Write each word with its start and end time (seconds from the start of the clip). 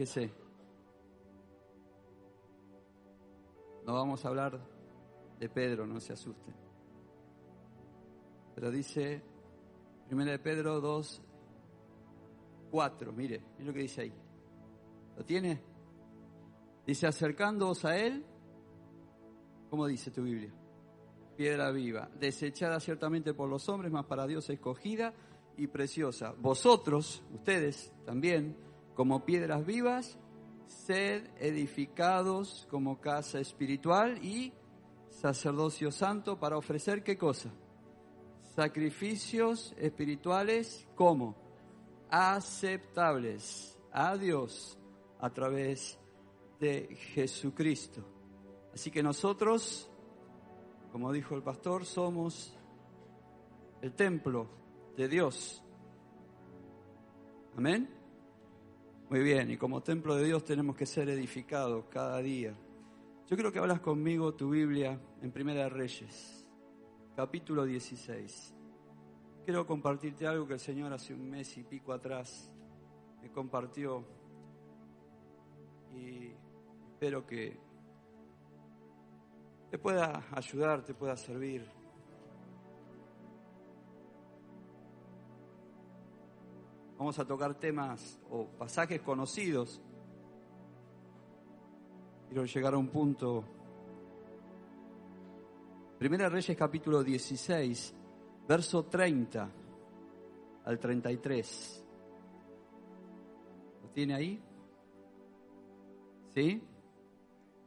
Fíjese. 0.00 0.32
No 3.84 3.92
vamos 3.92 4.24
a 4.24 4.28
hablar 4.28 4.58
de 5.38 5.48
Pedro, 5.50 5.86
no 5.86 6.00
se 6.00 6.14
asusten. 6.14 6.54
Pero 8.54 8.70
dice, 8.70 9.22
primera 10.06 10.30
de 10.30 10.38
Pedro 10.38 10.80
2, 10.80 11.22
4, 12.70 13.12
mire, 13.12 13.42
mire 13.58 13.64
lo 13.66 13.74
que 13.74 13.80
dice 13.80 14.00
ahí. 14.00 14.14
¿Lo 15.18 15.24
tiene? 15.26 15.60
Dice, 16.86 17.06
acercándoos 17.06 17.84
a 17.84 17.98
él, 17.98 18.24
¿cómo 19.68 19.86
dice 19.86 20.10
tu 20.10 20.22
Biblia? 20.22 20.54
Piedra 21.36 21.70
viva, 21.72 22.08
desechada 22.18 22.80
ciertamente 22.80 23.34
por 23.34 23.50
los 23.50 23.68
hombres, 23.68 23.92
mas 23.92 24.06
para 24.06 24.26
Dios 24.26 24.48
escogida 24.48 25.12
y 25.58 25.66
preciosa. 25.66 26.32
Vosotros, 26.38 27.22
ustedes 27.34 27.92
también, 28.06 28.69
como 29.00 29.24
piedras 29.24 29.64
vivas, 29.64 30.18
sed 30.66 31.30
edificados 31.38 32.66
como 32.70 33.00
casa 33.00 33.40
espiritual 33.40 34.22
y 34.22 34.52
sacerdocio 35.08 35.90
santo 35.90 36.38
para 36.38 36.58
ofrecer 36.58 37.02
qué 37.02 37.16
cosa? 37.16 37.50
Sacrificios 38.54 39.74
espirituales 39.78 40.86
como 40.94 41.34
aceptables 42.10 43.74
a 43.90 44.18
Dios 44.18 44.78
a 45.18 45.30
través 45.30 45.98
de 46.58 46.94
Jesucristo. 47.14 48.04
Así 48.74 48.90
que 48.90 49.02
nosotros, 49.02 49.90
como 50.92 51.10
dijo 51.10 51.34
el 51.34 51.42
pastor, 51.42 51.86
somos 51.86 52.54
el 53.80 53.94
templo 53.94 54.46
de 54.94 55.08
Dios. 55.08 55.64
Amén. 57.56 57.99
Muy 59.10 59.24
bien, 59.24 59.50
y 59.50 59.56
como 59.56 59.82
templo 59.82 60.14
de 60.14 60.24
Dios 60.24 60.44
tenemos 60.44 60.76
que 60.76 60.86
ser 60.86 61.08
edificados 61.08 61.86
cada 61.86 62.18
día. 62.18 62.54
Yo 63.26 63.36
quiero 63.36 63.50
que 63.50 63.58
hablas 63.58 63.80
conmigo 63.80 64.34
tu 64.34 64.50
Biblia 64.50 65.00
en 65.20 65.32
Primera 65.32 65.68
Reyes, 65.68 66.46
capítulo 67.16 67.64
16. 67.64 68.54
Quiero 69.44 69.66
compartirte 69.66 70.28
algo 70.28 70.46
que 70.46 70.52
el 70.52 70.60
Señor 70.60 70.92
hace 70.92 71.12
un 71.12 71.28
mes 71.28 71.58
y 71.58 71.64
pico 71.64 71.92
atrás 71.92 72.52
me 73.20 73.32
compartió 73.32 74.06
y 75.92 76.30
espero 76.92 77.26
que 77.26 77.58
te 79.72 79.78
pueda 79.78 80.24
ayudar, 80.30 80.84
te 80.84 80.94
pueda 80.94 81.16
servir. 81.16 81.79
Vamos 87.00 87.18
a 87.18 87.24
tocar 87.24 87.54
temas 87.54 88.20
o 88.28 88.44
pasajes 88.44 89.00
conocidos. 89.00 89.80
Quiero 92.28 92.44
llegar 92.44 92.74
a 92.74 92.76
un 92.76 92.88
punto. 92.88 93.42
Primera 95.98 96.28
Reyes 96.28 96.54
capítulo 96.54 97.02
16, 97.02 97.94
verso 98.46 98.84
30 98.84 99.50
al 100.66 100.78
33. 100.78 101.84
¿Lo 103.82 103.88
tiene 103.88 104.14
ahí? 104.14 104.42
¿Sí? 106.34 106.62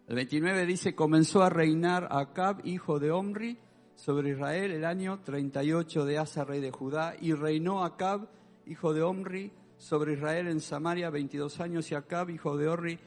El 0.09 0.15
29 0.15 0.63
dice, 0.67 0.93
comenzó 0.93 1.41
a 1.41 1.49
reinar 1.49 2.07
Acab, 2.11 2.63
hijo 2.67 2.99
de 2.99 3.09
Omri, 3.09 3.57
sobre 3.95 4.29
Israel 4.29 4.73
el 4.73 4.85
año 4.85 5.21
38 5.23 6.05
de 6.05 6.19
Asa, 6.19 6.43
rey 6.45 6.61
de 6.61 6.69
Judá, 6.69 7.15
y 7.19 7.33
reinó 7.33 7.83
Acab, 7.83 8.29
hijo 8.65 8.93
de 8.93 9.01
Omri, 9.01 9.51
sobre 9.77 10.13
Israel 10.13 10.47
en 10.47 10.61
Samaria 10.61 11.09
22 11.09 11.59
años, 11.59 11.91
y 11.91 11.95
Acab, 11.95 12.29
hijo 12.29 12.55
de 12.57 12.67
Omri, 12.67 12.99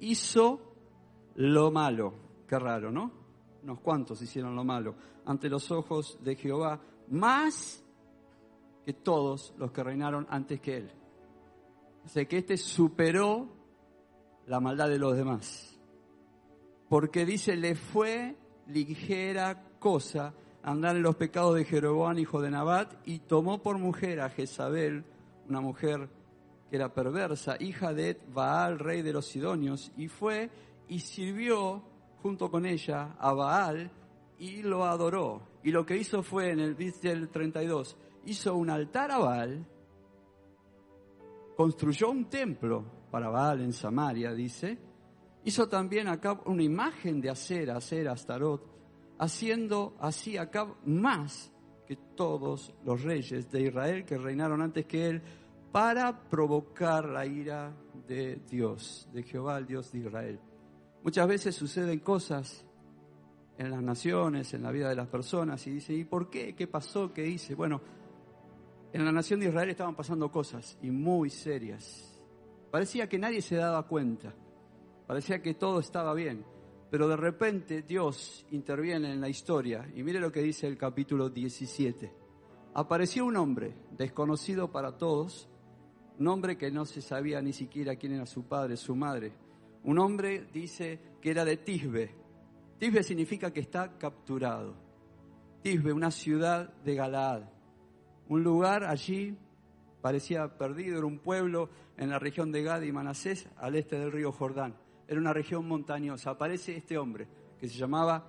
hizo 0.00 0.60
lo 1.36 1.70
malo. 1.70 2.14
Qué 2.46 2.58
raro, 2.58 2.90
¿no? 2.90 3.10
Unos 3.62 3.80
cuantos 3.80 4.20
hicieron 4.20 4.54
lo 4.54 4.64
malo 4.64 4.94
ante 5.24 5.48
los 5.48 5.70
ojos 5.70 6.18
de 6.22 6.36
Jehová, 6.36 6.80
más 7.08 7.82
que 8.84 8.92
todos 8.92 9.54
los 9.56 9.72
que 9.72 9.82
reinaron 9.82 10.26
antes 10.28 10.60
que 10.60 10.76
él. 10.76 10.90
O 12.04 12.26
que 12.26 12.36
este 12.36 12.56
superó 12.58 13.48
la 14.46 14.60
maldad 14.60 14.88
de 14.88 14.98
los 14.98 15.16
demás. 15.16 15.78
Porque 16.88 17.24
dice, 17.24 17.56
le 17.56 17.74
fue 17.74 18.36
ligera 18.66 19.62
cosa 19.78 20.34
andar 20.64 20.96
en 20.96 21.02
los 21.02 21.16
pecados 21.16 21.54
de 21.54 21.64
Jeroboam, 21.64 22.18
hijo 22.18 22.40
de 22.40 22.50
Nabat, 22.50 22.94
y 23.04 23.18
tomó 23.20 23.62
por 23.62 23.78
mujer 23.78 24.20
a 24.20 24.30
Jezabel, 24.30 25.04
una 25.48 25.60
mujer 25.60 26.08
que 26.70 26.76
era 26.76 26.92
perversa, 26.92 27.56
hija 27.60 27.92
de 27.92 28.18
Baal, 28.32 28.78
rey 28.78 29.02
de 29.02 29.12
los 29.12 29.26
Sidonios, 29.26 29.92
y 29.96 30.08
fue 30.08 30.50
y 30.88 31.00
sirvió 31.00 31.82
junto 32.22 32.50
con 32.50 32.64
ella 32.64 33.14
a 33.18 33.34
Baal 33.34 33.90
y 34.38 34.62
lo 34.62 34.84
adoró. 34.84 35.42
Y 35.62 35.70
lo 35.70 35.84
que 35.84 35.98
hizo 35.98 36.22
fue 36.22 36.50
en 36.50 36.60
el 36.60 36.76
del 36.76 37.28
32, 37.28 37.96
hizo 38.24 38.54
un 38.54 38.70
altar 38.70 39.10
a 39.12 39.18
Baal, 39.18 39.66
construyó 41.56 42.10
un 42.10 42.24
templo 42.30 42.84
para 43.10 43.28
Baal 43.28 43.60
en 43.60 43.72
Samaria, 43.74 44.32
dice, 44.32 44.78
hizo 45.44 45.68
también 45.68 46.08
acá 46.08 46.40
una 46.46 46.62
imagen 46.62 47.20
de 47.20 47.28
acera, 47.28 47.76
acera, 47.76 48.12
Astarot, 48.12 48.73
haciendo 49.18 49.96
así 50.00 50.36
acá 50.36 50.74
más 50.84 51.52
que 51.86 51.96
todos 51.96 52.74
los 52.84 53.02
reyes 53.02 53.50
de 53.50 53.62
Israel 53.62 54.04
que 54.04 54.18
reinaron 54.18 54.62
antes 54.62 54.86
que 54.86 55.08
él, 55.08 55.22
para 55.70 56.28
provocar 56.28 57.08
la 57.08 57.26
ira 57.26 57.74
de 58.06 58.36
Dios, 58.48 59.08
de 59.12 59.22
Jehová, 59.22 59.58
el 59.58 59.66
Dios 59.66 59.90
de 59.92 59.98
Israel. 59.98 60.40
Muchas 61.02 61.26
veces 61.26 61.54
suceden 61.54 61.98
cosas 61.98 62.64
en 63.58 63.70
las 63.70 63.82
naciones, 63.82 64.54
en 64.54 64.62
la 64.62 64.70
vida 64.70 64.88
de 64.88 64.96
las 64.96 65.08
personas, 65.08 65.66
y 65.66 65.72
dice, 65.72 65.92
¿y 65.92 66.04
por 66.04 66.30
qué? 66.30 66.54
¿Qué 66.54 66.66
pasó? 66.66 67.12
¿Qué 67.12 67.26
hice? 67.26 67.54
Bueno, 67.54 67.80
en 68.92 69.04
la 69.04 69.12
nación 69.12 69.40
de 69.40 69.48
Israel 69.48 69.70
estaban 69.70 69.96
pasando 69.96 70.30
cosas, 70.30 70.78
y 70.80 70.90
muy 70.90 71.28
serias. 71.28 72.16
Parecía 72.70 73.08
que 73.08 73.18
nadie 73.18 73.42
se 73.42 73.56
daba 73.56 73.86
cuenta, 73.86 74.32
parecía 75.06 75.42
que 75.42 75.54
todo 75.54 75.80
estaba 75.80 76.14
bien, 76.14 76.44
pero 76.94 77.08
de 77.08 77.16
repente 77.16 77.82
Dios 77.82 78.46
interviene 78.52 79.10
en 79.10 79.20
la 79.20 79.28
historia, 79.28 79.84
y 79.96 80.04
mire 80.04 80.20
lo 80.20 80.30
que 80.30 80.42
dice 80.42 80.68
el 80.68 80.78
capítulo 80.78 81.28
17. 81.28 82.12
Apareció 82.74 83.26
un 83.26 83.36
hombre 83.36 83.74
desconocido 83.98 84.70
para 84.70 84.96
todos, 84.96 85.48
un 86.20 86.28
hombre 86.28 86.56
que 86.56 86.70
no 86.70 86.84
se 86.84 87.02
sabía 87.02 87.42
ni 87.42 87.52
siquiera 87.52 87.96
quién 87.96 88.12
era 88.12 88.26
su 88.26 88.44
padre, 88.44 88.76
su 88.76 88.94
madre. 88.94 89.32
Un 89.82 89.98
hombre 89.98 90.46
dice 90.52 91.00
que 91.20 91.32
era 91.32 91.44
de 91.44 91.56
Tisbe. 91.56 92.14
Tisbe 92.78 93.02
significa 93.02 93.52
que 93.52 93.58
está 93.58 93.98
capturado. 93.98 94.76
Tisbe, 95.62 95.92
una 95.92 96.12
ciudad 96.12 96.72
de 96.84 96.94
Galaad. 96.94 97.42
Un 98.28 98.44
lugar 98.44 98.84
allí 98.84 99.36
parecía 100.00 100.46
perdido, 100.56 100.98
era 100.98 101.06
un 101.06 101.18
pueblo 101.18 101.70
en 101.96 102.10
la 102.10 102.20
región 102.20 102.52
de 102.52 102.62
Gad 102.62 102.82
y 102.82 102.92
Manasés, 102.92 103.48
al 103.56 103.74
este 103.74 103.98
del 103.98 104.12
río 104.12 104.30
Jordán. 104.30 104.83
Era 105.06 105.20
una 105.20 105.32
región 105.32 105.66
montañosa. 105.66 106.30
Aparece 106.30 106.76
este 106.76 106.98
hombre 106.98 107.28
que 107.58 107.68
se 107.68 107.76
llamaba 107.76 108.26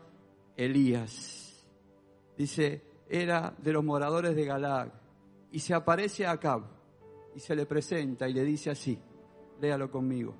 Elías. 0.55 1.65
Dice, 2.37 2.83
era 3.07 3.53
de 3.57 3.73
los 3.73 3.83
moradores 3.83 4.35
de 4.35 4.45
Galaad. 4.45 4.89
Y 5.51 5.59
se 5.59 5.73
aparece 5.73 6.25
a 6.25 6.31
Acab 6.31 6.63
y 7.35 7.39
se 7.39 7.55
le 7.55 7.65
presenta 7.65 8.27
y 8.27 8.33
le 8.33 8.43
dice 8.43 8.69
así, 8.69 8.99
léalo 9.61 9.89
conmigo. 9.89 10.35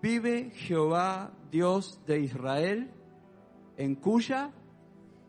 Vive 0.00 0.50
Jehová, 0.50 1.32
Dios 1.50 2.00
de 2.06 2.20
Israel, 2.20 2.90
en 3.76 3.96
cuya 3.96 4.52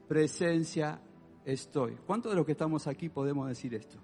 presencia 0.08 1.02
estoy. 1.44 1.96
¿Cuántos 2.06 2.32
de 2.32 2.36
los 2.36 2.46
que 2.46 2.52
estamos 2.54 2.88
aquí 2.88 3.10
podemos 3.10 3.48
decir 3.48 3.74
esto? 3.74 3.98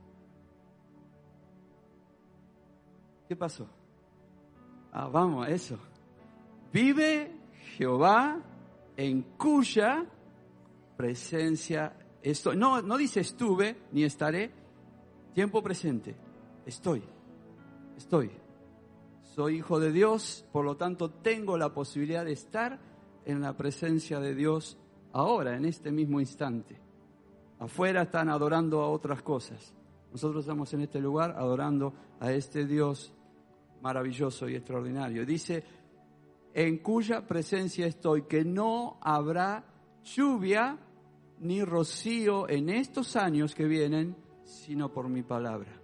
¿Qué 3.28 3.36
pasó? 3.36 3.68
Ah, 4.92 5.08
vamos 5.08 5.48
eso. 5.50 5.78
Vive 6.76 7.32
Jehová 7.78 8.38
en 8.98 9.22
cuya 9.38 10.06
presencia 10.98 11.96
estoy. 12.22 12.58
No, 12.58 12.82
no 12.82 12.98
dice 12.98 13.22
estuve 13.22 13.78
ni 13.94 14.04
estaré, 14.04 14.52
tiempo 15.34 15.64
presente 15.64 16.14
estoy, 16.66 17.02
estoy. 17.96 18.30
Soy 19.22 19.56
hijo 19.56 19.80
de 19.80 19.94
Dios, 19.94 20.46
por 20.52 20.66
lo 20.66 20.76
tanto 20.76 21.10
tengo 21.12 21.58
la 21.58 21.74
posibilidad 21.74 22.26
de 22.26 22.34
estar 22.34 22.78
en 23.24 23.40
la 23.40 23.56
presencia 23.56 24.20
de 24.20 24.36
Dios 24.36 24.78
ahora, 25.14 25.56
en 25.56 25.64
este 25.64 25.94
mismo 25.94 26.20
instante. 26.20 26.78
Afuera 27.58 28.02
están 28.02 28.28
adorando 28.28 28.82
a 28.82 28.90
otras 28.90 29.22
cosas. 29.22 29.74
Nosotros 30.12 30.44
estamos 30.44 30.74
en 30.74 30.82
este 30.82 31.00
lugar 31.00 31.36
adorando 31.38 31.94
a 32.20 32.34
este 32.34 32.66
Dios 32.66 33.14
maravilloso 33.82 34.50
y 34.50 34.56
extraordinario. 34.56 35.26
Dice, 35.26 35.64
en 36.56 36.78
cuya 36.78 37.28
presencia 37.28 37.86
estoy, 37.86 38.24
que 38.24 38.46
no 38.46 38.98
habrá 39.02 39.66
lluvia 40.06 40.80
ni 41.40 41.62
rocío 41.66 42.48
en 42.48 42.70
estos 42.70 43.18
años 43.18 43.54
que 43.54 43.66
vienen, 43.66 44.16
sino 44.46 44.94
por 44.94 45.10
mi 45.10 45.22
palabra. 45.22 45.82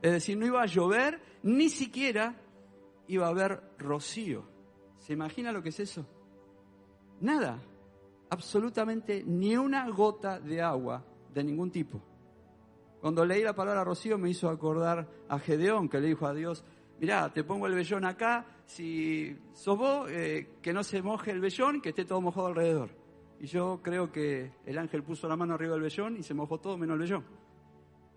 Es 0.00 0.12
decir, 0.12 0.38
no 0.38 0.46
iba 0.46 0.62
a 0.62 0.66
llover 0.66 1.20
ni 1.42 1.68
siquiera 1.68 2.34
iba 3.08 3.26
a 3.26 3.30
haber 3.30 3.62
rocío. 3.78 4.48
¿Se 4.96 5.12
imagina 5.12 5.52
lo 5.52 5.62
que 5.62 5.68
es 5.68 5.80
eso? 5.80 6.06
Nada, 7.20 7.62
absolutamente 8.30 9.22
ni 9.22 9.54
una 9.54 9.86
gota 9.90 10.40
de 10.40 10.62
agua 10.62 11.04
de 11.34 11.44
ningún 11.44 11.70
tipo. 11.70 12.02
Cuando 13.02 13.22
leí 13.26 13.42
la 13.42 13.54
palabra 13.54 13.84
rocío 13.84 14.16
me 14.16 14.30
hizo 14.30 14.48
acordar 14.48 15.10
a 15.28 15.38
Gedeón, 15.38 15.90
que 15.90 16.00
le 16.00 16.08
dijo 16.08 16.26
a 16.26 16.32
Dios, 16.32 16.64
mirá, 17.00 17.32
te 17.32 17.44
pongo 17.44 17.66
el 17.66 17.74
vellón 17.74 18.04
acá, 18.04 18.46
si 18.64 19.36
sos 19.52 19.78
vos, 19.78 20.10
eh, 20.10 20.56
que 20.62 20.72
no 20.72 20.82
se 20.82 21.02
moje 21.02 21.30
el 21.30 21.40
vellón, 21.40 21.80
que 21.80 21.90
esté 21.90 22.04
todo 22.04 22.20
mojado 22.20 22.48
alrededor. 22.48 22.90
Y 23.38 23.46
yo 23.46 23.80
creo 23.82 24.10
que 24.10 24.52
el 24.64 24.78
ángel 24.78 25.02
puso 25.02 25.28
la 25.28 25.36
mano 25.36 25.54
arriba 25.54 25.74
del 25.74 25.82
vellón 25.82 26.16
y 26.16 26.22
se 26.22 26.34
mojó 26.34 26.58
todo 26.58 26.78
menos 26.78 26.94
el 26.94 27.00
vellón. 27.00 27.24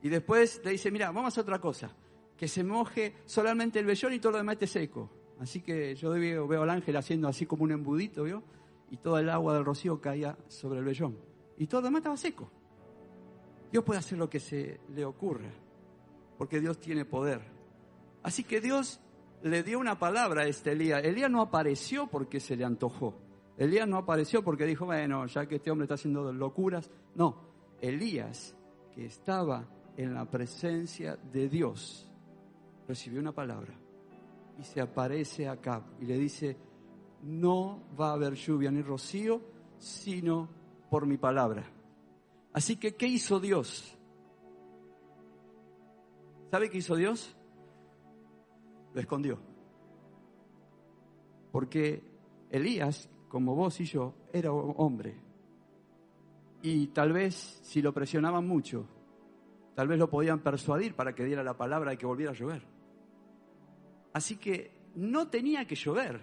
Y 0.01 0.09
después 0.09 0.61
le 0.63 0.71
dice, 0.71 0.91
mira, 0.91 1.07
vamos 1.07 1.25
a 1.25 1.27
hacer 1.27 1.43
otra 1.43 1.59
cosa, 1.59 1.93
que 2.37 2.47
se 2.47 2.63
moje 2.63 3.15
solamente 3.25 3.79
el 3.79 3.85
vellón 3.85 4.13
y 4.13 4.19
todo 4.19 4.33
lo 4.33 4.37
demás 4.37 4.53
esté 4.53 4.67
seco. 4.67 5.09
Así 5.39 5.61
que 5.61 5.95
yo 5.95 6.11
veo, 6.11 6.47
veo 6.47 6.63
al 6.63 6.69
ángel 6.69 6.95
haciendo 6.95 7.27
así 7.27 7.45
como 7.45 7.63
un 7.63 7.71
embudito, 7.71 8.23
¿vio? 8.23 8.43
Y 8.91 8.97
toda 8.97 9.21
el 9.21 9.29
agua 9.29 9.53
del 9.53 9.65
rocío 9.65 9.99
caía 10.01 10.37
sobre 10.47 10.79
el 10.79 10.85
vellón. 10.85 11.17
Y 11.57 11.67
todo 11.67 11.81
lo 11.81 11.87
demás 11.87 11.99
estaba 11.99 12.17
seco. 12.17 12.49
Dios 13.71 13.83
puede 13.83 13.99
hacer 13.99 14.17
lo 14.17 14.29
que 14.29 14.39
se 14.39 14.79
le 14.89 15.05
ocurra, 15.05 15.51
porque 16.37 16.59
Dios 16.59 16.79
tiene 16.79 17.05
poder. 17.05 17.58
Así 18.23 18.43
que 18.43 18.61
Dios 18.61 18.99
le 19.43 19.63
dio 19.63 19.79
una 19.79 19.97
palabra 19.97 20.43
a 20.43 20.47
este 20.47 20.71
Elías. 20.71 21.03
Elías 21.03 21.31
no 21.31 21.41
apareció 21.41 22.07
porque 22.07 22.39
se 22.39 22.55
le 22.55 22.65
antojó. 22.65 23.15
Elías 23.57 23.87
no 23.87 23.97
apareció 23.97 24.43
porque 24.43 24.65
dijo, 24.65 24.85
bueno, 24.85 25.25
ya 25.25 25.45
que 25.45 25.55
este 25.55 25.71
hombre 25.71 25.85
está 25.85 25.95
haciendo 25.95 26.31
locuras. 26.31 26.89
No, 27.15 27.49
Elías, 27.81 28.55
que 28.93 29.05
estaba 29.05 29.67
en 29.97 30.13
la 30.13 30.25
presencia 30.29 31.17
de 31.17 31.49
Dios, 31.49 32.09
recibió 32.87 33.19
una 33.19 33.33
palabra 33.33 33.73
y 34.57 34.63
se 34.63 34.81
aparece 34.81 35.47
acá 35.47 35.85
y 35.99 36.05
le 36.05 36.17
dice, 36.17 36.57
no 37.23 37.83
va 37.99 38.09
a 38.09 38.13
haber 38.13 38.33
lluvia 38.35 38.71
ni 38.71 38.81
rocío, 38.81 39.41
sino 39.77 40.49
por 40.89 41.05
mi 41.05 41.17
palabra. 41.17 41.63
Así 42.53 42.77
que, 42.77 42.95
¿qué 42.95 43.07
hizo 43.07 43.39
Dios? 43.39 43.97
¿Sabe 46.51 46.69
qué 46.69 46.79
hizo 46.79 46.95
Dios? 46.95 47.35
Lo 48.93 49.01
escondió. 49.01 49.39
Porque 51.51 52.03
Elías, 52.49 53.09
como 53.27 53.55
vos 53.55 53.79
y 53.79 53.85
yo, 53.85 54.13
era 54.33 54.51
hombre. 54.51 55.15
Y 56.61 56.87
tal 56.87 57.13
vez 57.13 57.59
si 57.63 57.81
lo 57.81 57.93
presionaban 57.93 58.47
mucho, 58.47 58.85
tal 59.75 59.87
vez 59.87 59.97
lo 59.97 60.09
podían 60.09 60.39
persuadir 60.39 60.95
para 60.95 61.15
que 61.15 61.23
diera 61.23 61.43
la 61.43 61.57
palabra 61.57 61.93
y 61.93 61.97
que 61.97 62.05
volviera 62.05 62.31
a 62.31 62.35
llover. 62.35 62.63
Así 64.13 64.37
que 64.37 64.71
no 64.95 65.29
tenía 65.29 65.65
que 65.65 65.75
llover. 65.75 66.19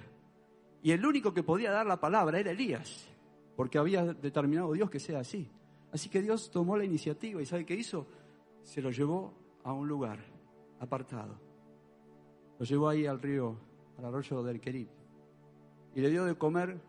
Y 0.82 0.92
el 0.92 1.04
único 1.04 1.32
que 1.32 1.42
podía 1.42 1.70
dar 1.70 1.86
la 1.86 1.98
palabra 1.98 2.38
era 2.38 2.50
Elías, 2.50 3.08
porque 3.56 3.78
había 3.78 4.04
determinado 4.04 4.72
Dios 4.72 4.90
que 4.90 5.00
sea 5.00 5.20
así. 5.20 5.50
Así 5.92 6.08
que 6.08 6.20
Dios 6.20 6.50
tomó 6.50 6.76
la 6.76 6.84
iniciativa 6.84 7.40
y 7.40 7.46
¿sabe 7.46 7.64
qué 7.64 7.74
hizo? 7.74 8.06
Se 8.62 8.82
lo 8.82 8.90
llevó 8.90 9.32
a 9.64 9.72
un 9.72 9.88
lugar 9.88 10.18
apartado. 10.78 11.45
Lo 12.58 12.64
llevó 12.64 12.88
ahí 12.88 13.06
al 13.06 13.20
río, 13.20 13.56
al 13.98 14.04
arroyo 14.06 14.42
del 14.42 14.60
Querib. 14.60 14.88
Y 15.94 16.00
le 16.00 16.10
dio 16.10 16.24
de 16.24 16.36
comer 16.36 16.80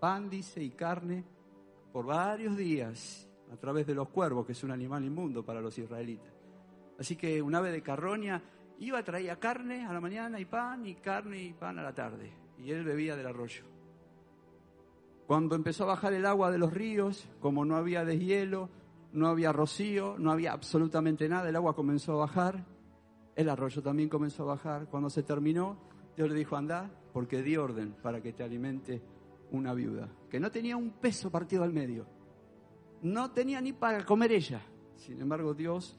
pan, 0.00 0.28
dice, 0.28 0.62
y 0.62 0.70
carne 0.70 1.24
por 1.92 2.06
varios 2.06 2.56
días 2.56 3.28
a 3.52 3.56
través 3.56 3.86
de 3.86 3.94
los 3.94 4.08
cuervos, 4.08 4.46
que 4.46 4.52
es 4.52 4.62
un 4.62 4.70
animal 4.70 5.04
inmundo 5.04 5.44
para 5.44 5.60
los 5.60 5.76
israelitas. 5.78 6.32
Así 6.98 7.16
que 7.16 7.40
un 7.40 7.54
ave 7.54 7.70
de 7.70 7.82
carroña 7.82 8.42
iba, 8.80 9.02
traía 9.02 9.38
carne 9.38 9.86
a 9.86 9.92
la 9.92 10.00
mañana 10.00 10.38
y 10.40 10.44
pan, 10.44 10.84
y 10.86 10.94
carne 10.96 11.42
y 11.42 11.52
pan 11.52 11.78
a 11.78 11.82
la 11.82 11.94
tarde. 11.94 12.32
Y 12.58 12.70
él 12.70 12.84
bebía 12.84 13.16
del 13.16 13.26
arroyo. 13.26 13.64
Cuando 15.26 15.54
empezó 15.54 15.84
a 15.84 15.88
bajar 15.88 16.12
el 16.14 16.26
agua 16.26 16.50
de 16.50 16.58
los 16.58 16.72
ríos, 16.72 17.28
como 17.40 17.64
no 17.64 17.76
había 17.76 18.04
deshielo, 18.04 18.70
no 19.12 19.28
había 19.28 19.52
rocío, 19.52 20.16
no 20.18 20.30
había 20.32 20.52
absolutamente 20.52 21.28
nada, 21.28 21.48
el 21.48 21.56
agua 21.56 21.74
comenzó 21.74 22.14
a 22.14 22.26
bajar, 22.26 22.64
el 23.38 23.48
arroyo 23.48 23.80
también 23.80 24.08
comenzó 24.08 24.42
a 24.42 24.46
bajar. 24.46 24.88
Cuando 24.90 25.08
se 25.08 25.22
terminó, 25.22 25.78
Dios 26.16 26.28
le 26.28 26.34
dijo, 26.34 26.56
anda, 26.56 26.90
porque 27.12 27.40
di 27.40 27.56
orden 27.56 27.94
para 28.02 28.20
que 28.20 28.32
te 28.32 28.42
alimente 28.42 29.00
una 29.52 29.72
viuda, 29.74 30.08
que 30.28 30.40
no 30.40 30.50
tenía 30.50 30.76
un 30.76 30.90
peso 30.90 31.30
partido 31.30 31.62
al 31.62 31.72
medio, 31.72 32.04
no 33.02 33.30
tenía 33.30 33.60
ni 33.60 33.72
para 33.72 34.04
comer 34.04 34.32
ella. 34.32 34.60
Sin 34.96 35.20
embargo, 35.20 35.54
Dios 35.54 35.96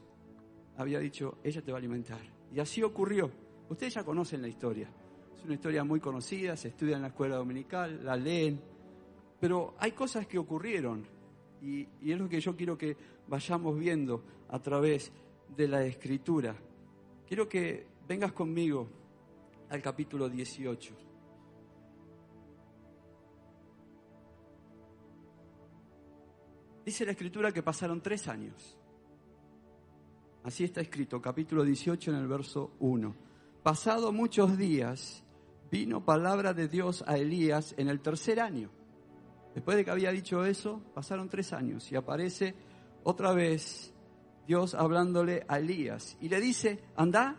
había 0.75 1.00
dicho, 1.00 1.38
ella 1.41 1.62
te 1.62 1.71
va 1.71 1.77
a 1.77 1.80
alimentar. 1.80 2.19
Y 2.53 2.59
así 2.59 2.83
ocurrió. 2.83 3.31
Ustedes 3.69 3.94
ya 3.94 4.03
conocen 4.03 4.41
la 4.41 4.50
historia. 4.50 4.89
Es 5.33 5.45
una 5.45 5.53
historia 5.53 5.86
muy 5.86 6.01
conocida, 6.01 6.57
se 6.57 6.68
estudia 6.68 6.97
en 6.97 7.03
la 7.03 7.07
escuela 7.07 7.38
dominical, 7.38 8.03
la 8.03 8.18
leen. 8.18 8.59
Pero 9.39 9.75
hay 9.80 9.94
cosas 9.94 10.27
que 10.27 10.38
ocurrieron 10.38 11.06
y, 11.62 11.88
y 12.01 12.12
es 12.12 12.19
lo 12.19 12.27
que 12.27 12.41
yo 12.41 12.53
quiero 12.57 12.77
que 12.77 12.97
vayamos 13.30 13.80
viendo 13.80 14.25
a 14.50 14.59
través 14.62 15.13
de 15.56 15.69
la 15.69 15.86
escritura. 15.86 16.57
Quiero 17.30 17.48
que 17.48 17.86
vengas 18.08 18.31
conmigo 18.31 18.90
al 19.70 19.84
capítulo 19.84 20.28
18. 20.28 20.96
Dice 26.84 27.06
la 27.06 27.12
escritura 27.12 27.52
que 27.52 27.62
pasaron 27.62 28.02
tres 28.02 28.28
años. 28.28 28.76
Así 30.42 30.64
está 30.64 30.81
escrito, 30.81 31.22
capítulo 31.22 31.64
18 31.64 32.10
en 32.10 32.18
el 32.18 32.28
verso 32.28 32.72
1. 32.80 33.16
Pasado 33.62 34.12
muchos 34.12 34.58
días, 34.58 35.24
vino 35.70 36.04
palabra 36.04 36.56
de 36.56 36.68
Dios 36.68 37.04
a 37.06 37.20
Elías 37.20 37.75
en 37.78 37.90
el 37.90 38.02
tercer 38.02 38.40
año. 38.40 38.72
Después 39.54 39.78
de 39.78 39.86
que 39.86 39.92
había 39.92 40.10
dicho 40.10 40.44
eso, 40.44 40.82
pasaron 40.96 41.30
tres 41.30 41.54
años 41.54 41.92
y 41.92 41.96
aparece 41.96 42.56
otra 43.04 43.34
vez 43.34 43.94
Dios 44.50 44.74
hablándole 44.74 45.46
a 45.48 45.60
Elías 45.60 46.18
y 46.19 46.28
le 46.28 46.42
dice, 46.42 46.80
anda 46.96 47.36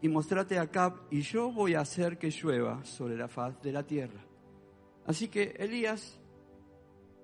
y 0.00 0.08
mostrate 0.08 0.58
a 0.58 0.70
Cap 0.70 0.96
y 1.10 1.20
yo 1.20 1.52
voy 1.52 1.74
a 1.74 1.80
hacer 1.80 2.16
que 2.16 2.30
llueva 2.30 2.82
sobre 2.86 3.18
la 3.18 3.28
faz 3.28 3.60
de 3.60 3.70
la 3.70 3.82
tierra. 3.82 4.24
Así 5.04 5.28
que 5.28 5.54
Elías, 5.58 6.18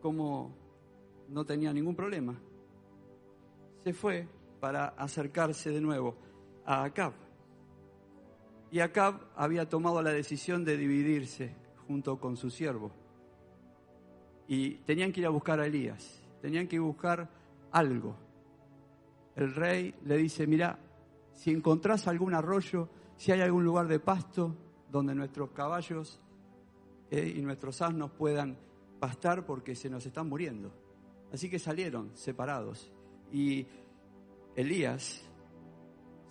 como 0.02 0.54
no 1.30 1.42
tenía 1.46 1.72
ningún 1.72 1.96
problema, 1.96 2.38
se 3.82 3.94
fue 3.94 4.28
para 4.60 4.88
acercarse 4.88 5.70
de 5.70 5.80
nuevo 5.80 6.16
a 6.66 6.84
Acab. 6.84 7.14
Y 8.70 8.80
Acab 8.80 9.20
había 9.36 9.66
tomado 9.66 10.02
la 10.02 10.10
decisión 10.10 10.66
de 10.66 10.76
dividirse 10.76 11.56
junto 11.88 12.20
con 12.20 12.36
su 12.36 12.50
siervo. 12.50 12.90
Y 14.46 14.72
tenían 14.84 15.12
que 15.12 15.20
ir 15.20 15.26
a 15.26 15.30
buscar 15.30 15.60
a 15.60 15.66
Elías, 15.66 16.22
tenían 16.42 16.68
que 16.68 16.78
buscar 16.78 17.30
algo. 17.72 18.22
El 19.36 19.54
rey 19.54 19.94
le 20.04 20.16
dice, 20.16 20.46
mira, 20.46 20.78
si 21.32 21.50
encontrás 21.50 22.06
algún 22.06 22.34
arroyo, 22.34 22.88
si 23.16 23.32
hay 23.32 23.40
algún 23.40 23.64
lugar 23.64 23.88
de 23.88 24.00
pasto 24.00 24.54
donde 24.90 25.14
nuestros 25.14 25.50
caballos 25.50 26.20
eh, 27.10 27.34
y 27.36 27.42
nuestros 27.42 27.82
asnos 27.82 28.12
puedan 28.12 28.56
pastar 29.00 29.44
porque 29.44 29.74
se 29.74 29.90
nos 29.90 30.06
están 30.06 30.28
muriendo. 30.28 30.72
Así 31.32 31.50
que 31.50 31.58
salieron 31.58 32.10
separados 32.14 32.92
y 33.32 33.66
Elías 34.54 35.24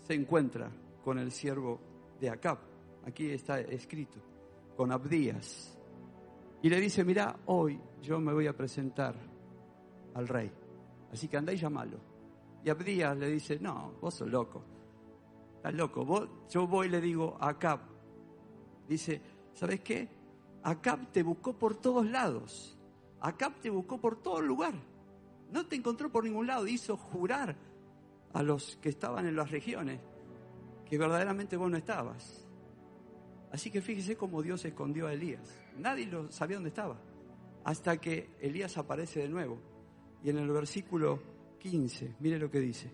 se 0.08 0.14
encuentra 0.14 0.72
con 1.04 1.20
el 1.20 1.32
siervo 1.32 1.80
de 2.20 2.30
Acab, 2.30 2.60
aquí 3.06 3.30
está 3.30 3.60
escrito, 3.60 4.20
con 4.78 4.92
Abdías, 4.92 5.78
y 6.62 6.70
le 6.70 6.80
dice, 6.80 7.04
mira, 7.04 7.36
hoy 7.48 7.80
yo 8.02 8.20
me 8.22 8.32
voy 8.32 8.48
a 8.48 8.56
presentar 8.56 9.16
al 10.14 10.28
rey, 10.28 10.50
así 11.12 11.28
que 11.28 11.36
andá 11.36 11.52
y 11.52 11.58
llamalo. 11.58 12.13
Y 12.64 12.70
Abdías 12.70 13.18
le 13.18 13.30
dice, 13.30 13.60
no, 13.60 13.94
vos 14.00 14.14
sos 14.14 14.30
loco, 14.30 14.64
estás 15.56 15.74
loco, 15.74 16.46
yo 16.50 16.68
voy 16.68 16.88
y 16.88 16.90
le 16.90 17.02
digo 17.02 17.38
a 17.40 17.50
Acab, 17.50 17.80
dice, 18.88 19.22
¿sabes 19.54 19.82
qué? 19.82 20.08
Acab 20.64 21.12
te 21.12 21.24
buscó 21.24 21.54
por 21.54 21.76
todos 21.76 22.06
lados, 22.06 22.78
Acab 23.20 23.60
te 23.60 23.70
buscó 23.70 24.00
por 24.00 24.22
todo 24.22 24.42
lugar, 24.42 24.74
no 25.52 25.66
te 25.66 25.76
encontró 25.76 26.10
por 26.10 26.24
ningún 26.24 26.48
lado, 26.48 26.68
hizo 26.68 26.96
jurar 26.96 27.56
a 28.34 28.42
los 28.42 28.78
que 28.78 28.90
estaban 28.90 29.28
en 29.28 29.36
las 29.36 29.52
regiones 29.52 30.00
que 30.86 30.98
verdaderamente 30.98 31.58
vos 31.58 31.70
no 31.70 31.78
estabas. 31.78 32.46
Así 33.52 33.70
que 33.70 33.82
fíjese 33.82 34.18
cómo 34.18 34.42
Dios 34.42 34.66
escondió 34.66 35.08
a 35.08 35.14
Elías. 35.14 35.56
Nadie 35.78 36.08
lo 36.08 36.32
sabía 36.32 36.58
dónde 36.58 36.70
estaba. 36.70 37.00
Hasta 37.64 37.98
que 37.98 38.36
Elías 38.40 38.78
aparece 38.78 39.22
de 39.22 39.30
nuevo. 39.30 39.60
Y 40.24 40.30
en 40.30 40.38
el 40.38 40.50
versículo 40.50 41.20
15, 41.64 42.16
mire 42.20 42.38
lo 42.38 42.52
que 42.52 42.60
dice. 42.60 42.92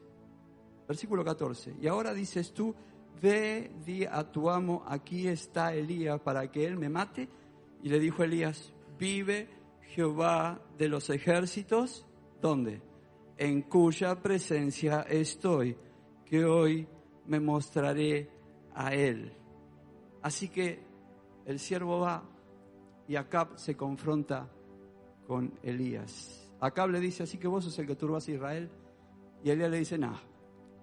Versículo 0.87 1.25
14. 1.25 1.75
Y 1.81 1.87
ahora 1.87 2.13
dices 2.13 2.53
tú, 2.53 2.75
ve, 3.19 3.71
di 3.83 4.05
a 4.05 4.31
tu 4.31 4.49
amo, 4.49 4.83
aquí 4.87 5.27
está 5.27 5.73
Elías 5.73 6.21
para 6.21 6.51
que 6.51 6.65
él 6.65 6.77
me 6.77 6.87
mate. 6.87 7.27
Y 7.81 7.89
le 7.89 7.99
dijo 7.99 8.23
Elías, 8.23 8.71
vive 8.99 9.49
Jehová 9.81 10.61
de 10.77 10.87
los 10.87 11.09
ejércitos, 11.09 12.05
¿dónde? 12.41 12.81
En 13.37 13.63
cuya 13.63 14.21
presencia 14.21 15.01
estoy, 15.01 15.75
que 16.25 16.45
hoy 16.45 16.87
me 17.25 17.39
mostraré 17.39 18.29
a 18.75 18.93
él. 18.93 19.33
Así 20.21 20.49
que 20.49 20.79
el 21.45 21.57
siervo 21.57 22.01
va 22.01 22.23
y 23.07 23.15
Acab 23.15 23.57
se 23.57 23.75
confronta 23.75 24.47
con 25.25 25.57
Elías. 25.63 26.48
Acab 26.59 26.89
le 26.89 26.99
dice, 26.99 27.23
así 27.23 27.37
que 27.37 27.47
vos 27.47 27.63
sos 27.63 27.77
el 27.79 27.87
que 27.87 27.95
turbas 27.95 28.27
a 28.27 28.31
Israel. 28.31 28.69
Y 29.43 29.49
Elías 29.49 29.71
le 29.71 29.79
dice, 29.79 29.97
no, 29.97 30.13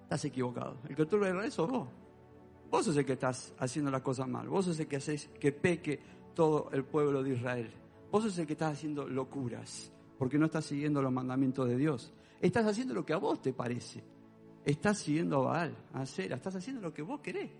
estás 0.03 0.25
equivocado. 0.25 0.77
El 0.89 0.95
que 0.95 1.05
turba 1.05 1.27
a 1.27 1.29
Israel 1.29 1.51
sos 1.51 1.69
vos. 1.69 1.87
Vos 2.69 2.85
sos 2.85 2.97
el 2.97 3.05
que 3.05 3.13
estás 3.13 3.53
haciendo 3.59 3.91
las 3.91 4.01
cosas 4.01 4.27
mal. 4.27 4.47
Vos 4.49 4.65
sos 4.65 4.79
el 4.79 4.87
que 4.87 4.97
haces 4.97 5.29
que 5.39 5.51
peque 5.51 5.99
todo 6.33 6.69
el 6.71 6.83
pueblo 6.83 7.23
de 7.23 7.33
Israel. 7.33 7.71
Vos 8.11 8.23
sos 8.23 8.37
el 8.39 8.47
que 8.47 8.53
estás 8.53 8.73
haciendo 8.73 9.07
locuras 9.07 9.91
porque 10.17 10.37
no 10.37 10.47
estás 10.47 10.65
siguiendo 10.65 11.01
los 11.01 11.11
mandamientos 11.11 11.67
de 11.67 11.77
Dios. 11.77 12.11
Estás 12.41 12.65
haciendo 12.65 12.93
lo 12.93 13.05
que 13.05 13.13
a 13.13 13.17
vos 13.17 13.41
te 13.41 13.53
parece. 13.53 14.03
Estás 14.65 14.99
siguiendo 14.99 15.37
a 15.37 15.53
Baal, 15.53 15.77
a 15.93 16.01
Acera, 16.01 16.35
estás 16.35 16.55
haciendo 16.55 16.81
lo 16.81 16.93
que 16.93 17.01
vos 17.01 17.21
querés. 17.21 17.51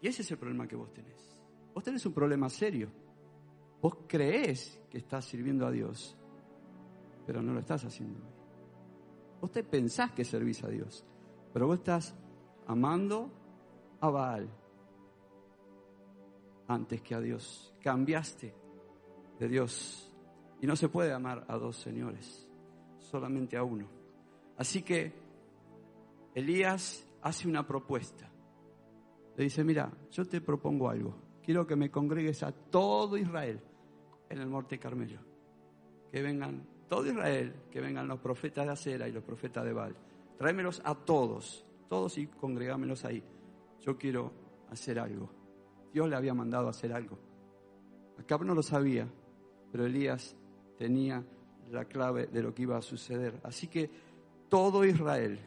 Y 0.00 0.08
ese 0.08 0.22
es 0.22 0.30
el 0.30 0.38
problema 0.38 0.68
que 0.68 0.76
vos 0.76 0.92
tenés. 0.92 1.42
Vos 1.74 1.82
tenés 1.82 2.04
un 2.06 2.12
problema 2.12 2.48
serio. 2.48 2.88
Vos 3.80 3.98
creés 4.06 4.80
que 4.90 4.98
estás 4.98 5.24
sirviendo 5.24 5.66
a 5.66 5.70
Dios, 5.70 6.16
pero 7.26 7.42
no 7.42 7.52
lo 7.52 7.60
estás 7.60 7.84
haciendo. 7.84 8.20
Vos 9.40 9.50
te 9.50 9.64
pensás 9.64 10.12
que 10.12 10.24
servís 10.24 10.62
a 10.64 10.68
Dios, 10.68 11.04
pero 11.52 11.66
vos 11.66 11.78
estás 11.78 12.14
amando 12.66 13.30
a 14.00 14.08
Baal 14.08 14.48
antes 16.68 17.02
que 17.02 17.14
a 17.14 17.20
Dios. 17.20 17.74
Cambiaste 17.82 18.54
de 19.38 19.48
Dios. 19.48 20.12
Y 20.60 20.66
no 20.66 20.76
se 20.76 20.88
puede 20.88 21.12
amar 21.12 21.44
a 21.48 21.56
dos 21.58 21.76
señores, 21.76 22.48
solamente 22.98 23.56
a 23.56 23.62
uno. 23.62 23.86
Así 24.56 24.82
que 24.82 25.12
Elías 26.34 27.06
hace 27.22 27.48
una 27.48 27.66
propuesta. 27.66 28.30
Le 29.36 29.44
dice, 29.44 29.62
mira, 29.64 29.92
yo 30.10 30.24
te 30.24 30.40
propongo 30.40 30.88
algo. 30.88 31.14
Quiero 31.42 31.66
que 31.66 31.76
me 31.76 31.90
congregues 31.90 32.42
a 32.42 32.52
todo 32.52 33.18
Israel 33.18 33.60
en 34.30 34.38
el 34.38 34.48
Monte 34.48 34.78
Carmelo. 34.78 35.20
Que 36.10 36.22
vengan 36.22 36.66
todo 36.88 37.06
Israel, 37.06 37.54
que 37.70 37.80
vengan 37.80 38.08
los 38.08 38.20
profetas 38.20 38.66
de 38.66 38.72
Acera 38.72 39.08
y 39.08 39.12
los 39.12 39.24
profetas 39.24 39.64
de 39.64 39.72
Baal. 39.72 39.96
Tráemelos 40.38 40.80
a 40.84 40.94
todos, 40.94 41.64
todos 41.88 42.18
y 42.18 42.26
congregámelos 42.26 43.04
ahí. 43.04 43.22
Yo 43.80 43.96
quiero 43.96 44.32
hacer 44.70 44.98
algo. 44.98 45.30
Dios 45.92 46.08
le 46.08 46.16
había 46.16 46.34
mandado 46.34 46.68
hacer 46.68 46.92
algo. 46.92 47.18
Acá 48.18 48.38
no 48.38 48.54
lo 48.54 48.62
sabía, 48.62 49.08
pero 49.72 49.86
Elías 49.86 50.36
tenía 50.76 51.24
la 51.70 51.84
clave 51.84 52.26
de 52.26 52.42
lo 52.42 52.54
que 52.54 52.62
iba 52.62 52.76
a 52.76 52.82
suceder. 52.82 53.40
Así 53.42 53.68
que 53.68 53.90
todo 54.48 54.84
Israel 54.84 55.38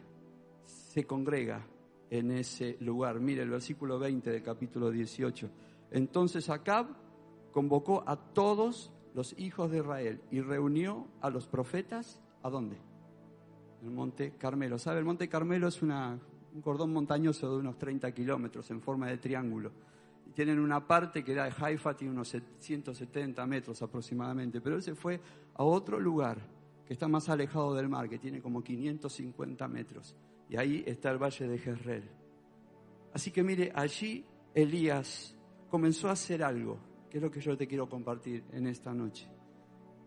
se 0.66 1.06
congrega 1.06 1.66
en 2.10 2.32
ese 2.32 2.76
lugar. 2.80 3.20
Mire 3.20 3.42
el 3.42 3.50
versículo 3.50 3.98
20 3.98 4.30
del 4.30 4.42
capítulo 4.42 4.90
18. 4.90 5.50
Entonces 5.92 6.48
Acab 6.50 6.86
convocó 7.52 8.04
a 8.06 8.16
todos 8.16 8.92
los 9.14 9.38
hijos 9.38 9.70
de 9.70 9.78
Israel 9.78 10.20
y 10.30 10.40
reunió 10.40 11.06
a 11.20 11.30
los 11.30 11.46
profetas, 11.46 12.20
¿a 12.42 12.50
dónde? 12.50 12.76
El 13.82 13.90
monte 13.90 14.34
Carmelo. 14.38 14.78
¿Sabe? 14.78 14.98
El 14.98 15.04
monte 15.04 15.28
Carmelo 15.28 15.68
es 15.68 15.82
un 15.82 16.20
cordón 16.62 16.92
montañoso 16.92 17.50
de 17.50 17.58
unos 17.58 17.78
30 17.78 18.12
kilómetros 18.12 18.70
en 18.70 18.80
forma 18.80 19.08
de 19.08 19.18
triángulo 19.18 19.72
tienen 20.34 20.58
una 20.58 20.86
parte 20.86 21.24
que 21.24 21.32
era 21.32 21.44
de 21.44 21.52
Haifa, 21.58 21.94
tiene 21.94 22.12
unos 22.12 22.34
170 22.58 23.46
metros 23.46 23.82
aproximadamente, 23.82 24.60
pero 24.60 24.76
él 24.76 24.82
se 24.82 24.94
fue 24.94 25.20
a 25.54 25.64
otro 25.64 25.98
lugar 25.98 26.38
que 26.86 26.92
está 26.92 27.08
más 27.08 27.28
alejado 27.28 27.74
del 27.74 27.88
mar, 27.88 28.08
que 28.08 28.18
tiene 28.18 28.40
como 28.40 28.62
550 28.62 29.68
metros, 29.68 30.16
y 30.48 30.56
ahí 30.56 30.82
está 30.86 31.10
el 31.10 31.18
valle 31.18 31.48
de 31.48 31.58
Jezreel. 31.58 32.10
Así 33.12 33.30
que 33.30 33.42
mire, 33.42 33.72
allí 33.74 34.24
Elías 34.54 35.36
comenzó 35.68 36.08
a 36.08 36.12
hacer 36.12 36.42
algo, 36.42 36.78
que 37.10 37.18
es 37.18 37.22
lo 37.22 37.30
que 37.30 37.40
yo 37.40 37.56
te 37.56 37.66
quiero 37.66 37.88
compartir 37.88 38.44
en 38.52 38.68
esta 38.68 38.94
noche. 38.94 39.28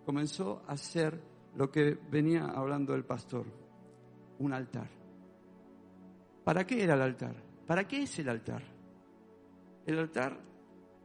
Comenzó 0.05 0.63
a 0.67 0.71
hacer 0.71 1.19
lo 1.55 1.69
que 1.69 1.97
venía 2.09 2.45
hablando 2.45 2.95
el 2.95 3.03
pastor, 3.03 3.45
un 4.39 4.53
altar. 4.53 4.89
¿Para 6.43 6.65
qué 6.65 6.83
era 6.83 6.95
el 6.95 7.01
altar? 7.01 7.35
¿Para 7.67 7.87
qué 7.87 8.03
es 8.03 8.19
el 8.19 8.29
altar? 8.29 8.63
El 9.85 9.99
altar 9.99 10.39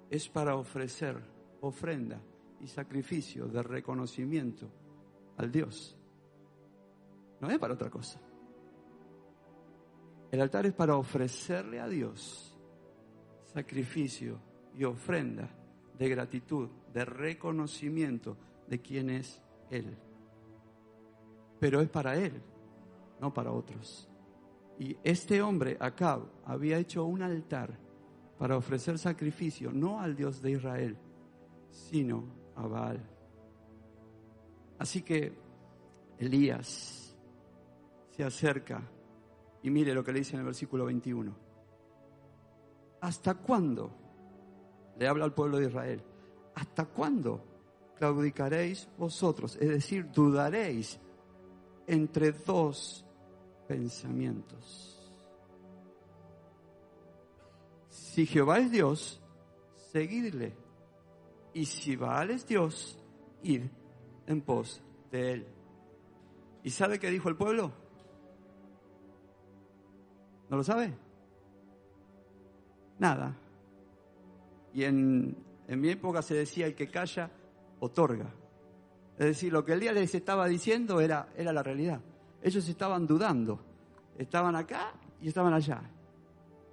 es 0.09 0.29
para 0.29 0.55
ofrecer 0.57 1.21
ofrenda 1.61 2.21
y 2.61 2.69
sacrificio 2.69 3.47
de 3.47 3.63
reconocimiento 3.63 4.71
al 5.37 5.51
Dios. 5.51 5.97
No 7.41 7.51
es 7.51 7.59
para 7.59 7.75
otra 7.75 7.91
cosa. 7.91 8.21
El 10.31 10.41
altar 10.41 10.67
es 10.67 10.75
para 10.75 10.97
ofrecerle 10.97 11.81
a 11.81 11.89
Dios 11.89 12.55
sacrificio 13.53 14.39
y 14.77 14.85
ofrenda 14.85 15.49
de 15.99 16.09
gratitud, 16.09 16.69
de 16.93 17.05
reconocimiento 17.05 18.37
de 18.67 18.81
quién 18.81 19.11
es 19.11 19.43
Él. 19.71 19.97
Pero 21.59 21.81
es 21.81 21.89
para 21.89 22.17
Él, 22.17 22.41
no 23.21 23.33
para 23.35 23.53
otros. 23.53 24.09
Y 24.79 24.97
este 25.03 25.43
hombre, 25.43 25.77
Acab, 25.81 26.23
había 26.45 26.79
hecho 26.79 27.05
un 27.05 27.23
altar 27.23 27.77
para 28.39 28.57
ofrecer 28.57 28.99
sacrificio 28.99 29.73
no 29.73 30.01
al 30.01 30.15
Dios 30.15 30.41
de 30.41 30.53
Israel, 30.53 30.97
sino 31.71 32.25
a 32.55 32.67
Baal. 32.67 33.03
Así 34.79 35.03
que 35.03 35.37
Elías 36.19 37.17
se 38.11 38.25
acerca 38.25 38.83
y 39.63 39.71
mire 39.71 39.93
lo 39.93 40.05
que 40.05 40.13
le 40.13 40.21
dice 40.21 40.35
en 40.35 40.41
el 40.41 40.47
versículo 40.47 40.85
21. 40.85 41.37
¿Hasta 43.01 43.35
cuándo? 43.35 44.08
Le 44.99 45.09
habla 45.09 45.25
al 45.25 45.35
pueblo 45.35 45.59
de 45.59 45.67
Israel. 45.67 46.03
¿Hasta 46.55 46.87
cuándo 46.87 47.41
claudicaréis 47.97 48.89
vosotros? 48.99 49.57
Es 49.61 49.69
decir, 49.69 50.11
dudaréis 50.11 50.99
entre 51.87 52.33
dos 52.33 53.05
pensamientos. 53.67 54.95
Si 57.89 58.27
Jehová 58.27 58.59
es 58.59 58.71
Dios, 58.71 59.21
seguidle. 59.93 60.53
Y 61.55 61.65
si 61.65 61.97
Baal 61.97 62.31
es 62.31 62.47
Dios, 62.47 62.99
id 63.43 63.63
en 64.27 64.41
pos 64.43 64.83
de 65.11 65.33
él. 65.33 65.47
¿Y 66.63 66.71
sabe 66.71 66.99
qué 66.99 67.11
dijo 67.11 67.29
el 67.29 67.37
pueblo? 67.37 67.73
¿No 70.51 70.57
lo 70.57 70.65
sabe? 70.65 70.93
Nada. 72.99 73.37
Y 74.79 74.85
en, 74.85 75.37
mi 75.67 75.89
época 75.89 76.23
se 76.23 76.35
decía 76.35 76.67
el 76.67 76.77
que 76.77 76.87
calla, 76.87 77.33
otorga. 77.81 78.33
Es 79.19 79.27
decir, 79.27 79.53
lo 79.53 79.65
que 79.65 79.73
el 79.73 79.81
día 79.81 79.93
les 79.93 80.15
estaba 80.15 80.47
diciendo 80.47 81.01
era, 81.01 81.31
era 81.37 81.53
la 81.53 81.65
realidad. 81.65 82.01
Ellos 82.41 82.69
estaban 82.69 83.05
dudando. 83.05 83.59
Estaban 84.17 84.55
acá 84.55 84.93
y 85.21 85.27
estaban 85.27 85.53
allá. 85.53 85.83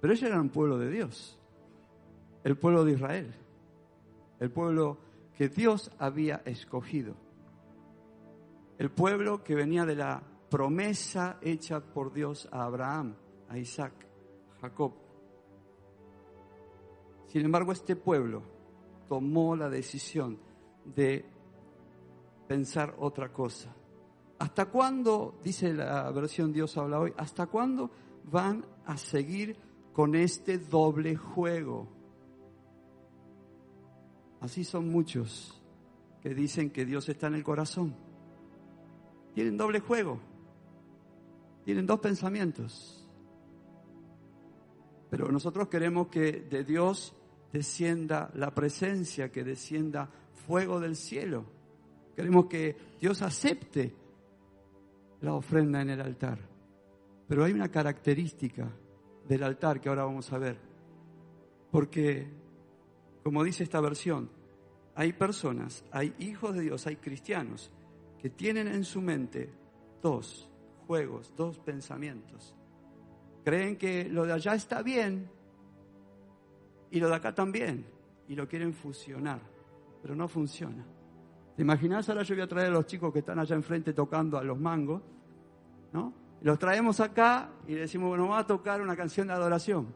Pero 0.00 0.12
ellos 0.12 0.22
eran 0.22 0.42
un 0.42 0.50
pueblo 0.50 0.78
de 0.78 0.88
Dios, 0.88 1.36
el 2.44 2.56
pueblo 2.56 2.84
de 2.84 2.92
Israel, 2.92 3.34
el 4.38 4.52
pueblo 4.52 4.98
que 5.36 5.48
Dios 5.48 5.90
había 5.98 6.42
escogido, 6.44 7.16
el 8.78 8.92
pueblo 8.92 9.42
que 9.42 9.56
venía 9.56 9.84
de 9.84 9.96
la 9.96 10.22
promesa 10.48 11.38
hecha 11.40 11.80
por 11.80 12.12
Dios 12.12 12.48
a 12.52 12.66
Abraham, 12.66 13.16
a 13.48 13.58
Isaac, 13.58 13.94
a 14.58 14.60
Jacob. 14.60 15.05
Sin 17.26 17.44
embargo, 17.44 17.72
este 17.72 17.96
pueblo 17.96 18.42
tomó 19.08 19.56
la 19.56 19.68
decisión 19.68 20.38
de 20.84 21.24
pensar 22.46 22.94
otra 22.98 23.32
cosa. 23.32 23.74
¿Hasta 24.38 24.66
cuándo, 24.66 25.38
dice 25.42 25.72
la 25.72 26.10
versión 26.10 26.52
Dios 26.52 26.76
habla 26.76 27.00
hoy, 27.00 27.12
hasta 27.16 27.46
cuándo 27.46 27.90
van 28.24 28.64
a 28.84 28.96
seguir 28.96 29.56
con 29.92 30.14
este 30.14 30.58
doble 30.58 31.16
juego. 31.16 31.88
Así 34.40 34.62
son 34.62 34.88
muchos 34.90 35.62
que 36.20 36.34
dicen 36.34 36.70
que 36.70 36.84
Dios 36.84 37.08
está 37.08 37.28
en 37.28 37.34
el 37.36 37.42
corazón. 37.42 37.96
Tienen 39.34 39.56
doble 39.56 39.80
juego. 39.80 40.20
Tienen 41.64 41.86
dos 41.86 42.00
pensamientos. 42.00 43.05
Pero 45.16 45.32
nosotros 45.32 45.68
queremos 45.68 46.08
que 46.08 46.42
de 46.42 46.62
Dios 46.62 47.14
descienda 47.50 48.30
la 48.34 48.54
presencia, 48.54 49.32
que 49.32 49.44
descienda 49.44 50.10
fuego 50.46 50.78
del 50.78 50.94
cielo. 50.94 51.46
Queremos 52.14 52.44
que 52.44 52.76
Dios 53.00 53.22
acepte 53.22 53.94
la 55.22 55.32
ofrenda 55.32 55.80
en 55.80 55.88
el 55.88 56.02
altar. 56.02 56.38
Pero 57.26 57.44
hay 57.44 57.52
una 57.54 57.70
característica 57.70 58.70
del 59.26 59.42
altar 59.42 59.80
que 59.80 59.88
ahora 59.88 60.04
vamos 60.04 60.30
a 60.34 60.36
ver. 60.36 60.58
Porque, 61.70 62.26
como 63.22 63.42
dice 63.42 63.64
esta 63.64 63.80
versión, 63.80 64.28
hay 64.94 65.14
personas, 65.14 65.82
hay 65.92 66.14
hijos 66.18 66.54
de 66.54 66.60
Dios, 66.60 66.86
hay 66.86 66.96
cristianos 66.96 67.70
que 68.20 68.28
tienen 68.28 68.68
en 68.68 68.84
su 68.84 69.00
mente 69.00 69.50
dos 70.02 70.50
juegos, 70.86 71.32
dos 71.34 71.58
pensamientos. 71.58 72.54
Creen 73.46 73.76
que 73.76 74.08
lo 74.08 74.26
de 74.26 74.32
allá 74.32 74.56
está 74.56 74.82
bien 74.82 75.30
Y 76.90 76.98
lo 76.98 77.08
de 77.08 77.14
acá 77.14 77.32
también. 77.32 77.86
Y 78.26 78.34
lo 78.34 78.48
quieren 78.48 78.74
fusionar. 78.74 79.40
Pero 80.02 80.16
no 80.16 80.26
funciona. 80.26 80.84
¿Te 81.54 81.62
imaginas? 81.62 82.08
Ahora 82.08 82.24
yo 82.24 82.34
voy 82.34 82.42
a 82.42 82.48
traer 82.48 82.66
a 82.66 82.70
los 82.70 82.86
chicos 82.86 83.12
que 83.12 83.20
están 83.20 83.38
allá 83.38 83.54
enfrente 83.54 83.92
tocando 83.92 84.36
a 84.36 84.42
los 84.42 84.58
mangos. 84.58 85.00
¿No? 85.92 86.12
Los 86.42 86.58
traemos 86.58 86.98
acá 86.98 87.52
y 87.68 87.74
decimos, 87.74 88.08
bueno, 88.08 88.24
vamos 88.24 88.40
a 88.40 88.46
tocar 88.48 88.82
una 88.82 88.96
canción 88.96 89.28
de 89.28 89.34
adoración. 89.34 89.94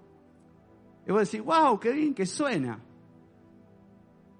Y 1.08 1.10
vos 1.10 1.28
decís, 1.28 1.44
wow, 1.44 1.80
qué 1.80 1.90
bien 1.90 2.14
que 2.14 2.26
suena. 2.26 2.78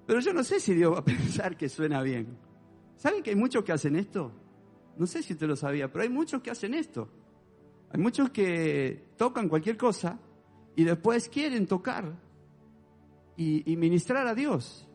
Pero 0.07 0.21
yo 0.21 0.33
no 0.33 0.45
sé 0.45 0.61
si 0.61 0.73
Dios 0.73 0.95
va 0.95 1.01
a 1.01 1.05
pensar 1.17 1.57
que 1.57 1.69
suena 1.69 2.01
bien. 2.01 2.39
¿Saben 2.95 3.25
que 3.25 3.31
hay 3.31 3.37
muchos 3.37 3.65
que 3.65 3.73
hacen 3.73 3.97
esto? 3.97 4.31
No 4.97 5.05
sé 5.05 5.21
si 5.21 5.33
usted 5.33 5.49
lo 5.49 5.57
sabía, 5.57 5.91
pero 5.91 6.05
hay 6.05 6.11
muchos 6.11 6.41
que 6.41 6.53
hacen 6.53 6.75
esto. 6.75 7.09
Hay 7.91 8.01
muchos 8.01 8.31
que 8.31 9.11
tocan 9.17 9.49
cualquier 9.49 9.77
cosa 9.77 10.19
y 10.77 10.85
después 10.85 11.29
quieren 11.29 11.67
tocar 11.67 12.13
y, 13.37 13.77
ministrar 13.77 14.27
a 14.27 14.35
Dios. 14.35 14.87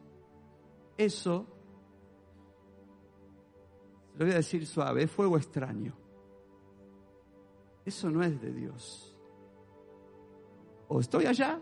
Eso, 0.97 1.47
lo 4.15 4.25
voy 4.25 4.33
a 4.33 4.37
decir 4.37 4.65
suave, 4.65 5.03
es 5.03 5.11
fuego 5.11 5.35
extraño. 5.35 5.93
Eso 7.83 8.09
no 8.09 8.23
es 8.23 8.39
de 8.39 8.53
Dios. 8.53 9.17
O 10.87 10.99
estoy 10.99 11.25
allá 11.25 11.59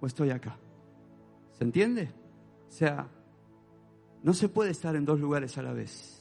o 0.00 0.06
estoy 0.06 0.30
acá. 0.30 0.58
¿Se 1.52 1.64
entiende? 1.64 2.12
O 2.66 2.72
sea, 2.72 3.08
no 4.22 4.32
se 4.32 4.48
puede 4.48 4.70
estar 4.70 4.96
en 4.96 5.04
dos 5.04 5.20
lugares 5.20 5.56
a 5.58 5.62
la 5.62 5.72
vez. 5.72 6.19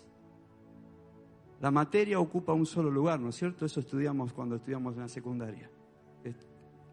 La 1.62 1.72
materia 1.72 2.20
ocupa 2.20 2.54
un 2.54 2.66
solo 2.66 2.90
lugar, 2.90 3.20
¿no 3.20 3.30
es 3.30 3.36
cierto? 3.36 3.66
Eso 3.66 3.82
estudiamos 3.82 4.32
cuando 4.34 4.56
estudiamos 4.56 4.96
en 4.96 5.02
la 5.02 5.10
secundaria. 5.10 5.70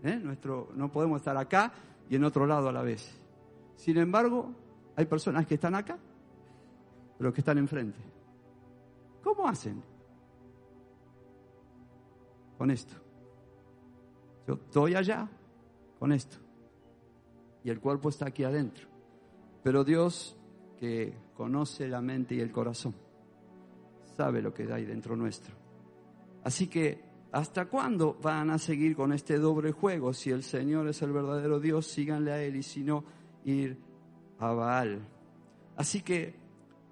¿Eh? 0.02 0.20
Nuestro, 0.22 0.70
no 0.74 0.90
podemos 0.90 1.20
estar 1.20 1.36
acá 1.36 1.72
y 2.08 2.16
en 2.16 2.24
otro 2.24 2.46
lado 2.46 2.68
a 2.68 2.72
la 2.72 2.82
vez. 2.82 3.18
Sin 3.76 3.96
embargo, 3.96 4.50
hay 4.96 5.06
personas 5.06 5.46
que 5.46 5.54
están 5.54 5.74
acá, 5.74 5.98
pero 7.18 7.32
que 7.32 7.40
están 7.40 7.58
enfrente. 7.58 7.98
¿Cómo 9.22 9.48
hacen? 9.48 9.82
Con 12.58 12.70
esto. 12.70 12.94
Yo 14.46 14.54
estoy 14.54 14.94
allá 14.94 15.28
con 15.98 16.12
esto. 16.12 16.36
Y 17.64 17.70
el 17.70 17.80
cuerpo 17.80 18.08
está 18.08 18.26
aquí 18.28 18.44
adentro. 18.44 18.86
Pero 19.62 19.84
Dios, 19.84 20.36
que 20.78 21.14
conoce 21.36 21.88
la 21.88 22.00
mente 22.00 22.36
y 22.36 22.40
el 22.40 22.52
corazón, 22.52 22.94
sabe 24.16 24.42
lo 24.42 24.52
que 24.52 24.72
hay 24.72 24.84
dentro 24.84 25.16
nuestro. 25.16 25.54
Así 26.44 26.68
que, 26.68 27.04
¿hasta 27.32 27.66
cuándo 27.66 28.18
van 28.22 28.50
a 28.50 28.58
seguir 28.58 28.96
con 28.96 29.12
este 29.12 29.38
doble 29.38 29.72
juego? 29.72 30.12
Si 30.12 30.30
el 30.30 30.42
Señor 30.42 30.88
es 30.88 31.02
el 31.02 31.12
verdadero 31.12 31.60
Dios, 31.60 31.86
síganle 31.86 32.32
a 32.32 32.42
Él 32.42 32.56
y 32.56 32.62
si 32.62 32.82
no, 32.82 33.04
ir 33.44 33.78
a 34.38 34.52
Baal. 34.52 35.00
Así 35.76 36.02
que 36.02 36.34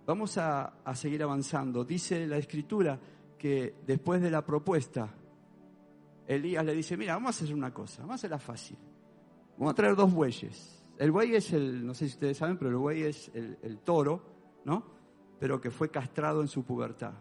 vamos 0.07 0.37
a, 0.39 0.81
a 0.85 0.95
seguir 0.95 1.23
avanzando. 1.23 1.85
Dice 1.85 2.27
la 2.27 2.37
Escritura 2.37 2.99
que 3.39 3.77
después 3.87 4.21
de 4.21 4.31
la 4.31 4.45
propuesta, 4.45 5.09
Elías 6.27 6.65
le 6.65 6.75
dice, 6.75 6.97
mira, 6.97 7.15
vamos 7.15 7.41
a 7.41 7.45
hacer 7.45 7.55
una 7.55 7.73
cosa, 7.73 8.03
vamos 8.03 8.13
a 8.13 8.17
hacerla 8.17 8.39
fácil. 8.39 8.79
Vamos 9.57 9.73
a 9.73 9.75
traer 9.75 9.95
dos 9.95 10.13
bueyes. 10.13 10.85
El 10.99 11.11
buey 11.11 11.35
es 11.35 11.53
el, 11.53 11.87
no 11.87 11.95
sé 11.95 12.07
si 12.07 12.15
ustedes 12.15 12.39
saben, 12.39 12.57
pero 12.57 12.71
el 12.71 12.77
buey 12.77 13.03
es 13.03 13.31
el, 13.35 13.79
toro, 13.79 14.23
¿no? 14.65 14.94
Pero 15.45 15.61
que 15.61 15.71
fue 15.71 15.91
castrado 15.91 16.41
en 16.41 16.49
su 16.49 16.65
pubertad. 16.65 17.13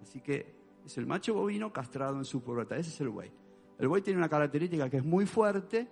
Así 0.00 0.22
que 0.22 0.54
es 0.86 0.96
el 0.96 1.04
macho 1.04 1.34
bovino 1.34 1.70
castrado 1.70 2.16
en 2.16 2.24
su 2.24 2.42
pubertad. 2.42 2.78
Ese 2.78 2.88
es 2.88 3.00
el 3.02 3.10
buey. 3.10 3.30
El 3.78 3.88
buey 3.88 4.00
tiene 4.00 4.16
una 4.16 4.28
característica 4.30 4.88
que 4.88 4.96
es 4.96 5.04
muy 5.04 5.26
fuerte, 5.26 5.86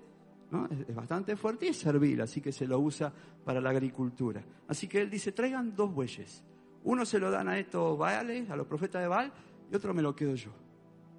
es, 0.70 0.94
bastante 0.94 1.37
fuerte 1.37 1.66
y 1.66 1.68
es 1.68 1.76
servil, 1.76 2.23
así 2.23 2.41
que 2.41 2.50
se 2.50 2.67
lo 2.67 2.78
usa 2.78 3.12
para 3.45 3.60
la 3.60 3.69
agricultura. 3.69 4.43
Así 4.69 4.88
que 4.88 5.02
él 5.02 5.10
dice, 5.10 5.32
traigan 5.32 5.76
dos 5.76 5.93
bueyes. 5.93 6.43
Uno 6.84 7.04
se 7.04 7.19
lo 7.19 7.30
dan 7.30 7.47
a 7.49 7.58
estos 7.58 7.99
Baales, 7.99 8.49
a 8.49 8.56
los 8.56 8.67
profetas 8.67 9.02
de 9.02 9.08
Baal, 9.08 9.30
y 9.71 9.76
otro 9.76 9.93
me 9.93 10.00
lo 10.00 10.17
quedo 10.17 10.34
yo. 10.34 10.52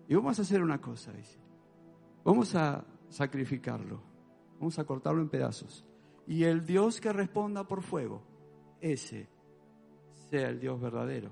Y 0.08 0.16
vamos 0.16 0.40
a 0.40 0.42
hacer 0.42 0.64
una 0.64 0.82
cosa, 0.82 1.12
dice. 1.12 1.38
Vamos 2.24 2.56
a 2.56 2.84
sacrificarlo. 3.10 4.02
Vamos 4.58 4.80
a 4.80 4.86
cortarlo 4.86 5.22
en 5.22 5.30
pedazos. 5.30 5.86
Y 6.26 6.46
el 6.46 6.66
Dios 6.66 7.00
que 7.00 7.14
responda 7.14 7.68
por 7.68 7.84
fuego, 7.84 8.24
ese 8.82 9.38
sea 10.30 10.50
el 10.50 10.60
Dios 10.60 10.80
verdadero. 10.80 11.32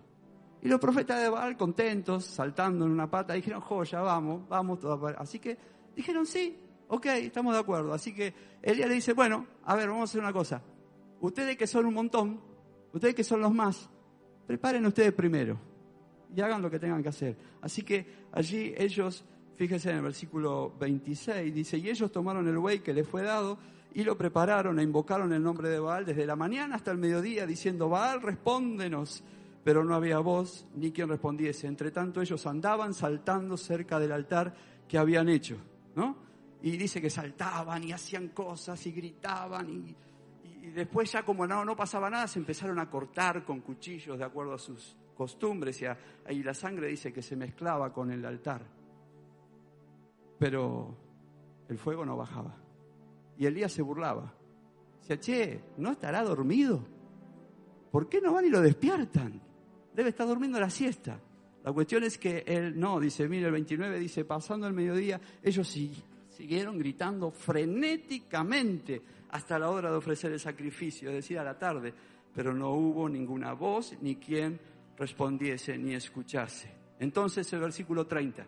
Y 0.62 0.68
los 0.68 0.80
profetas 0.80 1.22
de 1.22 1.30
Baal, 1.30 1.56
contentos, 1.56 2.26
saltando 2.26 2.86
en 2.86 2.92
una 2.92 3.10
pata, 3.10 3.34
dijeron, 3.34 3.62
joya, 3.62 4.02
vamos, 4.02 4.48
vamos. 4.50 4.80
Así 5.18 5.40
que 5.40 5.58
dijeron, 5.96 6.26
sí, 6.26 6.58
ok, 6.88 7.06
estamos 7.06 7.54
de 7.54 7.60
acuerdo. 7.60 7.94
Así 7.94 8.14
que 8.14 8.34
Elías 8.62 8.90
le 8.90 8.96
dice, 8.96 9.14
bueno, 9.14 9.46
a 9.66 9.76
ver, 9.76 9.90
vamos 9.90 10.02
a 10.02 10.12
hacer 10.12 10.22
una 10.22 10.34
cosa. 10.34 10.62
Ustedes 11.22 11.58
que 11.58 11.68
son 11.68 11.86
un 11.86 11.94
montón, 11.94 12.42
ustedes 12.94 13.16
que 13.16 13.24
son 13.24 13.42
los 13.42 13.54
más, 13.54 13.90
preparen 14.46 14.86
ustedes 14.86 15.14
primero 15.14 15.58
y 16.36 16.42
hagan 16.42 16.62
lo 16.62 16.70
que 16.70 16.80
tengan 16.80 17.02
que 17.02 17.10
hacer. 17.10 17.38
Así 17.62 17.84
que 17.84 18.28
allí 18.32 18.74
ellos 18.78 19.24
Fíjese 19.58 19.90
en 19.90 19.98
el 19.98 20.02
versículo 20.04 20.72
26, 20.80 21.52
dice, 21.52 21.80
y 21.80 21.90
ellos 21.90 22.12
tomaron 22.12 22.48
el 22.48 22.60
buey 22.60 22.78
que 22.80 22.94
les 22.94 23.08
fue 23.08 23.24
dado 23.24 23.58
y 23.94 24.04
lo 24.04 24.18
prepararon 24.18 24.80
e 24.80 24.84
invocaron 24.84 25.34
el 25.34 25.42
nombre 25.42 25.70
de 25.70 25.80
Baal 25.80 26.06
desde 26.06 26.26
la 26.26 26.36
mañana 26.36 26.76
hasta 26.76 26.92
el 26.92 26.98
mediodía, 26.98 27.46
diciendo, 27.46 27.90
Baal, 27.90 28.22
respóndenos. 28.22 29.24
Pero 29.64 29.84
no 29.84 29.96
había 29.96 30.20
voz 30.20 30.66
ni 30.76 30.92
quien 30.92 31.10
respondiese. 31.10 31.68
Entre 31.68 31.92
tanto 31.92 32.22
ellos 32.22 32.46
andaban 32.48 32.94
saltando 32.94 33.58
cerca 33.58 34.00
del 34.00 34.14
altar 34.14 34.54
que 34.88 34.98
habían 34.98 35.28
hecho, 35.28 35.58
¿no? 35.96 36.16
Y 36.62 36.78
dice 36.78 37.02
que 37.02 37.10
saltaban 37.10 37.84
y 37.84 37.92
hacían 37.92 38.30
cosas 38.30 38.86
y 38.88 38.92
gritaban 38.92 39.70
y, 39.70 39.96
después 40.72 41.12
ya 41.12 41.24
como 41.24 41.46
no, 41.46 41.66
no 41.66 41.76
pasaba 41.76 42.10
nada, 42.10 42.28
se 42.28 42.40
empezaron 42.40 42.80
a 42.80 42.90
cortar 42.90 43.44
con 43.44 43.60
cuchillos 43.60 44.18
de 44.18 44.24
acuerdo 44.24 44.54
a 44.54 44.58
sus 44.58 44.96
costumbres 45.16 45.82
y 45.82 45.86
ahí 45.86 46.44
la 46.44 46.54
sangre 46.54 46.88
dice 46.88 47.12
que 47.12 47.22
se 47.22 47.36
mezclaba 47.36 47.92
con 47.92 48.12
el 48.12 48.26
altar 48.26 48.78
pero 50.38 50.96
el 51.68 51.78
fuego 51.78 52.06
no 52.06 52.18
bajaba. 52.18 52.56
Y 53.38 53.46
Elías 53.46 53.72
se 53.72 53.82
burlaba. 53.82 54.34
Decía, 55.02 55.20
che, 55.20 55.62
¿no 55.78 55.92
estará 55.92 56.24
dormido? 56.24 56.86
¿Por 57.92 58.10
qué 58.10 58.20
no 58.20 58.34
van 58.34 58.46
y 58.46 58.50
lo 58.50 58.62
despiertan? 58.62 59.42
Debe 59.94 60.10
estar 60.10 60.28
durmiendo 60.28 60.60
la 60.60 60.70
siesta. 60.70 61.20
La 61.64 61.72
cuestión 61.72 62.04
es 62.04 62.18
que 62.18 62.44
él 62.46 62.80
no, 62.80 63.00
dice, 63.00 63.28
mire, 63.28 63.48
el 63.48 63.52
29 63.52 64.00
dice, 64.00 64.26
pasando 64.26 64.68
el 64.68 64.74
mediodía, 64.74 65.20
ellos 65.44 65.68
siguieron 66.30 66.78
gritando 66.78 67.32
frenéticamente 67.32 69.02
hasta 69.30 69.60
la 69.60 69.70
hora 69.70 69.92
de 69.92 69.98
ofrecer 69.98 70.32
el 70.32 70.40
sacrificio, 70.40 71.10
es 71.10 71.16
decir, 71.16 71.40
a 71.40 71.44
la 71.44 71.58
tarde, 71.58 71.94
pero 72.34 72.54
no 72.54 72.72
hubo 72.72 73.10
ninguna 73.10 73.54
voz 73.54 73.98
ni 74.02 74.16
quien 74.16 74.60
respondiese 74.98 75.78
ni 75.78 75.94
escuchase. 75.94 76.70
Entonces 77.00 77.52
el 77.54 77.60
versículo 77.60 78.08
30 78.08 78.46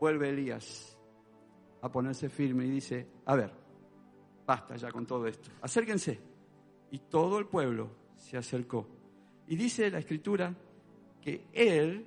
vuelve 0.00 0.30
Elías 0.30 0.93
a 1.84 1.92
ponerse 1.92 2.30
firme 2.30 2.64
y 2.64 2.70
dice, 2.70 3.06
a 3.26 3.36
ver, 3.36 3.52
basta 4.46 4.74
ya 4.76 4.90
con 4.90 5.04
todo 5.06 5.26
esto, 5.26 5.50
acérquense. 5.60 6.18
Y 6.90 6.98
todo 6.98 7.38
el 7.38 7.46
pueblo 7.46 7.90
se 8.16 8.38
acercó. 8.38 8.88
Y 9.46 9.56
dice 9.56 9.90
la 9.90 9.98
escritura 9.98 10.54
que 11.20 11.46
él 11.52 12.06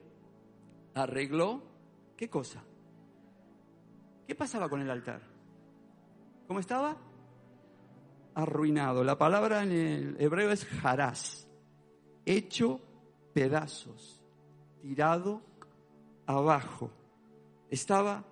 arregló, 0.96 1.62
¿qué 2.16 2.28
cosa? 2.28 2.64
¿Qué 4.26 4.34
pasaba 4.34 4.68
con 4.68 4.82
el 4.82 4.90
altar? 4.90 5.22
¿Cómo 6.48 6.60
estaba? 6.60 6.98
Arruinado. 8.34 9.04
La 9.04 9.18
palabra 9.20 9.62
en 9.62 9.72
el 9.72 10.16
hebreo 10.20 10.52
es 10.52 10.66
jarás, 10.66 11.48
hecho 12.26 12.82
pedazos, 13.32 14.26
tirado 14.82 15.44
abajo 16.26 16.90
estaba 17.70 18.24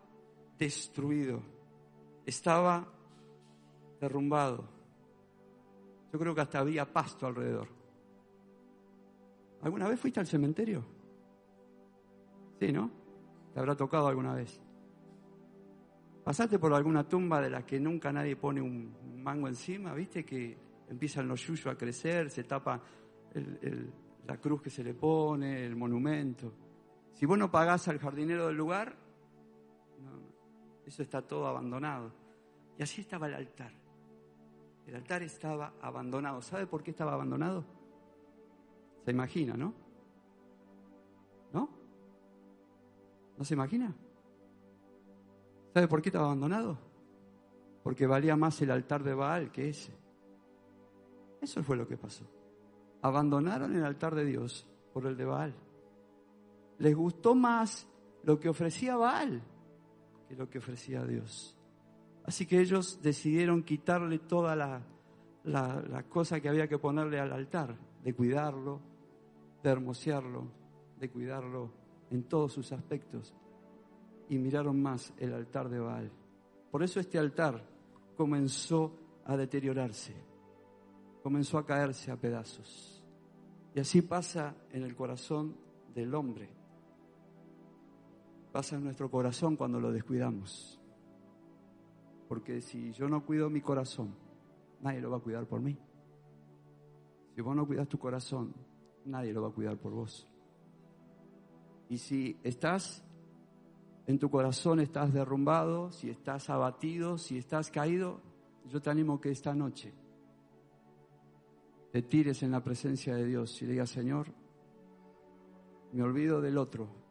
destruido, 0.58 1.42
estaba 2.26 2.88
derrumbado. 4.00 4.68
Yo 6.12 6.20
creo 6.20 6.34
que 6.34 6.42
hasta 6.42 6.60
había 6.60 6.92
pasto 6.92 7.28
alrededor. 7.28 7.68
¿Alguna 9.62 9.88
vez 9.88 10.00
fuiste 10.00 10.20
al 10.20 10.28
cementerio? 10.28 10.86
Sí, 12.60 12.72
¿no? 12.72 12.90
Te 13.54 13.60
habrá 13.60 13.76
tocado 13.76 14.08
alguna 14.08 14.34
vez. 14.34 14.62
¿Pasaste 16.24 16.58
por 16.58 16.74
alguna 16.74 17.08
tumba 17.08 17.42
de 17.42 17.50
la 17.50 17.66
que 17.66 17.80
nunca 17.80 18.12
nadie 18.12 18.36
pone 18.36 18.62
un 18.62 19.22
mango 19.22 19.48
encima? 19.48 19.94
¿Viste 19.94 20.26
que 20.26 20.58
empiezan 20.90 21.28
los 21.28 21.46
yuyos 21.46 21.68
a 21.68 21.78
crecer, 21.78 22.30
se 22.30 22.44
tapa 22.44 22.82
la 24.26 24.38
cruz 24.38 24.62
que 24.62 24.70
se 24.70 24.84
le 24.84 24.94
pone, 24.94 25.66
el 25.66 25.76
monumento? 25.76 26.52
Si 27.14 27.26
vos 27.26 27.38
no 27.38 27.52
pagás 27.52 27.88
al 27.88 28.00
jardinero 28.00 28.48
del 28.48 28.58
lugar, 28.58 28.96
eso 30.86 31.04
está 31.04 31.22
todo 31.22 31.48
abandonado. 31.48 32.12
Y 32.78 32.84
así 32.84 33.02
estaba 33.02 33.28
el 33.28 33.34
altar. 33.34 33.72
El 34.86 34.96
altar 34.96 35.24
estaba 35.24 35.74
abandonado. 35.82 36.42
¿Sabe 36.42 36.68
por 36.68 36.84
qué 36.84 36.92
estaba 36.92 37.14
abandonado? 37.14 37.66
Se 39.04 39.12
imagina, 39.12 39.56
¿no? 39.56 39.74
¿No? 41.54 41.70
¿No 43.38 43.44
se 43.44 43.54
imagina? 43.54 43.96
¿Sabe 45.74 45.88
por 45.88 46.02
qué 46.02 46.10
estaba 46.10 46.26
abandonado? 46.26 46.78
porque 47.86 48.08
valía 48.08 48.36
más 48.36 48.60
el 48.64 48.72
altar 48.72 49.04
de 49.04 49.14
Baal 49.14 49.52
que 49.52 49.70
ese. 49.70 49.94
Eso 51.40 51.62
fue 51.62 51.78
lo 51.78 51.88
que 51.88 51.98
pasó. 51.98 52.26
Abandonaron 53.04 53.76
el 53.76 53.86
altar 53.86 54.16
de 54.16 54.26
Dios 54.26 54.68
por 54.92 55.06
el 55.06 55.16
de 55.16 55.24
Baal. 55.24 55.54
Les 56.80 56.96
gustó 56.96 57.36
más 57.36 57.88
lo 58.24 58.40
que 58.40 58.50
ofrecía 58.50 58.98
Baal 58.98 59.44
lo 60.38 60.50
que 60.50 60.60
ofrecía 60.60 61.04
Dios. 61.06 61.58
Así 62.26 62.46
que 62.46 62.60
ellos 62.60 63.02
decidieron 63.02 63.64
quitarle 63.64 64.20
toda 64.20 64.56
la, 64.56 64.82
la, 65.44 66.04
cosa 66.10 66.40
que 66.40 66.50
había 66.50 66.68
que 66.68 66.80
ponerle 66.80 67.20
al 67.20 67.32
altar, 67.32 67.78
de 68.04 68.14
cuidarlo, 68.14 68.82
de 69.64 69.70
hermosearlo, 69.70 70.48
de 71.00 71.10
cuidarlo 71.10 71.72
en 72.10 72.24
todos 72.24 72.54
sus 72.54 72.72
aspectos. 72.72 73.34
Y 74.30 74.40
miraron 74.40 74.82
más 74.82 75.14
el 75.18 75.34
altar 75.34 75.70
de 75.70 75.80
Baal. 75.80 76.12
Por 76.72 76.82
eso 76.82 77.00
este 77.00 77.20
altar 77.20 77.64
comenzó 78.18 78.98
a 79.26 79.38
deteriorarse, 79.38 80.16
comenzó 81.22 81.60
a 81.60 81.66
caerse 81.66 82.12
a 82.12 82.18
pedazos. 82.18 83.04
Y 83.76 83.80
así 83.80 84.02
pasa 84.02 84.56
en 84.72 84.84
el 84.84 84.96
corazón 84.96 85.56
del 85.94 86.16
hombre. 86.16 86.50
Pasa 88.56 88.78
en 88.78 88.86
nuestro 88.86 89.12
corazón 89.12 89.58
cuando 89.58 89.82
lo 89.82 89.92
descuidamos. 89.92 90.80
Porque 92.30 92.62
si 92.62 92.94
yo 92.94 93.10
no 93.10 93.26
cuido 93.26 93.50
mi 93.50 93.60
corazón, 93.60 94.16
nadie 94.80 95.02
lo 95.02 95.12
va 95.12 95.18
a 95.18 95.20
cuidar 95.20 95.46
por 95.46 95.60
mí. 95.60 95.78
Si 97.36 97.42
vos 97.42 97.54
no 97.54 97.68
cuidas 97.68 97.90
tu 97.90 98.00
corazón, 98.00 98.56
nadie 99.04 99.34
lo 99.34 99.42
va 99.42 99.50
a 99.50 99.52
cuidar 99.52 99.76
por 99.78 99.92
vos. 99.92 100.26
Y 101.90 101.98
si 101.98 102.40
estás 102.44 103.04
en 104.08 104.20
tu 104.20 104.30
corazón, 104.30 104.80
estás 104.80 105.12
derrumbado, 105.12 105.92
si 105.92 106.10
estás 106.10 106.50
abatido, 106.50 107.18
si 107.18 107.38
estás 107.38 107.70
caído, 107.70 108.22
yo 108.70 108.82
te 108.82 108.90
animo 108.90 109.20
que 109.20 109.32
esta 109.32 109.54
noche 109.54 109.94
te 111.92 112.02
tires 112.04 112.42
en 112.42 112.52
la 112.52 112.64
presencia 112.64 113.18
de 113.18 113.26
Dios 113.26 113.62
y 113.62 113.66
digas, 113.66 113.90
Señor, 113.90 114.28
me 115.92 116.04
olvido 116.04 116.40
del 116.40 116.58
otro 116.58 117.04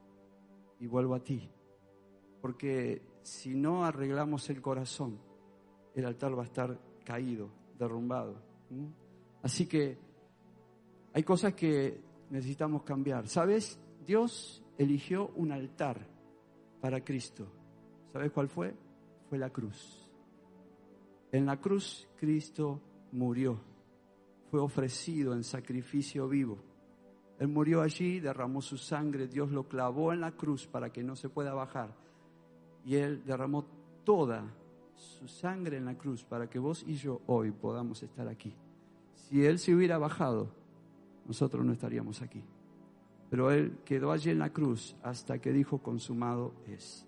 y 0.85 0.87
vuelvo 0.87 1.15
a 1.15 1.25
ti. 1.25 1.49
Porque 2.43 3.01
si 3.23 3.55
no 3.55 3.87
arreglamos 3.87 4.51
el 4.51 4.61
corazón, 4.61 5.19
el 5.95 6.05
altar 6.05 6.37
va 6.37 6.43
a 6.43 6.45
estar 6.45 6.79
caído, 7.03 7.49
derrumbado. 7.79 8.37
Así 9.43 9.67
que 9.67 9.97
hay 11.15 11.23
cosas 11.23 11.55
que 11.55 12.03
necesitamos 12.29 12.83
cambiar. 12.83 13.29
¿Sabes? 13.29 13.81
Dios 14.05 14.63
eligió 14.77 15.29
un 15.37 15.53
altar 15.53 16.07
para 16.83 17.03
Cristo. 17.03 17.47
¿Sabes 18.13 18.31
cuál 18.31 18.51
fue? 18.51 18.75
Fue 19.31 19.39
la 19.39 19.49
cruz. 19.49 20.11
En 21.33 21.47
la 21.47 21.59
cruz 21.59 22.07
Cristo 22.19 22.83
murió. 23.13 23.59
Fue 24.51 24.61
ofrecido 24.61 25.33
en 25.33 25.45
sacrificio 25.45 26.29
vivo. 26.29 26.59
Él 27.39 27.49
murió 27.49 27.83
allí, 27.83 28.21
derramó 28.21 28.63
su 28.63 28.77
sangre, 28.77 29.27
Dios 29.27 29.51
lo 29.51 29.69
clavó 29.69 30.13
en 30.13 30.21
la 30.21 30.33
cruz 30.33 30.67
para 30.67 30.93
que 30.93 31.03
no 31.03 31.17
se 31.17 31.29
pueda 31.29 31.53
bajar. 31.53 31.95
Y 32.85 32.97
Él 32.97 33.25
derramó 33.25 33.67
toda 34.05 34.45
su 34.95 35.27
sangre 35.27 35.77
en 35.77 35.87
la 35.87 35.99
cruz 35.99 36.25
para 36.25 36.49
que 36.49 36.59
vos 36.59 36.85
y 36.87 36.95
yo 36.95 37.21
hoy 37.27 37.51
podamos 37.51 38.03
estar 38.03 38.29
aquí. 38.29 38.55
Si 39.15 39.45
Él 39.45 39.59
se 39.59 39.75
hubiera 39.75 39.99
bajado, 39.99 40.49
nosotros 41.27 41.65
no 41.65 41.73
estaríamos 41.73 42.23
aquí. 42.23 42.45
Pero 43.31 43.51
Él 43.51 43.79
quedó 43.85 44.13
allí 44.13 44.31
en 44.31 44.39
la 44.39 44.53
cruz 44.53 44.97
hasta 45.03 45.41
que 45.41 45.53
dijo, 45.53 45.79
consumado 45.79 46.55
es. 46.69 47.07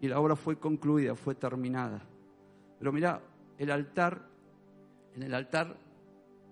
Y 0.00 0.08
la 0.08 0.18
obra 0.18 0.34
fue 0.34 0.58
concluida, 0.58 1.14
fue 1.14 1.34
terminada. 1.34 2.02
Pero 2.78 2.92
mira, 2.92 3.22
el 3.58 3.70
altar, 3.70 4.28
en 5.14 5.22
el 5.22 5.34
altar, 5.34 5.76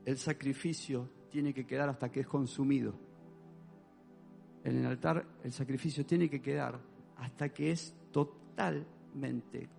el 0.05 0.17
sacrificio 0.17 1.09
tiene 1.35 1.53
que 1.53 1.67
quedar 1.67 1.89
hasta 1.89 2.13
que 2.13 2.21
es 2.21 2.29
consumido. 2.29 2.95
En 4.63 4.77
el 4.77 4.87
altar, 4.87 5.27
el 5.43 5.51
sacrificio 5.51 6.07
tiene 6.07 6.31
que 6.31 6.41
quedar 6.41 6.79
hasta 7.17 7.49
que 7.49 7.73
es 7.73 7.93
total 8.13 8.87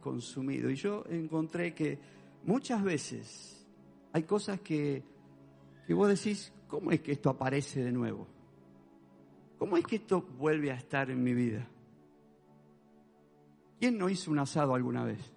consumido. 0.02 0.70
Y 0.70 0.76
yo 0.76 1.06
encontré 1.10 1.74
que 1.74 1.98
muchas 2.44 2.84
veces 2.84 3.66
hay 4.12 4.24
cosas 4.24 4.60
que, 4.60 5.02
que 5.88 5.94
vos 5.94 6.10
decís, 6.10 6.52
¿cómo 6.68 6.92
es 6.92 7.00
que 7.00 7.14
esto 7.14 7.30
aparece 7.30 7.82
de 7.86 7.94
nuevo? 7.94 8.28
¿Cómo 9.58 9.78
es 9.78 9.86
que 9.86 9.96
esto 9.96 10.24
vuelve 10.38 10.74
a 10.74 10.76
estar 10.76 11.10
en 11.10 11.24
mi 11.24 11.34
vida? 11.34 11.66
¿Quién 13.80 13.98
no 13.98 14.10
hizo 14.10 14.30
un 14.30 14.40
asado 14.40 14.76
alguna 14.76 15.06
vez? 15.06 15.32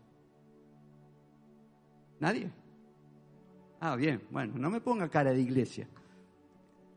¿Nadie? 2.19 2.51
Ah, 3.79 3.95
bien, 3.95 4.21
bueno, 4.33 4.55
no 4.59 4.69
me 4.69 4.81
ponga 4.81 5.09
cara 5.09 5.31
de 5.31 5.41
iglesia. 5.41 5.89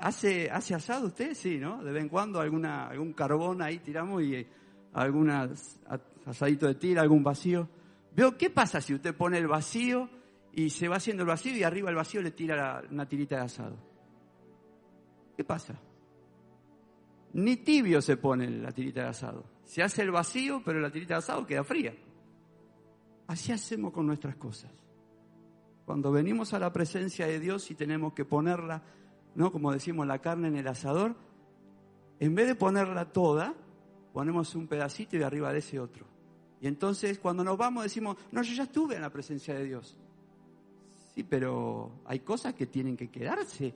¿Hace, 0.01 0.49
hace 0.49 0.73
asado 0.73 1.07
usted? 1.07 1.35
Sí, 1.35 1.59
¿no? 1.59 1.83
De 1.83 1.91
vez 1.91 2.01
en 2.01 2.09
cuando 2.09 2.39
alguna, 2.39 2.87
algún 2.87 3.13
carbón 3.13 3.61
ahí 3.61 3.77
tiramos 3.79 4.23
y 4.23 4.47
algunas 4.93 5.79
asadito 6.25 6.65
de 6.65 6.75
tira, 6.75 7.03
algún 7.03 7.23
vacío. 7.23 7.69
Veo 8.15 8.35
qué 8.35 8.49
pasa 8.49 8.81
si 8.81 8.95
usted 8.95 9.15
pone 9.15 9.37
el 9.37 9.47
vacío 9.47 10.09
y 10.53 10.71
se 10.71 10.87
va 10.87 10.95
haciendo 10.95 11.21
el 11.21 11.29
vacío 11.29 11.55
y 11.55 11.61
arriba 11.61 11.91
el 11.91 11.95
vacío 11.95 12.19
le 12.21 12.31
tira 12.31 12.81
una 12.89 13.07
tirita 13.07 13.35
de 13.37 13.41
asado. 13.43 13.77
¿Qué 15.37 15.43
pasa? 15.43 15.79
Ni 17.33 17.57
tibio 17.57 18.01
se 18.01 18.17
pone 18.17 18.49
la 18.49 18.71
tirita 18.71 19.03
de 19.03 19.07
asado. 19.09 19.45
Se 19.63 19.83
hace 19.83 20.01
el 20.01 20.09
vacío, 20.09 20.63
pero 20.65 20.79
la 20.79 20.91
tirita 20.91 21.13
de 21.13 21.19
asado 21.19 21.45
queda 21.45 21.63
fría. 21.63 21.93
Así 23.27 23.51
hacemos 23.51 23.93
con 23.93 24.07
nuestras 24.07 24.35
cosas. 24.35 24.71
Cuando 25.85 26.11
venimos 26.11 26.53
a 26.53 26.59
la 26.59 26.73
presencia 26.73 27.27
de 27.27 27.39
Dios 27.39 27.69
y 27.69 27.75
tenemos 27.75 28.13
que 28.13 28.25
ponerla, 28.25 28.81
¿no? 29.35 29.51
Como 29.51 29.71
decimos, 29.71 30.07
la 30.07 30.19
carne 30.19 30.47
en 30.47 30.57
el 30.57 30.67
asador, 30.67 31.15
en 32.19 32.35
vez 32.35 32.47
de 32.47 32.55
ponerla 32.55 33.11
toda, 33.11 33.53
ponemos 34.13 34.55
un 34.55 34.67
pedacito 34.67 35.17
y 35.17 35.23
arriba 35.23 35.51
de 35.51 35.59
ese 35.59 35.79
otro. 35.79 36.05
Y 36.59 36.67
entonces 36.67 37.17
cuando 37.19 37.43
nos 37.43 37.57
vamos 37.57 37.83
decimos, 37.83 38.17
no, 38.31 38.43
yo 38.43 38.53
ya 38.53 38.63
estuve 38.63 38.95
en 38.95 39.01
la 39.01 39.09
presencia 39.09 39.55
de 39.55 39.65
Dios. 39.65 39.97
Sí, 41.13 41.23
pero 41.23 41.91
hay 42.05 42.19
cosas 42.19 42.53
que 42.53 42.67
tienen 42.67 42.95
que 42.95 43.09
quedarse 43.09 43.73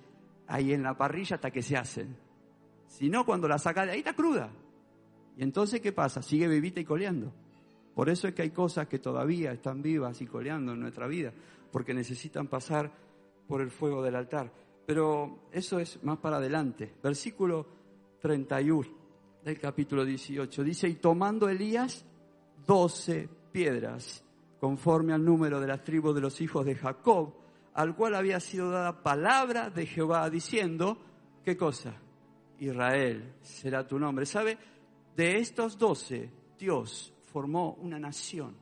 ahí 0.47 0.73
en 0.73 0.83
la 0.83 0.95
parrilla 0.95 1.35
hasta 1.35 1.51
que 1.51 1.61
se 1.61 1.75
hacen. 1.75 2.15
Si 2.87 3.09
no, 3.09 3.25
cuando 3.25 3.47
la 3.47 3.57
saca 3.57 3.85
de 3.85 3.93
ahí 3.93 3.99
está 3.99 4.13
cruda. 4.13 4.49
Y 5.37 5.43
entonces, 5.43 5.81
¿qué 5.81 5.91
pasa? 5.91 6.21
Sigue 6.21 6.47
vivita 6.47 6.79
y 6.79 6.85
coleando. 6.85 7.33
Por 7.93 8.09
eso 8.09 8.27
es 8.27 8.33
que 8.33 8.43
hay 8.43 8.51
cosas 8.51 8.87
que 8.87 8.99
todavía 8.99 9.51
están 9.51 9.81
vivas 9.81 10.21
y 10.21 10.27
coleando 10.27 10.73
en 10.73 10.79
nuestra 10.79 11.07
vida, 11.07 11.33
porque 11.71 11.93
necesitan 11.93 12.47
pasar 12.47 12.91
por 13.47 13.61
el 13.61 13.71
fuego 13.71 14.03
del 14.03 14.15
altar. 14.15 14.51
Pero 14.85 15.47
eso 15.51 15.79
es 15.79 16.03
más 16.03 16.17
para 16.19 16.37
adelante. 16.37 16.93
Versículo 17.01 17.65
31 18.19 18.87
del 19.43 19.59
capítulo 19.59 20.05
18. 20.05 20.63
Dice, 20.63 20.87
y 20.87 20.95
tomando 20.95 21.49
Elías 21.49 22.05
doce 22.65 23.29
piedras, 23.51 24.23
conforme 24.59 25.13
al 25.13 25.23
número 25.23 25.59
de 25.59 25.67
las 25.67 25.83
tribus 25.83 26.15
de 26.15 26.21
los 26.21 26.39
hijos 26.41 26.65
de 26.65 26.75
Jacob, 26.75 27.33
al 27.73 27.95
cual 27.95 28.15
había 28.15 28.39
sido 28.39 28.71
dada 28.71 29.03
palabra 29.03 29.69
de 29.69 29.85
Jehová, 29.85 30.29
diciendo, 30.29 30.97
¿qué 31.43 31.57
cosa? 31.57 31.95
Israel 32.59 33.33
será 33.41 33.85
tu 33.85 33.99
nombre. 33.99 34.25
¿Sabe? 34.25 34.57
De 35.15 35.37
estos 35.37 35.77
doce, 35.77 36.29
Dios 36.57 37.13
formó 37.31 37.73
una 37.81 37.99
nación. 37.99 38.55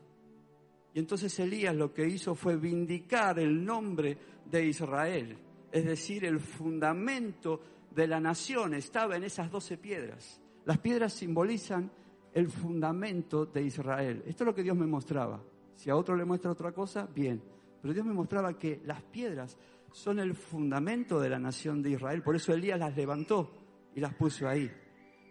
Y 0.93 0.99
entonces 0.99 1.37
Elías 1.39 1.75
lo 1.75 1.93
que 1.93 2.07
hizo 2.07 2.35
fue 2.35 2.55
vindicar 2.57 3.39
el 3.39 3.63
nombre 3.63 4.17
de 4.45 4.65
Israel. 4.65 5.37
Es 5.73 5.85
decir, 5.85 6.23
el 6.23 6.39
fundamento 6.39 7.59
de 7.89 8.05
la 8.05 8.19
nación 8.19 8.75
estaba 8.75 9.17
en 9.17 9.23
esas 9.23 9.49
doce 9.49 9.75
piedras. 9.75 10.39
Las 10.65 10.77
piedras 10.77 11.13
simbolizan 11.13 11.91
el 12.31 12.47
fundamento 12.47 13.47
de 13.47 13.63
Israel. 13.63 14.21
Esto 14.27 14.43
es 14.43 14.45
lo 14.45 14.53
que 14.53 14.61
Dios 14.61 14.77
me 14.77 14.85
mostraba. 14.85 15.43
Si 15.73 15.89
a 15.89 15.95
otro 15.95 16.15
le 16.15 16.25
muestra 16.25 16.51
otra 16.51 16.71
cosa, 16.71 17.07
bien. 17.07 17.41
Pero 17.81 17.91
Dios 17.91 18.05
me 18.05 18.13
mostraba 18.13 18.55
que 18.55 18.81
las 18.85 19.01
piedras 19.01 19.57
son 19.91 20.19
el 20.19 20.35
fundamento 20.35 21.19
de 21.19 21.29
la 21.29 21.39
nación 21.39 21.81
de 21.81 21.89
Israel. 21.89 22.21
Por 22.21 22.35
eso 22.35 22.53
Elías 22.53 22.77
las 22.77 22.95
levantó 22.95 23.49
y 23.95 23.99
las 23.99 24.13
puso 24.13 24.47
ahí. 24.47 24.71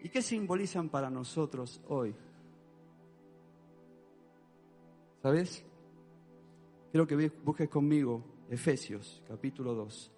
¿Y 0.03 0.09
qué 0.09 0.21
simbolizan 0.21 0.89
para 0.89 1.09
nosotros 1.09 1.79
hoy? 1.87 2.13
¿Sabes? 5.21 5.63
Quiero 6.91 7.07
que 7.07 7.29
busques 7.29 7.69
conmigo 7.69 8.25
Efesios 8.49 9.23
capítulo 9.25 9.73
2, 9.73 10.12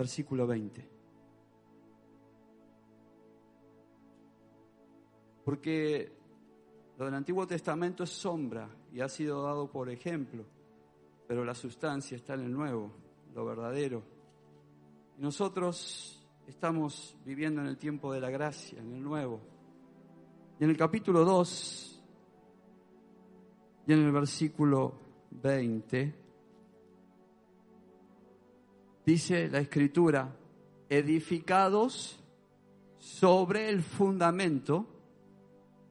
versículo 0.00 0.46
20. 0.46 0.88
Porque 5.44 6.10
lo 6.96 7.04
del 7.04 7.14
Antiguo 7.14 7.46
Testamento 7.46 8.04
es 8.04 8.08
sombra 8.08 8.66
y 8.94 9.02
ha 9.02 9.10
sido 9.10 9.42
dado 9.42 9.70
por 9.70 9.90
ejemplo, 9.90 10.46
pero 11.28 11.44
la 11.44 11.54
sustancia 11.54 12.16
está 12.16 12.32
en 12.32 12.40
el 12.40 12.50
Nuevo, 12.50 12.90
lo 13.34 13.44
verdadero. 13.44 14.02
Y 15.18 15.20
nosotros 15.20 16.26
estamos 16.46 17.14
viviendo 17.26 17.60
en 17.60 17.66
el 17.66 17.76
tiempo 17.76 18.10
de 18.10 18.22
la 18.22 18.30
gracia, 18.30 18.80
en 18.80 18.94
el 18.94 19.02
Nuevo. 19.02 19.38
Y 20.58 20.64
en 20.64 20.70
el 20.70 20.78
capítulo 20.78 21.26
2 21.26 22.02
y 23.86 23.92
en 23.92 23.98
el 23.98 24.12
versículo 24.12 24.94
20, 25.30 26.19
dice 29.10 29.48
la 29.48 29.58
escritura, 29.58 30.36
edificados 30.88 32.20
sobre 32.96 33.68
el 33.68 33.82
fundamento 33.82 34.86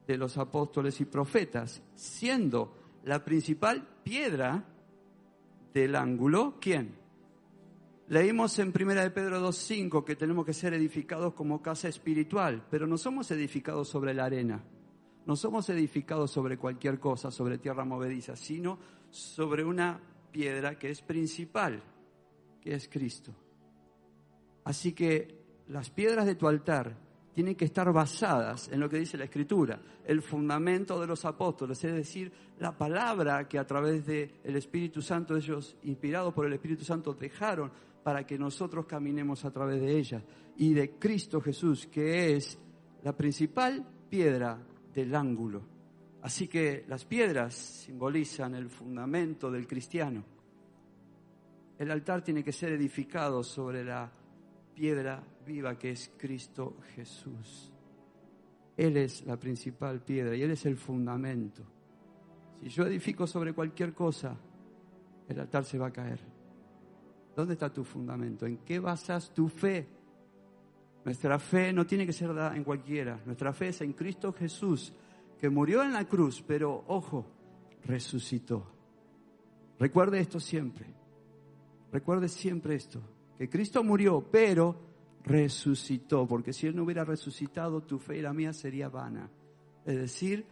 de 0.06 0.16
los 0.16 0.38
apóstoles 0.38 0.98
y 1.02 1.04
profetas, 1.04 1.82
siendo 1.94 2.74
la 3.04 3.22
principal 3.22 3.86
piedra 4.02 4.64
del 5.74 5.96
ángulo, 5.96 6.54
¿quién? 6.62 6.94
Leímos 8.08 8.58
en 8.58 8.72
1 8.74 8.94
de 8.94 9.10
Pedro 9.10 9.46
2.5 9.46 10.02
que 10.02 10.16
tenemos 10.16 10.46
que 10.46 10.54
ser 10.54 10.72
edificados 10.72 11.34
como 11.34 11.60
casa 11.60 11.88
espiritual, 11.88 12.64
pero 12.70 12.86
no 12.86 12.96
somos 12.96 13.30
edificados 13.30 13.86
sobre 13.88 14.14
la 14.14 14.24
arena, 14.24 14.64
no 15.26 15.36
somos 15.36 15.68
edificados 15.68 16.30
sobre 16.30 16.56
cualquier 16.56 16.98
cosa, 16.98 17.30
sobre 17.30 17.58
tierra 17.58 17.84
movediza, 17.84 18.34
sino 18.34 18.78
sobre 19.10 19.62
una 19.62 20.00
piedra 20.32 20.78
que 20.78 20.88
es 20.88 21.02
principal, 21.02 21.82
que 22.60 22.74
es 22.74 22.88
Cristo. 22.88 23.34
Así 24.64 24.92
que 24.92 25.40
las 25.68 25.90
piedras 25.90 26.26
de 26.26 26.34
tu 26.34 26.46
altar 26.46 26.96
tienen 27.32 27.54
que 27.54 27.64
estar 27.64 27.92
basadas 27.92 28.68
en 28.68 28.80
lo 28.80 28.88
que 28.88 28.98
dice 28.98 29.16
la 29.16 29.24
Escritura, 29.24 29.80
el 30.04 30.20
fundamento 30.20 31.00
de 31.00 31.06
los 31.06 31.24
apóstoles, 31.24 31.82
es 31.84 31.94
decir, 31.94 32.32
la 32.58 32.76
palabra 32.76 33.48
que 33.48 33.58
a 33.58 33.66
través 33.66 34.04
del 34.04 34.56
Espíritu 34.56 35.00
Santo 35.00 35.36
ellos, 35.36 35.76
inspirados 35.84 36.34
por 36.34 36.46
el 36.46 36.52
Espíritu 36.52 36.84
Santo, 36.84 37.14
dejaron 37.14 37.70
para 38.02 38.26
que 38.26 38.38
nosotros 38.38 38.86
caminemos 38.86 39.44
a 39.44 39.50
través 39.50 39.80
de 39.80 39.98
ella, 39.98 40.22
y 40.56 40.74
de 40.74 40.90
Cristo 40.98 41.40
Jesús, 41.40 41.86
que 41.86 42.34
es 42.34 42.58
la 43.02 43.16
principal 43.16 43.86
piedra 44.10 44.58
del 44.92 45.14
ángulo. 45.14 45.62
Así 46.22 46.48
que 46.48 46.84
las 46.88 47.04
piedras 47.04 47.54
simbolizan 47.54 48.54
el 48.54 48.68
fundamento 48.68 49.50
del 49.50 49.66
cristiano. 49.66 50.24
El 51.80 51.90
altar 51.90 52.20
tiene 52.20 52.44
que 52.44 52.52
ser 52.52 52.72
edificado 52.72 53.42
sobre 53.42 53.82
la 53.82 54.12
piedra 54.74 55.24
viva 55.46 55.78
que 55.78 55.92
es 55.92 56.12
Cristo 56.18 56.76
Jesús. 56.94 57.72
Él 58.76 58.98
es 58.98 59.24
la 59.24 59.38
principal 59.38 60.02
piedra 60.02 60.36
y 60.36 60.42
Él 60.42 60.50
es 60.50 60.66
el 60.66 60.76
fundamento. 60.76 61.62
Si 62.60 62.68
yo 62.68 62.84
edifico 62.84 63.26
sobre 63.26 63.54
cualquier 63.54 63.94
cosa, 63.94 64.36
el 65.26 65.40
altar 65.40 65.64
se 65.64 65.78
va 65.78 65.86
a 65.86 65.90
caer. 65.90 66.20
¿Dónde 67.34 67.54
está 67.54 67.72
tu 67.72 67.82
fundamento? 67.82 68.44
¿En 68.44 68.58
qué 68.58 68.78
basas 68.78 69.32
tu 69.32 69.48
fe? 69.48 69.88
Nuestra 71.02 71.38
fe 71.38 71.72
no 71.72 71.86
tiene 71.86 72.04
que 72.04 72.12
ser 72.12 72.34
dada 72.34 72.54
en 72.54 72.62
cualquiera. 72.62 73.22
Nuestra 73.24 73.54
fe 73.54 73.68
es 73.68 73.80
en 73.80 73.94
Cristo 73.94 74.34
Jesús, 74.34 74.92
que 75.38 75.48
murió 75.48 75.82
en 75.82 75.94
la 75.94 76.06
cruz, 76.06 76.44
pero 76.46 76.84
ojo, 76.88 77.24
resucitó. 77.86 78.70
Recuerde 79.78 80.20
esto 80.20 80.38
siempre. 80.38 80.99
Recuerde 81.92 82.28
siempre 82.28 82.74
esto, 82.74 83.00
que 83.36 83.48
Cristo 83.48 83.82
murió, 83.82 84.24
pero 84.30 84.76
resucitó, 85.24 86.26
porque 86.26 86.52
si 86.52 86.66
Él 86.66 86.76
no 86.76 86.84
hubiera 86.84 87.04
resucitado, 87.04 87.82
tu 87.82 87.98
fe 87.98 88.18
y 88.18 88.22
la 88.22 88.32
mía 88.32 88.52
sería 88.52 88.88
vana. 88.88 89.30
Es 89.84 89.96
decir, 89.96 90.46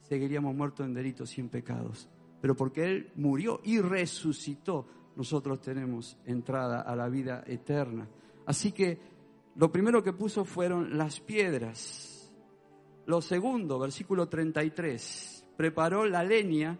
seguiríamos 0.00 0.54
muertos 0.54 0.86
en 0.86 0.94
delitos 0.94 1.36
y 1.36 1.40
en 1.40 1.48
pecados. 1.48 2.08
Pero 2.40 2.54
porque 2.54 2.84
Él 2.84 3.12
murió 3.16 3.60
y 3.64 3.80
resucitó, 3.80 4.86
nosotros 5.16 5.60
tenemos 5.60 6.18
entrada 6.24 6.82
a 6.82 6.94
la 6.94 7.08
vida 7.08 7.42
eterna. 7.46 8.08
Así 8.46 8.72
que 8.72 8.98
lo 9.56 9.72
primero 9.72 10.02
que 10.02 10.12
puso 10.12 10.44
fueron 10.44 10.96
las 10.96 11.20
piedras. 11.20 12.32
Lo 13.06 13.22
segundo, 13.22 13.78
versículo 13.78 14.28
33, 14.28 15.46
preparó 15.56 16.06
la 16.06 16.22
leña. 16.22 16.78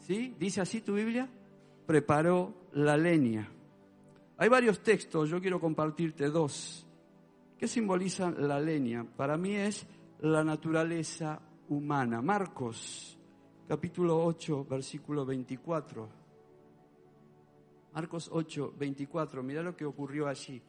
¿Sí? 0.00 0.34
¿Dice 0.38 0.60
así 0.60 0.80
tu 0.80 0.94
Biblia? 0.94 1.28
Preparó 1.90 2.54
la 2.74 2.96
leña. 2.96 3.50
Hay 4.36 4.48
varios 4.48 4.80
textos, 4.80 5.28
yo 5.28 5.40
quiero 5.40 5.60
compartirte 5.60 6.28
dos. 6.28 6.86
¿Qué 7.58 7.66
simbolizan 7.66 8.46
la 8.46 8.60
leña? 8.60 9.02
Para 9.02 9.36
mí 9.36 9.56
es 9.56 9.88
la 10.20 10.44
naturaleza 10.44 11.40
humana. 11.68 12.22
Marcos, 12.22 13.18
capítulo 13.66 14.24
8, 14.24 14.66
versículo 14.70 15.26
24. 15.26 16.08
Marcos 17.92 18.30
8, 18.32 18.74
24. 18.78 19.42
Mira 19.42 19.60
lo 19.60 19.74
que 19.74 19.84
ocurrió 19.84 20.28
allí. 20.28 20.62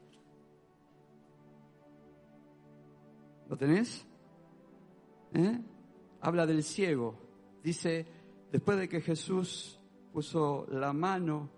¿Lo 3.48 3.56
tenés? 3.56 4.08
¿Eh? 5.36 5.60
Habla 6.20 6.48
del 6.48 6.64
ciego. 6.64 7.16
Dice, 7.64 8.08
después 8.52 8.80
de 8.80 8.90
que 8.90 9.02
Jesús 9.02 9.78
puso 10.12 10.68
la 10.70 10.94
mano, 10.94 11.50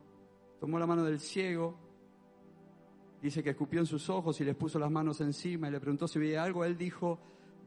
tomó 0.60 0.80
la 0.80 0.88
mano 0.88 1.04
del 1.04 1.20
ciego, 1.20 1.76
dice 3.22 3.44
que 3.44 3.52
escupió 3.52 3.80
en 3.80 3.86
sus 3.86 4.10
ojos 4.10 4.40
y 4.42 4.44
les 4.44 4.56
puso 4.56 4.80
las 4.80 4.92
manos 4.92 5.22
encima 5.22 5.68
y 5.68 5.72
le 5.72 5.80
preguntó 5.80 6.08
si 6.08 6.20
veía 6.20 6.44
algo, 6.44 6.66
él 6.66 6.78
dijo, 6.78 7.20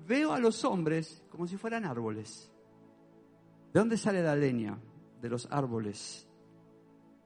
veo 0.07 0.33
a 0.33 0.39
los 0.39 0.65
hombres 0.65 1.25
como 1.31 1.47
si 1.47 1.57
fueran 1.57 1.85
árboles. 1.85 2.51
¿De 3.73 3.81
dónde 3.81 3.97
sale 3.97 4.23
la 4.23 4.37
leña? 4.37 4.79
De 5.21 5.29
los 5.29 5.49
árboles. 5.51 6.27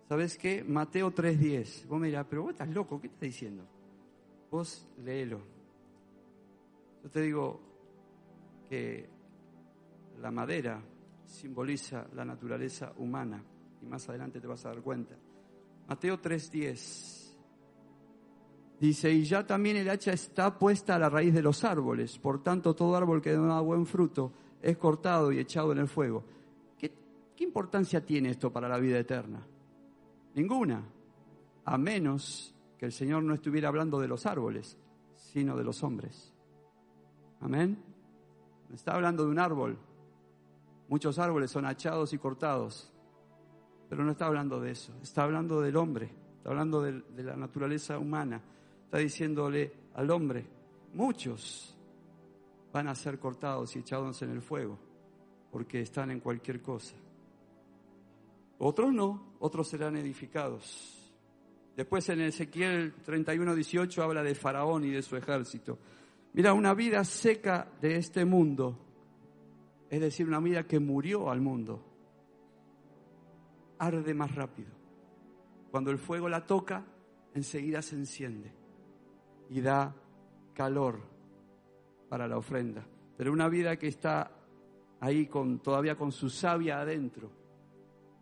¿Sabes 0.08 0.36
qué? 0.38 0.64
Mateo 0.64 1.14
3.10. 1.14 1.86
Vos 1.86 2.00
me 2.00 2.24
pero 2.24 2.42
vos 2.42 2.52
estás 2.52 2.68
loco, 2.68 3.00
¿qué 3.00 3.06
estás 3.06 3.20
diciendo? 3.20 3.64
Vos 4.50 4.88
léelo. 5.04 5.40
Yo 7.02 7.10
te 7.10 7.20
digo 7.20 7.60
que 8.68 9.08
la 10.20 10.30
madera 10.30 10.82
simboliza 11.30 12.06
la 12.14 12.24
naturaleza 12.24 12.92
humana 12.98 13.42
y 13.80 13.86
más 13.86 14.08
adelante 14.08 14.40
te 14.40 14.46
vas 14.46 14.64
a 14.66 14.70
dar 14.70 14.82
cuenta. 14.82 15.16
Mateo 15.88 16.20
3:10 16.20 17.36
dice, 18.78 19.12
y 19.12 19.24
ya 19.24 19.46
también 19.46 19.76
el 19.76 19.88
hacha 19.88 20.12
está 20.12 20.58
puesta 20.58 20.96
a 20.96 20.98
la 20.98 21.08
raíz 21.08 21.34
de 21.34 21.42
los 21.42 21.64
árboles, 21.64 22.18
por 22.18 22.42
tanto 22.42 22.74
todo 22.74 22.96
árbol 22.96 23.20
que 23.20 23.32
da 23.32 23.60
buen 23.60 23.86
fruto 23.86 24.32
es 24.60 24.76
cortado 24.76 25.32
y 25.32 25.38
echado 25.38 25.72
en 25.72 25.78
el 25.78 25.88
fuego. 25.88 26.24
¿Qué, 26.78 26.92
¿Qué 27.36 27.44
importancia 27.44 28.04
tiene 28.04 28.30
esto 28.30 28.52
para 28.52 28.68
la 28.68 28.78
vida 28.78 28.98
eterna? 28.98 29.46
Ninguna, 30.34 30.82
a 31.64 31.78
menos 31.78 32.54
que 32.78 32.86
el 32.86 32.92
Señor 32.92 33.22
no 33.22 33.34
estuviera 33.34 33.68
hablando 33.68 34.00
de 34.00 34.08
los 34.08 34.26
árboles, 34.26 34.78
sino 35.14 35.56
de 35.56 35.64
los 35.64 35.82
hombres. 35.82 36.32
Amén. 37.40 37.78
Está 38.72 38.94
hablando 38.94 39.24
de 39.24 39.30
un 39.30 39.38
árbol. 39.38 39.78
Muchos 40.90 41.18
árboles 41.18 41.50
son 41.50 41.64
hachados 41.64 42.12
y 42.12 42.18
cortados, 42.18 42.92
pero 43.88 44.04
no 44.04 44.10
está 44.10 44.26
hablando 44.26 44.60
de 44.60 44.72
eso. 44.72 44.92
Está 45.02 45.22
hablando 45.22 45.62
del 45.62 45.76
hombre, 45.76 46.10
está 46.36 46.50
hablando 46.50 46.82
de, 46.82 47.00
de 47.00 47.22
la 47.22 47.36
naturaleza 47.36 47.96
humana. 47.96 48.42
Está 48.84 48.98
diciéndole 48.98 49.72
al 49.94 50.10
hombre, 50.10 50.44
muchos 50.92 51.78
van 52.72 52.88
a 52.88 52.94
ser 52.96 53.20
cortados 53.20 53.76
y 53.76 53.78
echados 53.78 54.20
en 54.22 54.32
el 54.32 54.42
fuego, 54.42 54.78
porque 55.52 55.80
están 55.80 56.10
en 56.10 56.18
cualquier 56.18 56.60
cosa. 56.60 56.96
Otros 58.58 58.92
no, 58.92 59.36
otros 59.38 59.68
serán 59.68 59.96
edificados. 59.96 61.12
Después 61.76 62.08
en 62.08 62.20
Ezequiel 62.20 62.94
31, 63.04 63.54
18 63.54 64.02
habla 64.02 64.24
de 64.24 64.34
Faraón 64.34 64.84
y 64.84 64.90
de 64.90 65.02
su 65.02 65.16
ejército. 65.16 65.78
Mira, 66.32 66.52
una 66.52 66.74
vida 66.74 67.04
seca 67.04 67.70
de 67.80 67.94
este 67.94 68.24
mundo, 68.24 68.76
es 69.90 70.00
decir, 70.00 70.28
una 70.28 70.38
vida 70.38 70.66
que 70.66 70.78
murió 70.78 71.30
al 71.30 71.40
mundo, 71.40 71.84
arde 73.78 74.14
más 74.14 74.32
rápido. 74.34 74.70
Cuando 75.70 75.90
el 75.90 75.98
fuego 75.98 76.28
la 76.28 76.46
toca, 76.46 76.84
enseguida 77.34 77.82
se 77.82 77.96
enciende 77.96 78.52
y 79.48 79.60
da 79.60 79.94
calor 80.54 81.00
para 82.08 82.28
la 82.28 82.38
ofrenda. 82.38 82.86
Pero 83.16 83.32
una 83.32 83.48
vida 83.48 83.76
que 83.76 83.88
está 83.88 84.30
ahí 85.00 85.26
con, 85.26 85.58
todavía 85.58 85.96
con 85.96 86.12
su 86.12 86.30
savia 86.30 86.80
adentro, 86.80 87.30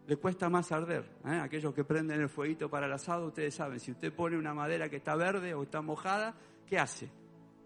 le 0.06 0.16
cuesta 0.16 0.48
más 0.48 0.72
arder. 0.72 1.04
¿eh? 1.26 1.38
Aquellos 1.42 1.74
que 1.74 1.84
prenden 1.84 2.20
el 2.22 2.30
fueguito 2.30 2.70
para 2.70 2.86
el 2.86 2.92
asado, 2.92 3.26
ustedes 3.26 3.54
saben, 3.54 3.78
si 3.78 3.92
usted 3.92 4.10
pone 4.12 4.38
una 4.38 4.54
madera 4.54 4.88
que 4.88 4.96
está 4.96 5.14
verde 5.16 5.52
o 5.52 5.64
está 5.64 5.82
mojada, 5.82 6.34
¿qué 6.66 6.78
hace? 6.78 7.10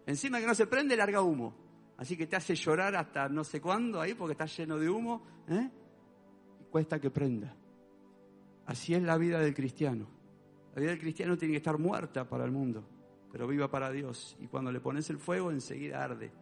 Encima 0.07 0.41
que 0.41 0.47
no 0.47 0.55
se 0.55 0.67
prende, 0.67 0.97
larga 0.97 1.23
humo. 1.23 1.62
Así 1.96 2.16
que 2.16 2.26
te 2.26 2.37
hace 2.37 2.55
llorar 2.55 2.96
hasta 2.96 3.28
no 3.28 3.44
sé 3.44 3.61
cuándo 3.61 4.00
ahí 4.00 4.14
porque 4.14 4.33
está 4.33 4.46
lleno 4.46 4.78
de 4.78 4.88
humo. 4.88 5.22
¿eh? 5.48 5.70
Y 6.61 6.64
cuesta 6.64 7.00
que 7.00 7.11
prenda. 7.11 7.55
Así 8.66 8.94
es 8.94 9.02
la 9.02 9.16
vida 9.16 9.40
del 9.40 9.55
cristiano. 9.55 10.07
La 10.74 10.81
vida 10.81 10.90
del 10.90 11.00
cristiano 11.00 11.37
tiene 11.37 11.52
que 11.52 11.59
estar 11.59 11.78
muerta 11.78 12.28
para 12.28 12.44
el 12.44 12.50
mundo, 12.50 12.83
pero 13.31 13.46
viva 13.46 13.70
para 13.70 13.90
Dios. 13.90 14.37
Y 14.40 14.46
cuando 14.46 14.72
le 14.72 14.81
pones 14.81 15.09
el 15.11 15.18
fuego, 15.18 15.50
enseguida 15.50 16.02
arde. 16.02 16.33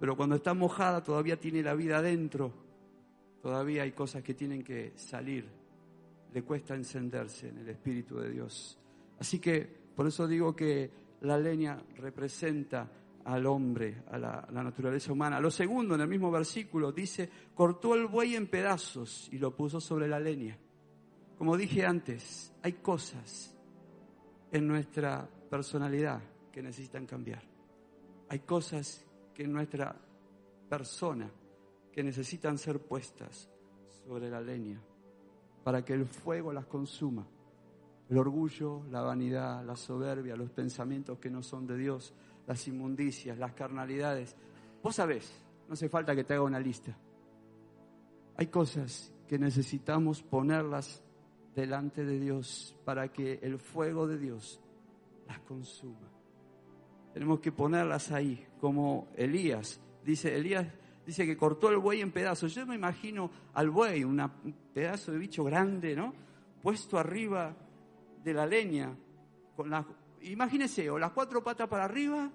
Pero 0.00 0.16
cuando 0.16 0.36
está 0.36 0.54
mojada, 0.54 1.02
todavía 1.02 1.38
tiene 1.38 1.62
la 1.62 1.74
vida 1.74 1.98
adentro. 1.98 2.52
Todavía 3.42 3.82
hay 3.82 3.92
cosas 3.92 4.22
que 4.22 4.34
tienen 4.34 4.64
que 4.64 4.92
salir. 4.96 5.48
Le 6.32 6.42
cuesta 6.42 6.74
encenderse 6.74 7.48
en 7.48 7.58
el 7.58 7.68
Espíritu 7.68 8.18
de 8.18 8.30
Dios. 8.30 8.78
Así 9.18 9.38
que 9.38 9.80
por 9.94 10.06
eso 10.06 10.26
digo 10.26 10.56
que 10.56 10.90
la 11.20 11.38
leña 11.38 11.78
representa 11.96 12.90
al 13.24 13.46
hombre, 13.46 14.02
a 14.10 14.18
la, 14.18 14.48
naturaleza 14.50 15.12
humana. 15.12 15.40
Lo 15.40 15.50
segundo, 15.50 15.94
en 15.94 16.00
el 16.00 16.08
mismo 16.08 16.30
versículo, 16.30 16.92
dice, 16.92 17.28
cortó 17.54 17.94
el 17.94 18.06
buey 18.06 18.36
en 18.36 18.46
pedazos 18.46 19.28
y 19.32 19.38
lo 19.38 19.54
puso 19.54 19.80
sobre 19.80 20.08
la 20.08 20.18
leña. 20.18 20.58
Como 21.36 21.56
dije 21.56 21.84
antes, 21.84 22.52
hay 22.62 22.74
cosas 22.74 23.54
en 24.52 24.66
nuestra 24.66 25.28
personalidad 25.48 26.20
que 26.52 26.62
necesitan 26.62 27.06
cambiar. 27.06 27.42
Hay 28.28 28.40
cosas 28.40 29.04
que 29.34 29.44
en 29.44 29.52
nuestra 29.52 29.96
persona 30.68 31.30
que 31.92 32.02
necesitan 32.02 32.58
ser 32.58 32.80
puestas 32.80 33.50
sobre 34.04 34.30
la 34.30 34.40
leña 34.40 34.80
para 35.64 35.84
que 35.84 35.92
el 35.92 36.06
fuego 36.06 36.52
las 36.52 36.66
consuma. 36.66 37.26
El 38.08 38.18
orgullo, 38.18 38.82
la 38.90 39.02
vanidad, 39.02 39.64
la 39.64 39.76
soberbia, 39.76 40.36
los 40.36 40.50
pensamientos 40.50 41.18
que 41.18 41.30
no 41.30 41.42
son 41.42 41.66
de 41.66 41.76
Dios, 41.76 42.12
las 42.50 42.66
inmundicias, 42.66 43.38
las 43.38 43.52
carnalidades. 43.52 44.34
Vos 44.82 44.96
sabés, 44.96 45.32
no 45.68 45.74
hace 45.74 45.88
falta 45.88 46.16
que 46.16 46.24
te 46.24 46.34
haga 46.34 46.42
una 46.42 46.58
lista. 46.58 46.92
Hay 48.38 48.48
cosas 48.48 49.14
que 49.28 49.38
necesitamos 49.38 50.24
ponerlas 50.24 51.00
delante 51.54 52.04
de 52.04 52.18
Dios 52.18 52.76
para 52.84 53.12
que 53.12 53.38
el 53.40 53.60
fuego 53.60 54.08
de 54.08 54.18
Dios 54.18 54.60
las 55.28 55.38
consuma. 55.42 56.10
Tenemos 57.14 57.38
que 57.38 57.52
ponerlas 57.52 58.10
ahí, 58.10 58.44
como 58.60 59.06
Elías. 59.14 59.80
Dice, 60.04 60.34
Elías 60.36 60.66
dice 61.06 61.26
que 61.26 61.36
cortó 61.36 61.68
el 61.68 61.78
buey 61.78 62.00
en 62.00 62.10
pedazos. 62.10 62.52
Yo 62.52 62.66
me 62.66 62.74
imagino 62.74 63.30
al 63.54 63.70
buey, 63.70 64.02
un 64.02 64.28
pedazo 64.74 65.12
de 65.12 65.18
bicho 65.18 65.44
grande, 65.44 65.94
¿no? 65.94 66.12
Puesto 66.60 66.98
arriba 66.98 67.54
de 68.24 68.34
la 68.34 68.44
leña, 68.44 68.92
con 69.54 69.70
las, 69.70 69.86
o 69.86 70.98
las 70.98 71.12
cuatro 71.12 71.44
patas 71.44 71.68
para 71.68 71.84
arriba, 71.84 72.32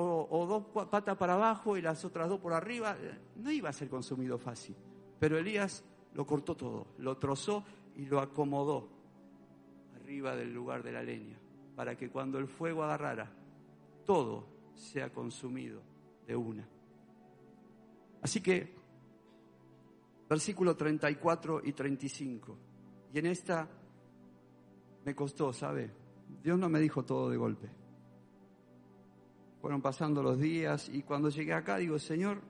o, 0.00 0.46
dos 0.46 0.86
patas 0.86 1.16
para 1.16 1.34
abajo 1.34 1.76
y 1.76 1.82
las 1.82 2.04
otras 2.04 2.28
dos 2.28 2.38
por 2.38 2.52
arriba. 2.52 2.96
No 3.36 3.50
iba 3.50 3.68
a 3.68 3.72
ser 3.72 3.88
consumido 3.88 4.38
fácil. 4.38 4.76
Pero 5.18 5.36
Elías 5.36 5.84
lo 6.14 6.24
cortó 6.24 6.56
todo, 6.56 6.86
lo 6.98 7.16
trozó 7.16 7.64
y 7.96 8.06
lo 8.06 8.20
acomodó 8.20 8.88
arriba 9.96 10.36
del 10.36 10.54
lugar 10.54 10.82
de 10.84 10.92
la 10.92 11.02
leña, 11.02 11.38
para 11.74 11.96
que 11.96 12.10
cuando 12.10 12.38
el 12.38 12.46
fuego 12.46 12.84
agarrara, 12.84 13.30
todo 14.06 14.46
sea 14.74 15.12
consumido 15.12 15.82
de 16.26 16.36
una. 16.36 16.68
Así 18.22 18.40
que, 18.40 18.74
versículo 20.28 20.76
34 20.76 21.62
y 21.64 21.72
35, 21.72 22.56
y 23.12 23.18
en 23.18 23.26
esta 23.26 23.68
me 25.04 25.14
costó, 25.14 25.52
¿sabe? 25.52 25.90
Dios 26.42 26.58
no 26.58 26.68
me 26.68 26.78
dijo 26.78 27.04
todo 27.04 27.30
de 27.30 27.36
golpe. 27.36 27.77
Fueron 29.60 29.82
pasando 29.82 30.22
los 30.22 30.38
días 30.38 30.88
y 30.92 31.02
cuando 31.02 31.30
llegué 31.30 31.52
acá 31.52 31.78
digo, 31.78 31.98
Señor, 31.98 32.40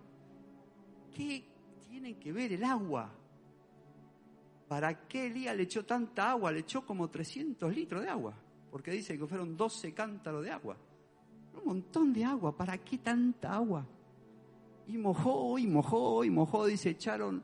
¿qué 1.15 1.45
tiene 1.89 2.19
que 2.19 2.33
ver 2.33 2.53
el 2.53 2.65
agua 2.65 3.11
¿Para 4.69 5.09
qué 5.09 5.27
Elías 5.27 5.57
le 5.57 5.63
echó 5.63 5.85
tanta 5.85 6.31
agua? 6.31 6.53
Le 6.53 6.61
echó 6.61 6.85
como 6.85 7.09
300 7.09 7.75
litros 7.75 8.03
de 8.03 8.11
agua, 8.11 8.35
porque 8.71 8.91
dice 8.91 9.19
que 9.19 9.27
fueron 9.27 9.57
12 9.57 9.95
cántaros 9.95 10.45
de 10.45 10.51
agua. 10.51 10.77
Un 11.55 11.65
montón 11.65 12.13
de 12.13 12.25
agua, 12.25 12.55
¿para 12.55 12.77
qué 12.77 12.99
tanta 12.99 13.55
agua? 13.55 13.87
Y 14.87 14.99
mojó, 14.99 15.59
y 15.59 15.67
mojó, 15.67 16.23
y 16.23 16.31
mojó, 16.31 16.67
dice, 16.67 16.91
echaron 16.91 17.43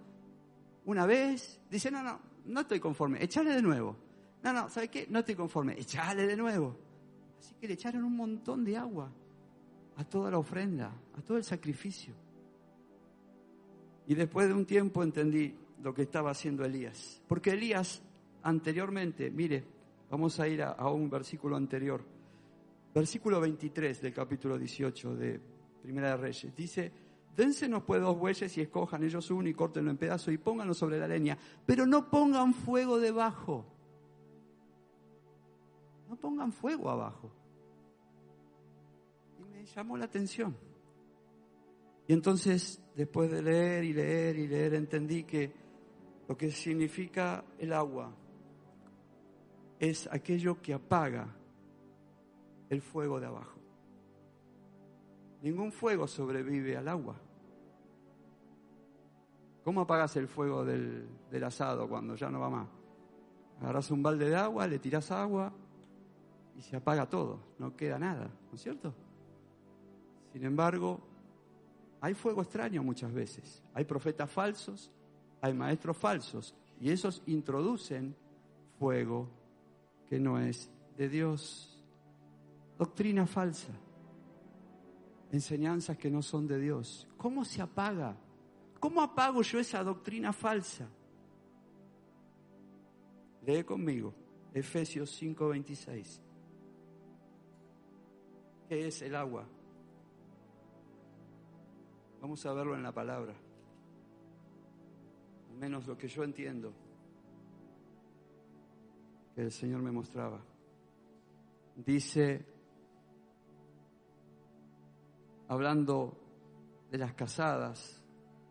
una 0.84 1.06
vez, 1.06 1.60
dice, 1.70 1.90
no, 1.90 2.02
no, 2.02 2.20
no 2.44 2.60
estoy 2.60 2.78
conforme, 2.78 3.24
echale 3.24 3.54
de 3.54 3.62
nuevo. 3.62 3.96
No, 4.42 4.52
no, 4.52 4.68
¿sabe 4.68 4.88
qué? 4.88 5.06
No 5.08 5.20
estoy 5.20 5.34
conforme, 5.34 5.80
echale 5.80 6.26
de 6.26 6.36
nuevo. 6.36 6.76
Así 7.38 7.54
que 7.58 7.66
le 7.66 7.74
echaron 7.74 8.04
un 8.04 8.16
montón 8.16 8.64
de 8.64 8.76
agua 8.76 9.10
a 9.96 10.04
toda 10.04 10.30
la 10.30 10.38
ofrenda, 10.38 10.92
a 11.16 11.22
todo 11.22 11.36
el 11.36 11.44
sacrificio. 11.44 12.14
Y 14.06 14.14
después 14.14 14.48
de 14.48 14.54
un 14.54 14.66
tiempo 14.66 15.02
entendí, 15.02 15.54
lo 15.84 15.94
que 15.94 16.02
estaba 16.02 16.30
haciendo 16.30 16.64
Elías. 16.64 17.22
Porque 17.28 17.50
Elías 17.50 18.02
anteriormente, 18.42 19.30
mire, 19.30 19.64
vamos 20.10 20.40
a 20.40 20.48
ir 20.48 20.62
a, 20.62 20.88
un 20.88 21.10
versículo 21.10 21.56
anterior, 21.56 22.02
versículo 22.94 23.40
23 23.40 24.00
del 24.00 24.12
capítulo 24.12 24.58
18 24.58 25.14
de 25.14 25.40
Primera 25.82 26.10
de 26.10 26.16
Reyes, 26.16 26.56
dice, 26.56 26.90
dénsenos 27.36 27.82
pues 27.82 28.00
dos 28.00 28.18
bueyes 28.18 28.56
y 28.56 28.62
escojan 28.62 29.04
ellos 29.04 29.30
uno 29.30 29.46
y 29.48 29.54
córtenlo 29.54 29.90
en 29.90 29.98
pedazos 29.98 30.32
y 30.32 30.38
pónganlo 30.38 30.72
sobre 30.72 30.98
la 30.98 31.06
leña, 31.06 31.36
pero 31.66 31.86
no 31.86 32.08
pongan 32.10 32.54
fuego 32.54 32.98
debajo. 32.98 33.66
No 36.08 36.16
pongan 36.16 36.52
fuego 36.52 36.90
abajo. 36.90 37.30
Llamó 39.64 39.96
la 39.96 40.04
atención. 40.04 40.56
Y 42.06 42.12
entonces, 42.12 42.82
después 42.94 43.30
de 43.30 43.42
leer 43.42 43.84
y 43.84 43.92
leer 43.92 44.36
y 44.36 44.46
leer, 44.46 44.74
entendí 44.74 45.24
que 45.24 45.52
lo 46.28 46.36
que 46.36 46.50
significa 46.50 47.44
el 47.58 47.72
agua 47.72 48.14
es 49.78 50.08
aquello 50.12 50.60
que 50.60 50.74
apaga 50.74 51.34
el 52.68 52.82
fuego 52.82 53.20
de 53.20 53.26
abajo. 53.26 53.58
Ningún 55.42 55.72
fuego 55.72 56.06
sobrevive 56.06 56.76
al 56.76 56.88
agua. 56.88 57.20
¿Cómo 59.62 59.82
apagas 59.82 60.16
el 60.16 60.28
fuego 60.28 60.64
del, 60.64 61.08
asado 61.42 61.88
cuando 61.88 62.14
ya 62.16 62.30
no 62.30 62.40
va 62.40 62.50
más? 62.50 62.68
Agarras 63.60 63.90
un 63.90 64.02
balde 64.02 64.28
de 64.28 64.36
agua, 64.36 64.66
le 64.66 64.78
tiras 64.78 65.10
agua 65.10 65.52
y 66.56 66.62
se 66.62 66.76
apaga 66.76 67.08
todo, 67.08 67.40
no 67.58 67.74
queda 67.74 67.98
nada, 67.98 68.26
¿no 68.26 68.54
es 68.54 68.62
cierto? 68.62 68.94
Sin 70.34 70.44
embargo, 70.44 70.98
hay 72.00 72.12
fuego 72.12 72.42
extraño 72.42 72.82
muchas 72.82 73.12
veces. 73.12 73.62
Hay 73.72 73.84
profetas 73.84 74.28
falsos, 74.28 74.90
hay 75.40 75.54
maestros 75.54 75.96
falsos 75.96 76.56
y 76.80 76.90
esos 76.90 77.22
introducen 77.26 78.16
fuego 78.76 79.28
que 80.08 80.18
no 80.18 80.40
es 80.40 80.68
de 80.96 81.08
Dios. 81.08 81.80
Doctrina 82.76 83.28
falsa, 83.28 83.72
enseñanzas 85.30 85.96
que 85.96 86.10
no 86.10 86.20
son 86.20 86.48
de 86.48 86.58
Dios. 86.58 87.06
¿Cómo 87.16 87.44
se 87.44 87.62
apaga? 87.62 88.16
¿Cómo 88.80 89.02
apago 89.02 89.40
yo 89.42 89.60
esa 89.60 89.84
doctrina 89.84 90.32
falsa? 90.32 90.88
Lee 93.46 93.62
conmigo 93.62 94.12
Efesios 94.52 95.16
5:26. 95.22 96.20
¿Qué 98.68 98.88
es 98.88 99.00
el 99.00 99.14
agua? 99.14 99.46
Vamos 102.24 102.46
a 102.46 102.54
verlo 102.54 102.74
en 102.74 102.82
la 102.82 102.90
palabra 102.90 103.34
menos 105.58 105.86
lo 105.86 105.98
que 105.98 106.08
yo 106.08 106.24
entiendo 106.24 106.72
que 109.34 109.42
el 109.42 109.52
Señor 109.52 109.82
me 109.82 109.92
mostraba. 109.92 110.40
Dice, 111.76 112.46
hablando 115.48 116.16
de 116.90 116.96
las 116.96 117.12
casadas, 117.12 118.02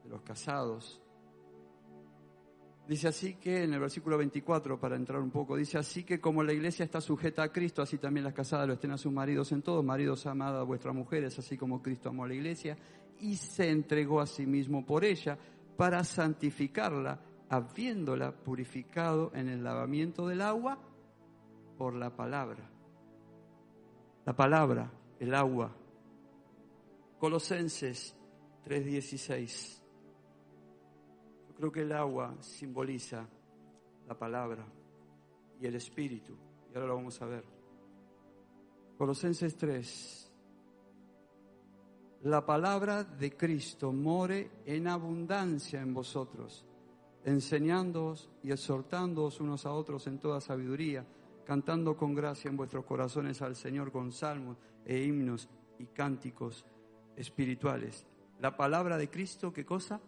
de 0.04 0.10
los 0.12 0.22
casados, 0.22 1.02
dice 2.88 3.08
así 3.08 3.38
que 3.38 3.64
en 3.64 3.74
el 3.74 3.80
versículo 3.80 4.20
24, 4.20 4.80
para 4.80 4.96
entrar 4.96 5.20
un 5.20 5.32
poco, 5.32 5.58
dice 5.58 5.80
así 5.80 6.04
que 6.04 6.22
como 6.22 6.44
la 6.44 6.54
iglesia 6.54 6.86
está 6.86 7.02
sujeta 7.02 7.42
a 7.42 7.52
Cristo, 7.52 7.82
así 7.82 7.98
también 7.98 8.24
las 8.24 8.36
casadas 8.36 8.68
lo 8.68 8.76
estén 8.76 8.92
a 8.92 9.00
sus 9.00 9.12
maridos 9.12 9.52
en 9.52 9.64
todo, 9.64 9.82
maridos 9.82 10.28
amad 10.28 10.60
a 10.60 10.62
vuestras 10.62 10.94
mujeres, 10.94 11.40
así 11.40 11.58
como 11.58 11.82
Cristo 11.82 12.10
amó 12.10 12.26
a 12.26 12.28
la 12.28 12.36
iglesia 12.36 12.78
y 13.20 13.36
se 13.36 13.70
entregó 13.70 14.20
a 14.20 14.28
sí 14.28 14.46
mismo 14.46 14.86
por 14.86 15.06
ella 15.06 15.38
para 15.78 16.04
santificarla, 16.04 17.20
habiéndola 17.50 18.32
purificado 18.32 19.32
en 19.34 19.50
el 19.50 19.64
lavamiento 19.64 20.28
del 20.28 20.42
agua 20.42 20.78
por 21.78 21.94
la 21.96 22.16
palabra. 22.16 22.70
La 24.26 24.36
palabra, 24.36 24.92
el 25.20 25.34
agua. 25.34 25.76
Colosenses 27.20 28.16
3:16. 28.66 29.82
Yo 31.48 31.56
creo 31.56 31.72
que 31.72 31.82
el 31.82 31.92
agua 31.92 32.36
simboliza 32.40 33.28
la 34.08 34.18
palabra 34.18 34.66
y 35.60 35.66
el 35.66 35.76
espíritu. 35.76 36.36
Y 36.72 36.76
ahora 36.76 36.88
lo 36.88 36.96
vamos 36.96 37.22
a 37.22 37.26
ver. 37.26 37.44
Colosenses 38.98 39.56
3, 39.58 40.33
la 42.24 42.46
palabra 42.46 43.04
de 43.04 43.36
Cristo 43.36 43.92
more 43.92 44.50
en 44.66 44.88
abundancia 44.88 45.82
en 45.82 45.94
vosotros, 45.94 46.66
enseñándoos 47.26 48.30
y 48.44 48.52
exhortándoos 48.52 49.42
unos 49.42 49.66
a 49.66 49.74
otros 49.74 50.08
en 50.08 50.20
toda 50.20 50.40
sabiduría, 50.40 51.06
cantando 51.46 51.98
con 51.98 52.16
gracia 52.16 52.50
en 52.50 52.56
vuestros 52.56 52.86
corazones 52.86 53.42
al 53.42 53.58
Señor 53.58 53.92
con 53.92 54.14
salmos 54.14 54.58
e 54.86 55.04
himnos 55.04 55.50
y 55.80 55.88
cánticos 55.88 56.66
espirituales. 57.18 58.06
La 58.40 58.56
palabra 58.56 58.98
de 58.98 59.10
Cristo, 59.10 59.52
¿qué 59.52 59.66
cosa? 59.66 60.00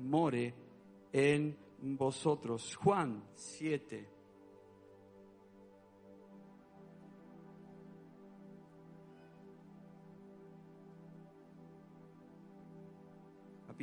More 0.00 0.54
en 1.12 1.56
vosotros. 1.80 2.76
Juan 2.76 3.24
7, 3.34 4.08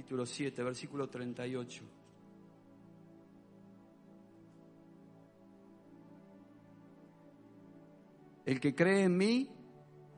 capítulo 0.05 0.27
7, 0.27 0.63
versículo 0.63 1.09
38. 1.09 1.83
El 8.45 8.59
que 8.59 8.75
cree 8.75 9.05
en 9.05 9.17
mí, 9.17 9.49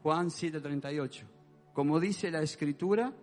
Juan 0.03 0.29
7:38, 0.29 1.25
como 1.71 2.01
dice 2.01 2.29
la 2.29 2.41
escritura, 2.41 3.13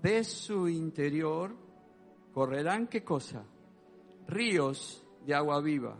de 0.00 0.24
su 0.24 0.70
interior 0.70 1.54
correrán 2.32 2.86
qué 2.86 3.04
cosa? 3.04 3.44
Ríos 4.28 5.06
de 5.26 5.34
agua 5.34 5.60
viva. 5.60 5.98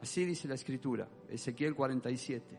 Así 0.00 0.24
dice 0.24 0.48
la 0.48 0.54
escritura, 0.54 1.06
Ezequiel 1.28 1.74
47. 1.74 2.58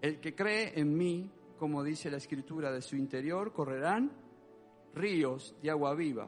El 0.00 0.20
que 0.20 0.32
cree 0.32 0.78
en 0.78 0.96
mí, 0.96 1.28
como 1.60 1.84
dice 1.84 2.10
la 2.10 2.16
escritura, 2.16 2.72
de 2.72 2.80
su 2.80 2.96
interior 2.96 3.52
correrán 3.52 4.10
ríos 4.94 5.54
de 5.62 5.70
agua 5.70 5.94
viva. 5.94 6.26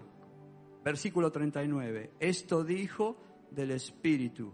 Versículo 0.85 1.33
39. 1.33 2.13
Esto 2.21 2.63
dijo 2.63 3.17
del 3.51 3.71
Espíritu 3.71 4.53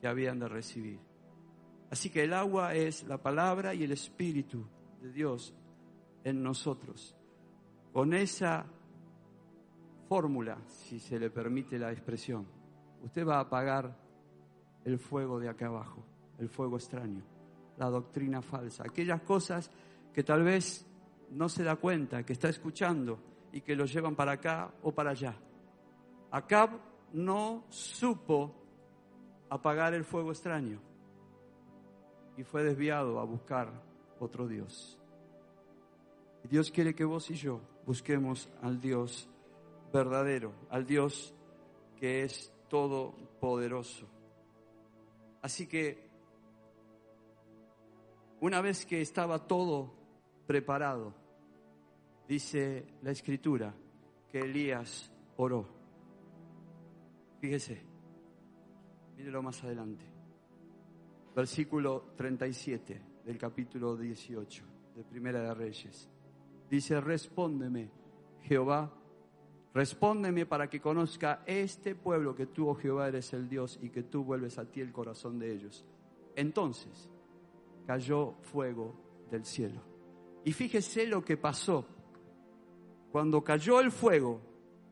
que 0.00 0.08
habían 0.08 0.38
de 0.38 0.48
recibir. 0.48 0.98
Así 1.90 2.08
que 2.08 2.24
el 2.24 2.32
agua 2.32 2.74
es 2.74 3.02
la 3.04 3.18
palabra 3.18 3.74
y 3.74 3.84
el 3.84 3.92
Espíritu 3.92 4.64
de 5.02 5.12
Dios 5.12 5.54
en 6.24 6.42
nosotros. 6.42 7.14
Con 7.92 8.14
esa 8.14 8.64
fórmula, 10.08 10.62
si 10.66 10.98
se 10.98 11.20
le 11.20 11.28
permite 11.28 11.78
la 11.78 11.92
expresión, 11.92 12.46
usted 13.02 13.26
va 13.26 13.36
a 13.36 13.40
apagar 13.40 13.94
el 14.86 14.98
fuego 14.98 15.38
de 15.38 15.50
acá 15.50 15.66
abajo, 15.66 16.02
el 16.38 16.48
fuego 16.48 16.78
extraño, 16.78 17.22
la 17.78 17.88
doctrina 17.88 18.42
falsa, 18.42 18.84
aquellas 18.84 19.22
cosas 19.22 19.70
que 20.12 20.22
tal 20.22 20.42
vez 20.42 20.86
no 21.30 21.48
se 21.48 21.62
da 21.62 21.76
cuenta, 21.76 22.24
que 22.24 22.32
está 22.32 22.48
escuchando 22.48 23.18
y 23.52 23.60
que 23.60 23.76
lo 23.76 23.84
llevan 23.84 24.16
para 24.16 24.32
acá 24.32 24.70
o 24.82 24.92
para 24.92 25.10
allá. 25.10 25.36
Acab 26.30 26.70
no 27.12 27.64
supo 27.68 28.54
apagar 29.48 29.94
el 29.94 30.04
fuego 30.04 30.30
extraño 30.30 30.80
y 32.36 32.44
fue 32.44 32.62
desviado 32.62 33.18
a 33.18 33.24
buscar 33.24 33.70
otro 34.20 34.46
Dios. 34.46 34.98
Dios 36.44 36.70
quiere 36.70 36.94
que 36.94 37.04
vos 37.04 37.30
y 37.30 37.34
yo 37.34 37.60
busquemos 37.86 38.48
al 38.62 38.80
Dios 38.80 39.28
verdadero, 39.92 40.52
al 40.70 40.86
Dios 40.86 41.34
que 41.96 42.22
es 42.22 42.52
todopoderoso. 42.68 44.06
Así 45.42 45.66
que 45.66 46.07
una 48.40 48.60
vez 48.60 48.86
que 48.86 49.00
estaba 49.00 49.46
todo 49.46 49.92
preparado, 50.46 51.14
dice 52.28 52.86
la 53.02 53.10
escritura 53.10 53.74
que 54.30 54.40
Elías 54.40 55.10
oró. 55.36 55.66
Fíjese, 57.40 57.80
mírelo 59.16 59.42
más 59.42 59.62
adelante. 59.64 60.04
Versículo 61.34 62.12
37 62.16 63.02
del 63.24 63.38
capítulo 63.38 63.96
18 63.96 64.64
de 64.96 65.04
Primera 65.04 65.40
de 65.40 65.54
Reyes. 65.54 66.08
Dice, 66.70 67.00
respóndeme, 67.00 67.90
Jehová, 68.42 68.92
respóndeme 69.72 70.46
para 70.46 70.68
que 70.68 70.80
conozca 70.80 71.42
este 71.46 71.94
pueblo 71.94 72.34
que 72.34 72.46
tú, 72.46 72.68
oh 72.68 72.74
Jehová, 72.74 73.08
eres 73.08 73.32
el 73.32 73.48
Dios 73.48 73.78
y 73.82 73.90
que 73.90 74.02
tú 74.02 74.24
vuelves 74.24 74.58
a 74.58 74.64
ti 74.64 74.80
el 74.80 74.92
corazón 74.92 75.38
de 75.38 75.52
ellos. 75.52 75.84
Entonces 76.34 77.08
cayó 77.88 78.34
fuego 78.42 78.94
del 79.30 79.46
cielo. 79.46 79.80
Y 80.44 80.52
fíjese 80.52 81.06
lo 81.06 81.24
que 81.24 81.38
pasó. 81.38 81.86
Cuando 83.10 83.42
cayó 83.42 83.80
el 83.80 83.90
fuego, 83.90 84.42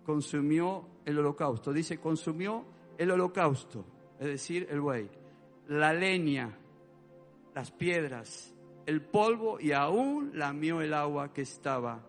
consumió 0.03 0.89
el 1.05 1.19
holocausto. 1.19 1.75
Dice, 1.75 2.01
consumió 2.01 2.65
el 2.97 3.11
holocausto, 3.11 3.85
es 4.19 4.27
decir, 4.27 4.67
el 4.71 4.81
buey, 4.81 5.11
la 5.69 5.93
leña, 5.93 6.57
las 7.55 7.71
piedras, 7.71 8.55
el 8.87 9.03
polvo 9.03 9.61
y 9.61 9.73
aún 9.73 10.31
lamió 10.33 10.81
el 10.81 10.95
agua 10.95 11.35
que 11.35 11.43
estaba 11.43 12.01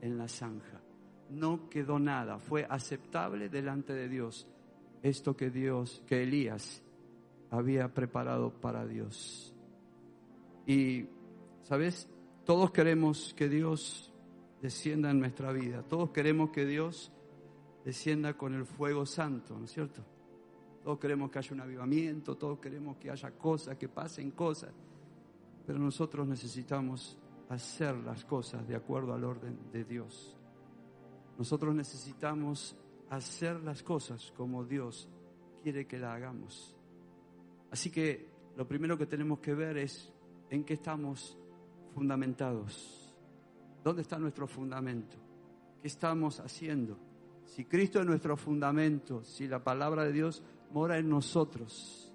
en 0.00 0.16
la 0.16 0.28
zanja. 0.28 0.80
No 1.28 1.68
quedó 1.68 1.98
nada, 1.98 2.38
fue 2.38 2.66
aceptable 2.70 3.50
delante 3.50 3.92
de 3.92 4.08
Dios 4.08 4.48
esto 5.02 5.36
que 5.36 5.50
Dios, 5.50 6.02
que 6.06 6.22
Elías 6.22 6.82
había 7.50 7.92
preparado 7.92 8.50
para 8.50 8.86
Dios. 8.86 9.52
Y, 10.66 11.06
¿sabes? 11.62 12.08
Todos 12.44 12.70
queremos 12.70 13.34
que 13.34 13.48
Dios 13.48 14.12
descienda 14.60 15.10
en 15.10 15.20
nuestra 15.20 15.52
vida, 15.52 15.82
todos 15.82 16.10
queremos 16.10 16.50
que 16.50 16.64
Dios 16.64 17.12
descienda 17.84 18.36
con 18.36 18.54
el 18.54 18.66
fuego 18.66 19.06
santo, 19.06 19.56
¿no 19.56 19.64
es 19.64 19.72
cierto? 19.72 20.02
Todos 20.82 20.98
queremos 20.98 21.30
que 21.30 21.38
haya 21.38 21.52
un 21.52 21.60
avivamiento, 21.60 22.36
todos 22.36 22.58
queremos 22.58 22.96
que 22.96 23.10
haya 23.10 23.30
cosas, 23.32 23.76
que 23.76 23.88
pasen 23.88 24.30
cosas. 24.32 24.72
Pero 25.66 25.78
nosotros 25.78 26.26
necesitamos 26.28 27.18
hacer 27.48 27.96
las 27.96 28.24
cosas 28.24 28.66
de 28.66 28.76
acuerdo 28.76 29.12
al 29.12 29.24
orden 29.24 29.58
de 29.72 29.84
Dios. 29.84 30.36
Nosotros 31.38 31.74
necesitamos 31.74 32.76
hacer 33.10 33.60
las 33.62 33.82
cosas 33.82 34.32
como 34.36 34.64
Dios 34.64 35.08
quiere 35.62 35.86
que 35.86 35.98
la 35.98 36.14
hagamos. 36.14 36.76
Así 37.70 37.90
que 37.90 38.28
lo 38.56 38.66
primero 38.66 38.96
que 38.96 39.06
tenemos 39.06 39.40
que 39.40 39.54
ver 39.54 39.76
es 39.78 40.12
en 40.50 40.64
qué 40.64 40.74
estamos 40.74 41.36
fundamentados. 41.94 43.14
¿Dónde 43.82 44.02
está 44.02 44.18
nuestro 44.18 44.46
fundamento? 44.46 45.16
¿Qué 45.80 45.88
estamos 45.88 46.40
haciendo? 46.40 46.98
Si 47.44 47.64
Cristo 47.64 48.00
es 48.00 48.06
nuestro 48.06 48.36
fundamento, 48.36 49.22
si 49.24 49.46
la 49.46 49.62
palabra 49.62 50.04
de 50.04 50.12
Dios 50.12 50.42
mora 50.72 50.98
en 50.98 51.08
nosotros, 51.08 52.12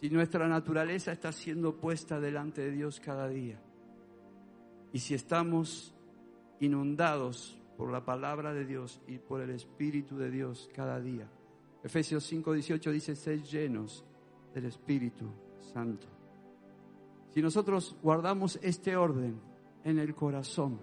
si 0.00 0.10
nuestra 0.10 0.46
naturaleza 0.46 1.12
está 1.12 1.32
siendo 1.32 1.76
puesta 1.76 2.20
delante 2.20 2.62
de 2.62 2.70
Dios 2.70 3.00
cada 3.00 3.28
día 3.28 3.58
y 4.92 4.98
si 4.98 5.14
estamos 5.14 5.94
inundados 6.60 7.58
por 7.76 7.90
la 7.90 8.04
palabra 8.04 8.52
de 8.52 8.64
Dios 8.64 9.00
y 9.08 9.18
por 9.18 9.40
el 9.40 9.50
Espíritu 9.50 10.16
de 10.16 10.30
Dios 10.30 10.68
cada 10.74 11.00
día. 11.00 11.28
Efesios 11.82 12.30
5:18 12.30 12.92
dice, 12.92 13.16
sed 13.16 13.42
llenos 13.42 14.04
del 14.54 14.66
Espíritu 14.66 15.26
Santo. 15.72 16.13
Si 17.34 17.42
nosotros 17.42 17.96
guardamos 18.00 18.60
este 18.62 18.96
orden 18.96 19.40
en 19.82 19.98
el 19.98 20.14
corazón, 20.14 20.78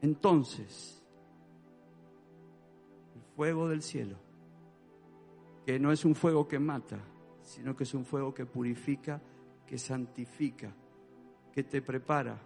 entonces 0.00 1.00
el 3.14 3.22
fuego 3.36 3.68
del 3.68 3.80
cielo, 3.80 4.16
que 5.64 5.78
no 5.78 5.92
es 5.92 6.04
un 6.04 6.16
fuego 6.16 6.48
que 6.48 6.58
mata, 6.58 6.98
sino 7.42 7.76
que 7.76 7.84
es 7.84 7.94
un 7.94 8.04
fuego 8.04 8.34
que 8.34 8.44
purifica, 8.44 9.22
que 9.64 9.78
santifica, 9.78 10.74
que 11.52 11.62
te 11.62 11.80
prepara 11.80 12.36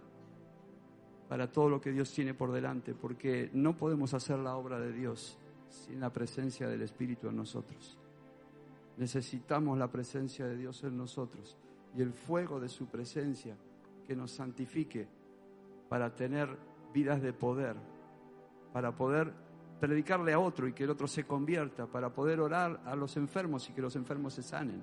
para 1.27 1.51
todo 1.51 1.71
lo 1.71 1.81
que 1.81 1.93
Dios 1.93 2.13
tiene 2.13 2.35
por 2.35 2.53
delante, 2.53 2.93
porque 2.93 3.49
no 3.55 3.79
podemos 3.79 4.13
hacer 4.13 4.39
la 4.41 4.57
obra 4.57 4.79
de 4.79 4.93
Dios 4.93 5.39
sin 5.71 6.01
la 6.01 6.13
presencia 6.13 6.69
del 6.69 6.83
Espíritu 6.83 7.29
en 7.29 7.37
nosotros. 7.37 7.97
Necesitamos 8.99 9.79
la 9.79 9.91
presencia 9.91 10.47
de 10.47 10.57
Dios 10.57 10.85
en 10.85 10.99
nosotros 10.99 11.57
y 11.97 12.03
el 12.03 12.13
fuego 12.13 12.61
de 12.61 12.69
su 12.69 12.87
presencia 12.87 13.57
que 14.07 14.15
nos 14.15 14.31
santifique 14.33 15.09
para 15.89 16.15
tener 16.15 16.57
vidas 16.93 17.23
de 17.23 17.33
poder, 17.33 17.77
para 18.73 18.95
poder 18.95 19.33
predicarle 19.81 20.33
a 20.33 20.39
otro 20.39 20.69
y 20.69 20.73
que 20.73 20.85
el 20.85 20.91
otro 20.91 21.07
se 21.07 21.25
convierta, 21.25 21.87
para 21.87 22.13
poder 22.13 22.41
orar 22.41 22.81
a 22.85 22.95
los 22.95 23.17
enfermos 23.17 23.69
y 23.69 23.73
que 23.73 23.83
los 23.83 23.97
enfermos 23.97 24.35
se 24.35 24.43
sanen. 24.43 24.83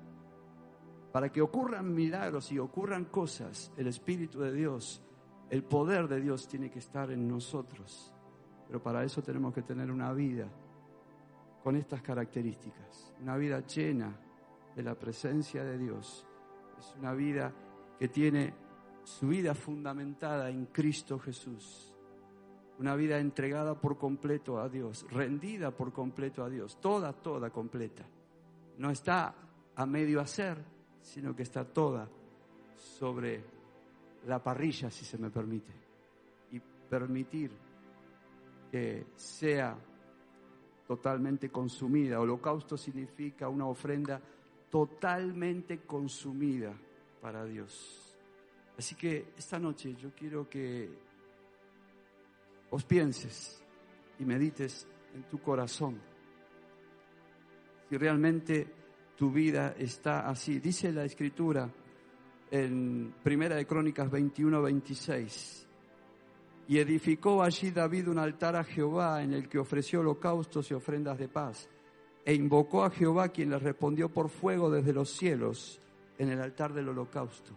Para 1.12 1.30
que 1.30 1.40
ocurran 1.40 1.94
milagros 1.94 2.50
y 2.50 2.58
ocurran 2.58 3.04
cosas, 3.04 3.72
el 3.76 3.86
Espíritu 3.86 4.40
de 4.40 4.52
Dios, 4.52 5.02
el 5.50 5.62
poder 5.62 6.08
de 6.08 6.20
Dios 6.20 6.48
tiene 6.48 6.70
que 6.70 6.80
estar 6.80 7.10
en 7.10 7.28
nosotros. 7.28 8.12
Pero 8.66 8.82
para 8.82 9.04
eso 9.04 9.22
tenemos 9.22 9.54
que 9.54 9.62
tener 9.62 9.90
una 9.90 10.12
vida 10.12 10.48
con 11.62 11.76
estas 11.76 12.02
características, 12.02 13.14
una 13.22 13.36
vida 13.36 13.60
llena 13.60 14.16
de 14.74 14.82
la 14.82 14.94
presencia 14.96 15.62
de 15.64 15.78
Dios. 15.78 16.26
Es 16.78 16.94
una 16.98 17.12
vida 17.12 17.52
que 17.98 18.08
tiene 18.08 18.54
su 19.02 19.28
vida 19.28 19.54
fundamentada 19.54 20.50
en 20.50 20.66
Cristo 20.66 21.18
Jesús 21.18 21.94
una 22.78 22.96
vida 22.96 23.18
entregada 23.18 23.74
por 23.80 23.98
completo 23.98 24.58
a 24.58 24.68
Dios, 24.68 25.06
rendida 25.10 25.70
por 25.70 25.92
completo 25.92 26.42
a 26.42 26.50
Dios, 26.50 26.80
toda, 26.80 27.12
toda 27.12 27.50
completa. 27.50 28.04
No 28.78 28.90
está 28.90 29.34
a 29.76 29.86
medio 29.86 30.20
hacer, 30.20 30.58
sino 31.00 31.34
que 31.34 31.44
está 31.44 31.64
toda 31.64 32.08
sobre 32.74 33.44
la 34.26 34.42
parrilla, 34.42 34.90
si 34.90 35.04
se 35.04 35.18
me 35.18 35.30
permite, 35.30 35.72
y 36.50 36.60
permitir 36.60 37.52
que 38.70 39.06
sea 39.14 39.76
totalmente 40.86 41.50
consumida. 41.50 42.20
Holocausto 42.20 42.76
significa 42.76 43.48
una 43.48 43.66
ofrenda 43.66 44.20
totalmente 44.74 45.82
consumida 45.86 46.74
para 47.22 47.44
Dios. 47.44 48.12
Así 48.76 48.96
que 48.96 49.26
esta 49.38 49.56
noche 49.56 49.94
yo 49.94 50.10
quiero 50.16 50.50
que 50.50 50.90
os 52.70 52.82
pienses 52.82 53.62
y 54.18 54.24
medites 54.24 54.84
en 55.14 55.22
tu 55.28 55.40
corazón. 55.40 56.00
Si 57.88 57.96
realmente 57.96 58.66
tu 59.16 59.30
vida 59.30 59.76
está 59.78 60.28
así. 60.28 60.58
Dice 60.58 60.90
la 60.90 61.04
escritura 61.04 61.70
en 62.50 63.14
Primera 63.22 63.54
de 63.54 63.68
Crónicas 63.68 64.10
21, 64.10 64.60
26. 64.60 65.68
Y 66.66 66.78
edificó 66.78 67.44
allí 67.44 67.70
David 67.70 68.08
un 68.08 68.18
altar 68.18 68.56
a 68.56 68.64
Jehová 68.64 69.22
en 69.22 69.34
el 69.34 69.48
que 69.48 69.60
ofreció 69.60 70.00
holocaustos 70.00 70.68
y 70.72 70.74
ofrendas 70.74 71.16
de 71.16 71.28
paz. 71.28 71.70
E 72.24 72.34
invocó 72.34 72.84
a 72.84 72.90
Jehová 72.90 73.28
quien 73.28 73.50
le 73.50 73.58
respondió 73.58 74.08
por 74.08 74.30
fuego 74.30 74.70
desde 74.70 74.94
los 74.94 75.10
cielos 75.10 75.78
en 76.18 76.30
el 76.30 76.40
altar 76.40 76.72
del 76.72 76.88
holocausto. 76.88 77.52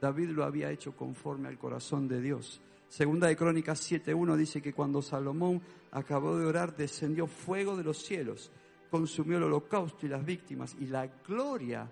David 0.00 0.30
lo 0.30 0.44
había 0.44 0.70
hecho 0.70 0.94
conforme 0.94 1.48
al 1.48 1.58
corazón 1.58 2.06
de 2.06 2.20
Dios. 2.20 2.60
Segunda 2.88 3.28
de 3.28 3.36
Crónicas 3.36 3.90
7.1 3.90 4.36
dice 4.36 4.60
que 4.60 4.74
cuando 4.74 5.00
Salomón 5.00 5.62
acabó 5.92 6.36
de 6.36 6.44
orar, 6.44 6.76
descendió 6.76 7.26
fuego 7.26 7.76
de 7.76 7.84
los 7.84 7.98
cielos, 7.98 8.52
consumió 8.90 9.38
el 9.38 9.44
holocausto 9.44 10.04
y 10.04 10.10
las 10.10 10.24
víctimas, 10.24 10.76
y 10.78 10.86
la 10.86 11.06
gloria 11.26 11.90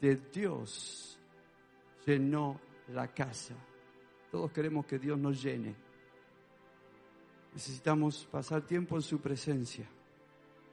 de 0.00 0.16
Dios 0.32 1.18
llenó 2.04 2.60
la 2.88 3.08
casa. 3.08 3.54
Todos 4.32 4.50
queremos 4.50 4.84
que 4.84 4.98
Dios 4.98 5.18
nos 5.18 5.40
llene. 5.40 5.76
Necesitamos 7.54 8.26
pasar 8.30 8.62
tiempo 8.62 8.96
en 8.96 9.02
su 9.02 9.20
presencia 9.20 9.88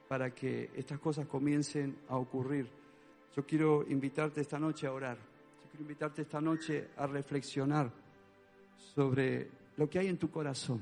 para 0.07 0.33
que 0.33 0.71
estas 0.75 0.99
cosas 0.99 1.27
comiencen 1.27 1.97
a 2.09 2.17
ocurrir. 2.17 2.67
Yo 3.35 3.45
quiero 3.45 3.85
invitarte 3.87 4.41
esta 4.41 4.59
noche 4.59 4.87
a 4.87 4.93
orar. 4.93 5.17
Yo 5.17 5.69
quiero 5.69 5.81
invitarte 5.81 6.21
esta 6.21 6.39
noche 6.39 6.89
a 6.97 7.07
reflexionar 7.07 7.91
sobre 8.77 9.49
lo 9.77 9.89
que 9.89 9.99
hay 9.99 10.07
en 10.07 10.17
tu 10.17 10.29
corazón. 10.29 10.81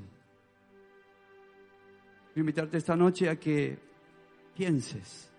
Quiero 2.34 2.41
invitarte 2.41 2.78
esta 2.78 2.95
noche 2.95 3.30
a 3.30 3.39
que 3.39 3.78
pienses. 4.55 5.30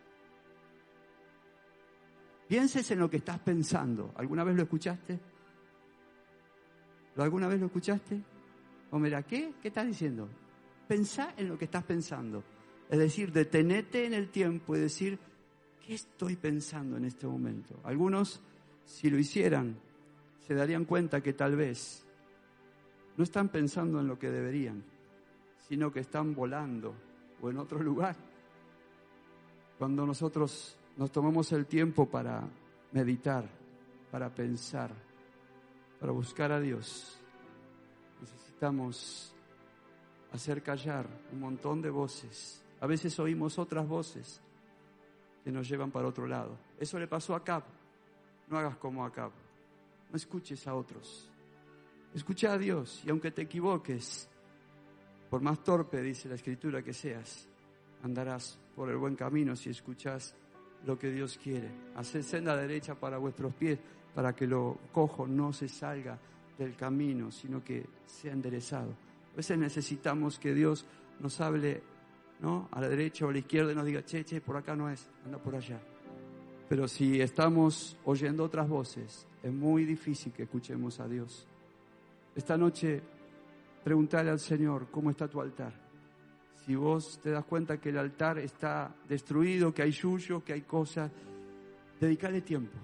Pienses 2.48 2.90
en 2.90 2.98
lo 2.98 3.08
que 3.08 3.16
estás 3.18 3.38
pensando. 3.38 4.12
¿Alguna 4.16 4.44
vez 4.44 4.56
lo 4.56 4.62
escuchaste? 4.62 5.18
¿Lo 7.14 7.22
alguna 7.22 7.48
vez 7.48 7.60
lo 7.60 7.66
escuchaste? 7.66 8.20
O 8.90 8.98
mira, 8.98 9.22
¿qué? 9.22 9.54
¿Qué 9.60 9.68
estás 9.68 9.86
diciendo? 9.86 10.28
Pensá 10.86 11.34
en 11.36 11.48
lo 11.48 11.58
que 11.58 11.64
estás 11.64 11.84
pensando. 11.84 12.42
Es 12.92 12.98
decir, 12.98 13.32
detenete 13.32 14.04
en 14.04 14.12
el 14.12 14.28
tiempo 14.28 14.76
y 14.76 14.80
decir, 14.80 15.18
¿qué 15.86 15.94
estoy 15.94 16.36
pensando 16.36 16.98
en 16.98 17.06
este 17.06 17.26
momento? 17.26 17.80
Algunos, 17.84 18.38
si 18.84 19.08
lo 19.08 19.18
hicieran, 19.18 19.78
se 20.46 20.54
darían 20.54 20.84
cuenta 20.84 21.22
que 21.22 21.32
tal 21.32 21.56
vez 21.56 22.04
no 23.16 23.24
están 23.24 23.48
pensando 23.48 23.98
en 23.98 24.08
lo 24.08 24.18
que 24.18 24.30
deberían, 24.30 24.84
sino 25.66 25.90
que 25.90 26.00
están 26.00 26.34
volando 26.34 26.94
o 27.40 27.48
en 27.48 27.56
otro 27.56 27.78
lugar. 27.82 28.14
Cuando 29.78 30.04
nosotros 30.04 30.76
nos 30.98 31.10
tomamos 31.10 31.50
el 31.52 31.64
tiempo 31.64 32.10
para 32.10 32.46
meditar, 32.92 33.48
para 34.10 34.28
pensar, 34.28 34.90
para 35.98 36.12
buscar 36.12 36.52
a 36.52 36.60
Dios, 36.60 37.18
necesitamos 38.20 39.34
hacer 40.30 40.62
callar 40.62 41.06
un 41.32 41.40
montón 41.40 41.80
de 41.80 41.88
voces. 41.88 42.62
A 42.82 42.86
veces 42.88 43.16
oímos 43.20 43.60
otras 43.60 43.86
voces 43.86 44.40
que 45.44 45.52
nos 45.52 45.68
llevan 45.68 45.92
para 45.92 46.08
otro 46.08 46.26
lado. 46.26 46.58
Eso 46.80 46.98
le 46.98 47.06
pasó 47.06 47.36
a 47.36 47.44
Cap. 47.44 47.64
No 48.48 48.58
hagas 48.58 48.76
como 48.76 49.04
a 49.04 49.12
Cap. 49.12 49.30
No 50.10 50.16
escuches 50.16 50.66
a 50.66 50.74
otros. 50.74 51.30
Escucha 52.12 52.52
a 52.52 52.58
Dios 52.58 53.00
y 53.06 53.10
aunque 53.10 53.30
te 53.30 53.42
equivoques, 53.42 54.28
por 55.30 55.40
más 55.42 55.62
torpe, 55.62 56.02
dice 56.02 56.28
la 56.28 56.34
escritura, 56.34 56.82
que 56.82 56.92
seas, 56.92 57.46
andarás 58.02 58.58
por 58.74 58.90
el 58.90 58.96
buen 58.96 59.14
camino 59.14 59.54
si 59.54 59.70
escuchas 59.70 60.34
lo 60.84 60.98
que 60.98 61.12
Dios 61.12 61.38
quiere. 61.40 61.70
Haced 61.94 62.22
senda 62.22 62.56
derecha 62.56 62.96
para 62.96 63.16
vuestros 63.16 63.54
pies 63.54 63.78
para 64.12 64.34
que 64.34 64.48
lo 64.48 64.76
cojo 64.90 65.28
no 65.28 65.52
se 65.52 65.68
salga 65.68 66.18
del 66.58 66.74
camino, 66.74 67.30
sino 67.30 67.62
que 67.62 67.86
sea 68.06 68.32
enderezado. 68.32 68.90
A 69.32 69.36
veces 69.36 69.56
necesitamos 69.56 70.40
que 70.40 70.52
Dios 70.52 70.84
nos 71.20 71.40
hable 71.40 71.91
¿no? 72.42 72.68
a 72.70 72.80
la 72.80 72.88
derecha 72.88 73.24
o 73.24 73.30
a 73.30 73.32
la 73.32 73.38
izquierda 73.38 73.72
y 73.72 73.74
nos 73.74 73.86
diga, 73.86 74.04
che, 74.04 74.24
che, 74.24 74.40
por 74.40 74.56
acá 74.56 74.76
no 74.76 74.90
es, 74.90 75.08
anda 75.24 75.38
por 75.38 75.54
allá. 75.54 75.80
Pero 76.68 76.88
si 76.88 77.20
estamos 77.20 77.96
oyendo 78.04 78.44
otras 78.44 78.68
voces, 78.68 79.26
es 79.42 79.52
muy 79.52 79.84
difícil 79.84 80.32
que 80.32 80.42
escuchemos 80.42 81.00
a 81.00 81.08
Dios. 81.08 81.46
Esta 82.34 82.56
noche, 82.56 83.00
preguntale 83.84 84.30
al 84.30 84.40
Señor, 84.40 84.88
¿cómo 84.90 85.10
está 85.10 85.28
tu 85.28 85.40
altar? 85.40 85.72
Si 86.66 86.74
vos 86.74 87.20
te 87.22 87.30
das 87.30 87.44
cuenta 87.44 87.78
que 87.78 87.88
el 87.88 87.98
altar 87.98 88.38
está 88.38 88.94
destruido, 89.08 89.72
que 89.72 89.82
hay 89.82 89.90
yuyo, 89.90 90.44
que 90.44 90.52
hay 90.52 90.62
cosas, 90.62 91.10
dedicale 92.00 92.40
tiempo 92.42 92.78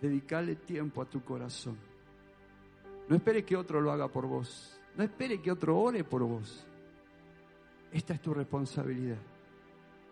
Dedicale 0.00 0.54
tiempo 0.56 1.02
a 1.02 1.06
tu 1.06 1.22
corazón. 1.22 1.76
No 3.08 3.16
espere 3.16 3.44
que 3.44 3.56
otro 3.56 3.80
lo 3.80 3.90
haga 3.90 4.08
por 4.08 4.26
vos. 4.26 4.80
No 4.96 5.02
espere 5.02 5.40
que 5.40 5.50
otro 5.50 5.76
ore 5.76 6.04
por 6.04 6.22
vos. 6.22 6.66
Esta 7.92 8.14
es 8.14 8.20
tu 8.20 8.34
responsabilidad. 8.34 9.18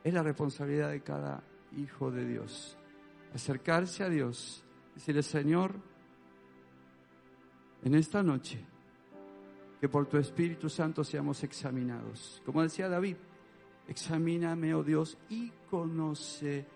Es 0.02 0.14
la 0.14 0.22
responsabilidad 0.22 0.90
de 0.90 1.02
cada 1.02 1.42
hijo 1.76 2.10
de 2.10 2.24
Dios. 2.26 2.76
Acercarse 3.34 4.04
a 4.04 4.08
Dios. 4.08 4.64
Decirle, 4.94 5.22
Señor, 5.22 5.74
en 7.82 7.94
esta 7.94 8.22
noche, 8.22 8.64
que 9.80 9.88
por 9.88 10.06
tu 10.06 10.16
Espíritu 10.16 10.68
Santo 10.68 11.04
seamos 11.04 11.42
examinados. 11.44 12.42
Como 12.46 12.62
decía 12.62 12.88
David, 12.88 13.16
examíname, 13.88 14.74
oh 14.74 14.82
Dios, 14.82 15.18
y 15.28 15.50
conoce 15.68 16.66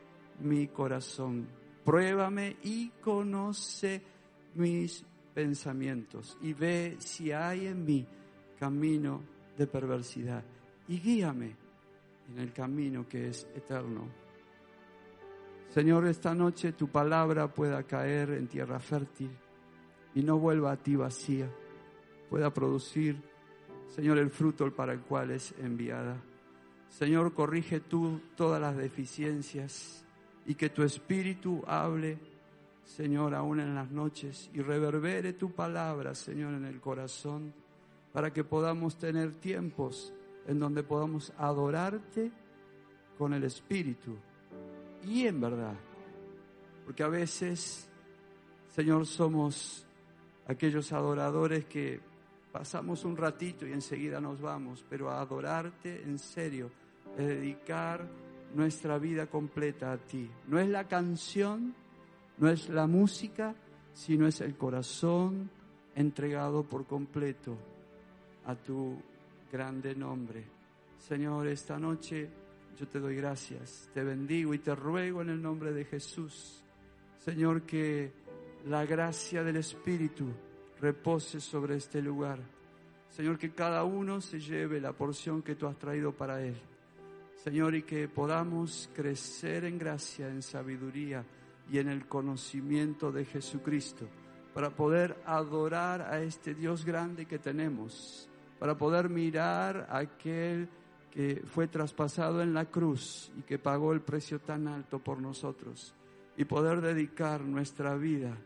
mi 0.40 0.68
corazón 0.68 1.60
Pruébame 1.84 2.56
y 2.62 2.90
conoce 3.00 4.02
mis 4.54 5.04
pensamientos 5.34 6.36
y 6.42 6.52
ve 6.52 6.96
si 6.98 7.32
hay 7.32 7.66
en 7.66 7.84
mí 7.84 8.06
camino 8.58 9.22
de 9.56 9.66
perversidad 9.66 10.44
y 10.90 10.98
guíame 10.98 11.54
en 12.32 12.38
el 12.40 12.52
camino 12.52 13.08
que 13.08 13.28
es 13.28 13.46
eterno. 13.54 14.08
Señor, 15.68 16.04
esta 16.08 16.34
noche 16.34 16.72
tu 16.72 16.88
palabra 16.88 17.46
pueda 17.46 17.84
caer 17.84 18.30
en 18.30 18.48
tierra 18.48 18.80
fértil 18.80 19.30
y 20.16 20.22
no 20.24 20.40
vuelva 20.40 20.72
a 20.72 20.76
ti 20.76 20.96
vacía, 20.96 21.48
pueda 22.28 22.52
producir, 22.52 23.22
Señor, 23.86 24.18
el 24.18 24.30
fruto 24.30 24.68
para 24.74 24.92
el 24.92 25.00
cual 25.02 25.30
es 25.30 25.54
enviada. 25.60 26.20
Señor, 26.88 27.34
corrige 27.34 27.78
tú 27.78 28.20
todas 28.34 28.60
las 28.60 28.76
deficiencias 28.76 30.04
y 30.44 30.56
que 30.56 30.70
tu 30.70 30.82
espíritu 30.82 31.62
hable, 31.68 32.18
Señor, 32.82 33.36
aún 33.36 33.60
en 33.60 33.76
las 33.76 33.92
noches 33.92 34.50
y 34.52 34.60
reverbere 34.60 35.34
tu 35.34 35.52
palabra, 35.52 36.16
Señor, 36.16 36.52
en 36.54 36.64
el 36.64 36.80
corazón, 36.80 37.54
para 38.12 38.32
que 38.32 38.42
podamos 38.42 38.98
tener 38.98 39.34
tiempos 39.34 40.12
en 40.46 40.58
donde 40.58 40.82
podamos 40.82 41.32
adorarte 41.38 42.30
con 43.18 43.34
el 43.34 43.44
espíritu 43.44 44.16
y 45.04 45.26
en 45.26 45.40
verdad. 45.40 45.74
Porque 46.84 47.02
a 47.02 47.08
veces, 47.08 47.88
Señor, 48.74 49.06
somos 49.06 49.86
aquellos 50.46 50.92
adoradores 50.92 51.66
que 51.66 52.00
pasamos 52.50 53.04
un 53.04 53.16
ratito 53.16 53.66
y 53.66 53.72
enseguida 53.72 54.20
nos 54.20 54.40
vamos, 54.40 54.84
pero 54.88 55.10
a 55.10 55.20
adorarte 55.20 56.02
en 56.02 56.18
serio, 56.18 56.70
es 57.16 57.26
dedicar 57.26 58.06
nuestra 58.54 58.98
vida 58.98 59.26
completa 59.26 59.92
a 59.92 59.98
ti. 59.98 60.28
No 60.48 60.58
es 60.58 60.68
la 60.68 60.88
canción, 60.88 61.74
no 62.38 62.48
es 62.48 62.68
la 62.68 62.86
música, 62.86 63.54
sino 63.92 64.26
es 64.26 64.40
el 64.40 64.56
corazón 64.56 65.50
entregado 65.94 66.64
por 66.64 66.86
completo 66.86 67.56
a 68.46 68.54
tu 68.54 68.96
grande 69.50 69.94
nombre. 69.94 70.44
Señor, 70.98 71.48
esta 71.48 71.78
noche 71.78 72.28
yo 72.78 72.88
te 72.88 73.00
doy 73.00 73.16
gracias, 73.16 73.90
te 73.92 74.02
bendigo 74.02 74.54
y 74.54 74.58
te 74.58 74.74
ruego 74.74 75.22
en 75.22 75.30
el 75.30 75.42
nombre 75.42 75.72
de 75.72 75.84
Jesús. 75.84 76.62
Señor, 77.18 77.62
que 77.62 78.12
la 78.66 78.86
gracia 78.86 79.42
del 79.42 79.56
Espíritu 79.56 80.26
repose 80.80 81.40
sobre 81.40 81.76
este 81.76 82.00
lugar. 82.00 82.38
Señor, 83.10 83.38
que 83.38 83.50
cada 83.50 83.84
uno 83.84 84.20
se 84.20 84.40
lleve 84.40 84.80
la 84.80 84.92
porción 84.92 85.42
que 85.42 85.56
tú 85.56 85.66
has 85.66 85.78
traído 85.78 86.12
para 86.12 86.42
él. 86.42 86.56
Señor, 87.34 87.74
y 87.74 87.82
que 87.82 88.08
podamos 88.08 88.88
crecer 88.94 89.64
en 89.64 89.78
gracia, 89.78 90.28
en 90.28 90.42
sabiduría 90.42 91.24
y 91.70 91.78
en 91.78 91.88
el 91.88 92.06
conocimiento 92.06 93.10
de 93.10 93.24
Jesucristo, 93.24 94.06
para 94.54 94.70
poder 94.70 95.20
adorar 95.26 96.02
a 96.02 96.22
este 96.22 96.54
Dios 96.54 96.84
grande 96.84 97.26
que 97.26 97.38
tenemos, 97.38 98.29
para 98.60 98.76
poder 98.76 99.08
mirar 99.08 99.88
a 99.90 99.98
aquel 99.98 100.68
que 101.10 101.42
fue 101.46 101.66
traspasado 101.66 102.42
en 102.42 102.52
la 102.52 102.66
cruz 102.66 103.32
y 103.36 103.42
que 103.42 103.58
pagó 103.58 103.94
el 103.94 104.02
precio 104.02 104.38
tan 104.38 104.68
alto 104.68 104.98
por 104.98 105.18
nosotros, 105.20 105.94
y 106.36 106.44
poder 106.44 106.82
dedicar 106.82 107.40
nuestra 107.40 107.96
vida 107.96 108.36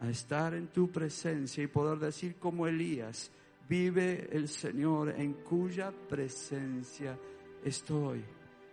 a 0.00 0.10
estar 0.10 0.52
en 0.54 0.68
tu 0.68 0.92
presencia 0.92 1.64
y 1.64 1.66
poder 1.66 1.98
decir 1.98 2.36
como 2.36 2.66
Elías, 2.66 3.32
vive 3.66 4.28
el 4.30 4.48
Señor 4.48 5.14
en 5.16 5.32
cuya 5.32 5.90
presencia 5.90 7.18
estoy. 7.64 8.22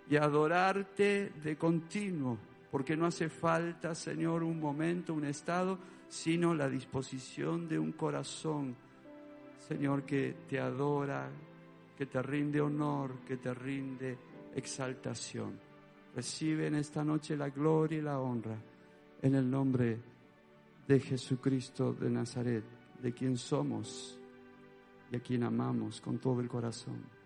Y 0.09 0.17
adorarte 0.17 1.31
de 1.41 1.55
continuo, 1.55 2.37
porque 2.69 2.97
no 2.97 3.05
hace 3.05 3.29
falta, 3.29 3.95
Señor, 3.95 4.43
un 4.43 4.59
momento, 4.59 5.13
un 5.13 5.23
estado, 5.23 5.79
sino 6.09 6.53
la 6.53 6.67
disposición 6.67 7.69
de 7.69 7.79
un 7.79 7.93
corazón, 7.93 8.75
Señor, 9.67 10.03
que 10.03 10.35
te 10.49 10.59
adora, 10.59 11.29
que 11.97 12.05
te 12.05 12.21
rinde 12.21 12.59
honor, 12.59 13.19
que 13.27 13.37
te 13.37 13.53
rinde 13.53 14.17
exaltación. 14.55 15.59
Recibe 16.15 16.67
en 16.67 16.75
esta 16.75 17.03
noche 17.03 17.37
la 17.37 17.49
gloria 17.49 17.99
y 17.99 18.01
la 18.01 18.19
honra 18.19 18.57
en 19.21 19.35
el 19.35 19.49
nombre 19.49 19.99
de 20.87 20.99
Jesucristo 20.99 21.93
de 21.93 22.09
Nazaret, 22.09 22.63
de 23.01 23.13
quien 23.13 23.37
somos 23.37 24.19
y 25.11 25.15
a 25.15 25.19
quien 25.19 25.43
amamos 25.43 26.01
con 26.01 26.17
todo 26.17 26.41
el 26.41 26.49
corazón. 26.49 27.20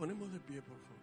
Ponemos 0.00 0.32
de 0.32 0.40
pie, 0.40 0.62
por 0.62 0.78
favor. 0.78 0.98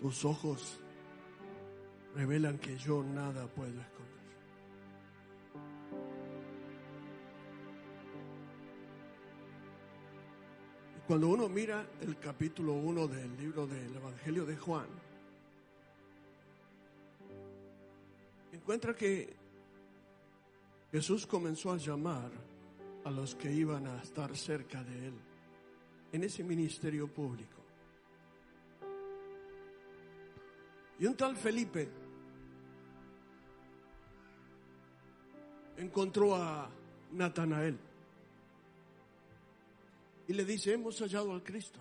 Tus 0.00 0.24
ojos 0.24 0.80
revelan 2.14 2.56
que 2.56 2.78
yo 2.78 3.04
nada 3.04 3.46
puedo 3.48 3.78
esconder. 3.78 4.06
Cuando 11.06 11.28
uno 11.28 11.46
mira 11.50 11.86
el 12.00 12.18
capítulo 12.18 12.72
1 12.72 13.06
del 13.06 13.36
libro 13.36 13.66
del 13.66 13.94
Evangelio 13.94 14.46
de 14.46 14.56
Juan, 14.56 14.86
encuentra 18.66 18.96
que 18.96 19.32
Jesús 20.90 21.24
comenzó 21.24 21.70
a 21.70 21.76
llamar 21.76 22.32
a 23.04 23.10
los 23.12 23.36
que 23.36 23.52
iban 23.52 23.86
a 23.86 24.02
estar 24.02 24.36
cerca 24.36 24.82
de 24.82 25.06
él 25.06 25.14
en 26.10 26.24
ese 26.24 26.42
ministerio 26.42 27.06
público. 27.06 27.62
Y 30.98 31.06
un 31.06 31.16
tal 31.16 31.36
Felipe 31.36 31.88
encontró 35.76 36.34
a 36.34 36.68
Natanael 37.12 37.78
y 40.26 40.32
le 40.32 40.44
dice, 40.44 40.72
hemos 40.72 40.98
hallado 40.98 41.30
al 41.30 41.44
Cristo. 41.44 41.78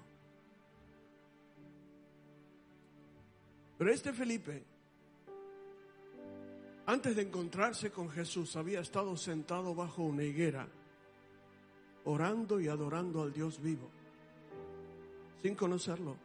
Pero 3.75 3.91
este 3.91 4.13
Felipe, 4.13 4.74
antes 6.85 7.15
de 7.15 7.23
encontrarse 7.23 7.91
con 7.91 8.09
Jesús, 8.09 8.55
había 8.55 8.79
estado 8.79 9.17
sentado 9.17 9.73
bajo 9.73 10.03
una 10.03 10.23
higuera, 10.23 10.67
orando 12.05 12.59
y 12.59 12.67
adorando 12.67 13.23
al 13.23 13.33
Dios 13.33 13.61
vivo, 13.61 13.89
sin 15.41 15.55
conocerlo. 15.55 16.15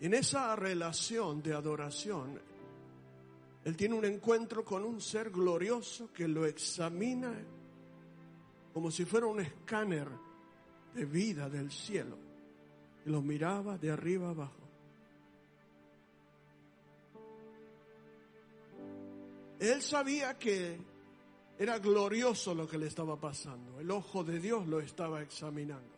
Y 0.00 0.06
en 0.06 0.14
esa 0.14 0.54
relación 0.54 1.42
de 1.42 1.54
adoración, 1.54 2.38
él 3.64 3.76
tiene 3.76 3.94
un 3.94 4.04
encuentro 4.04 4.64
con 4.64 4.84
un 4.84 5.00
ser 5.00 5.30
glorioso 5.30 6.12
que 6.12 6.28
lo 6.28 6.46
examina 6.46 7.34
como 8.76 8.90
si 8.90 9.06
fuera 9.06 9.24
un 9.24 9.40
escáner 9.40 10.06
de 10.94 11.06
vida 11.06 11.48
del 11.48 11.72
cielo. 11.72 12.18
Y 13.06 13.08
lo 13.08 13.22
miraba 13.22 13.78
de 13.78 13.90
arriba 13.90 14.28
abajo. 14.28 14.65
Él 19.58 19.82
sabía 19.82 20.38
que 20.38 20.78
era 21.58 21.78
glorioso 21.78 22.54
lo 22.54 22.68
que 22.68 22.78
le 22.78 22.86
estaba 22.86 23.18
pasando. 23.18 23.80
El 23.80 23.90
ojo 23.90 24.22
de 24.22 24.38
Dios 24.38 24.66
lo 24.66 24.80
estaba 24.80 25.22
examinando. 25.22 25.96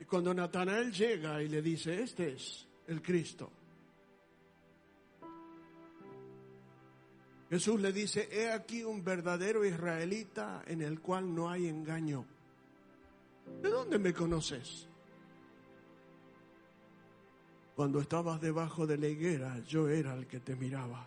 Y 0.00 0.04
cuando 0.04 0.34
Natanael 0.34 0.92
llega 0.92 1.42
y 1.42 1.48
le 1.48 1.62
dice, 1.62 2.02
este 2.02 2.32
es 2.32 2.66
el 2.88 3.00
Cristo, 3.00 3.50
Jesús 7.48 7.80
le 7.82 7.92
dice, 7.92 8.30
he 8.32 8.50
aquí 8.50 8.82
un 8.82 9.04
verdadero 9.04 9.62
israelita 9.62 10.64
en 10.66 10.80
el 10.80 11.00
cual 11.00 11.34
no 11.34 11.50
hay 11.50 11.68
engaño. 11.68 12.24
¿De 13.60 13.68
dónde 13.68 13.98
me 13.98 14.14
conoces? 14.14 14.88
Cuando 17.82 17.98
estabas 17.98 18.40
debajo 18.40 18.86
de 18.86 18.96
la 18.96 19.08
higuera, 19.08 19.58
yo 19.66 19.88
era 19.88 20.14
el 20.14 20.28
que 20.28 20.38
te 20.38 20.54
miraba. 20.54 21.04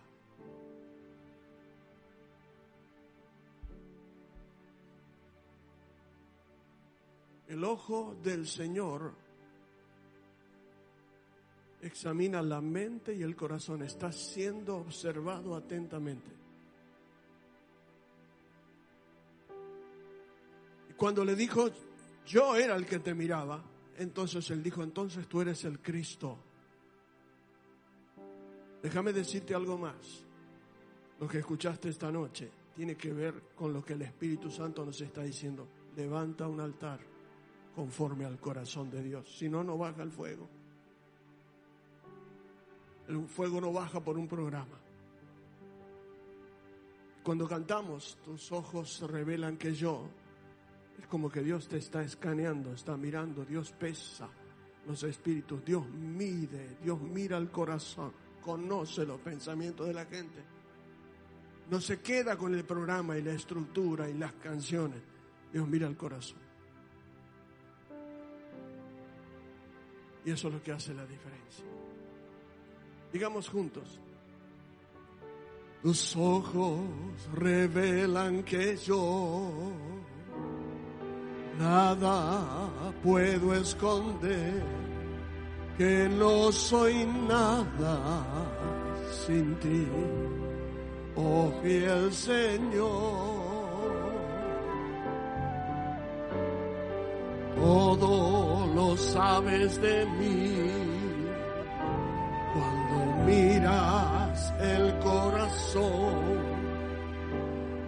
El 7.48 7.64
ojo 7.64 8.14
del 8.22 8.46
Señor 8.46 9.14
examina 11.80 12.42
la 12.42 12.60
mente 12.60 13.14
y 13.14 13.22
el 13.22 13.34
corazón, 13.34 13.80
está 13.82 14.12
siendo 14.12 14.76
observado 14.76 15.56
atentamente. 15.56 16.30
Y 20.90 20.92
cuando 20.92 21.24
le 21.24 21.34
dijo, 21.34 21.70
yo 22.26 22.54
era 22.54 22.76
el 22.76 22.84
que 22.84 22.98
te 22.98 23.14
miraba, 23.14 23.64
entonces 23.96 24.50
él 24.50 24.62
dijo, 24.62 24.82
entonces 24.82 25.26
tú 25.26 25.40
eres 25.40 25.64
el 25.64 25.80
Cristo. 25.80 26.40
Déjame 28.82 29.12
decirte 29.12 29.54
algo 29.54 29.78
más. 29.78 30.24
Lo 31.18 31.26
que 31.26 31.38
escuchaste 31.38 31.88
esta 31.88 32.10
noche 32.12 32.50
tiene 32.74 32.96
que 32.96 33.12
ver 33.12 33.42
con 33.54 33.72
lo 33.72 33.84
que 33.84 33.94
el 33.94 34.02
Espíritu 34.02 34.50
Santo 34.50 34.84
nos 34.84 35.00
está 35.00 35.22
diciendo. 35.22 35.66
Levanta 35.96 36.46
un 36.46 36.60
altar 36.60 37.00
conforme 37.74 38.24
al 38.24 38.38
corazón 38.38 38.90
de 38.90 39.02
Dios. 39.02 39.34
Si 39.36 39.48
no, 39.48 39.64
no 39.64 39.78
baja 39.78 40.02
el 40.02 40.10
fuego. 40.10 40.48
El 43.08 43.26
fuego 43.28 43.60
no 43.60 43.72
baja 43.72 44.00
por 44.00 44.18
un 44.18 44.28
programa. 44.28 44.78
Cuando 47.22 47.48
cantamos, 47.48 48.18
tus 48.24 48.52
ojos 48.52 49.00
revelan 49.10 49.56
que 49.56 49.74
yo, 49.74 50.08
es 50.98 51.06
como 51.06 51.28
que 51.28 51.42
Dios 51.42 51.66
te 51.66 51.78
está 51.78 52.02
escaneando, 52.02 52.72
está 52.72 52.96
mirando, 52.96 53.44
Dios 53.44 53.72
pesa 53.72 54.28
los 54.86 55.02
espíritus, 55.02 55.64
Dios 55.64 55.88
mide, 55.88 56.76
Dios 56.82 57.00
mira 57.00 57.36
el 57.36 57.50
corazón, 57.50 58.12
conoce 58.46 59.04
los 59.04 59.20
pensamientos 59.20 59.88
de 59.88 59.92
la 59.92 60.06
gente. 60.06 60.40
No 61.68 61.80
se 61.80 62.00
queda 62.00 62.38
con 62.38 62.54
el 62.54 62.64
programa 62.64 63.18
y 63.18 63.22
la 63.22 63.32
estructura 63.32 64.08
y 64.08 64.14
las 64.14 64.34
canciones, 64.34 65.02
Dios 65.52 65.66
mira 65.66 65.88
el 65.88 65.96
corazón. 65.96 66.38
Y 70.24 70.30
eso 70.30 70.46
es 70.46 70.54
lo 70.54 70.62
que 70.62 70.70
hace 70.70 70.94
la 70.94 71.04
diferencia. 71.04 71.64
Digamos 73.12 73.48
juntos. 73.48 74.00
Tus 75.82 76.16
ojos 76.16 76.80
revelan 77.34 78.42
que 78.44 78.76
yo 78.76 79.72
nada 81.58 82.92
puedo 83.02 83.54
esconder, 83.54 84.62
que 85.78 86.08
no 86.08 86.50
soy 86.52 87.06
nada 87.28 88.24
sin 89.26 89.54
ti, 89.56 89.86
oh 91.16 91.52
fiel 91.62 92.12
Señor. 92.12 93.46
todo 97.56 98.66
lo 98.74 98.96
sabes 98.96 99.80
de 99.80 100.06
mí. 100.18 100.52
Cuando 102.54 103.24
miras 103.24 104.54
el 104.60 104.98
corazón, 104.98 106.14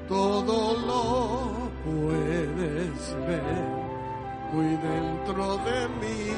todo 0.09 0.77
lo 0.91 1.71
puedes 1.85 3.17
ver 3.27 3.88
muy 4.53 4.77
dentro 4.77 5.57
de 5.59 5.89
mí. 6.01 6.33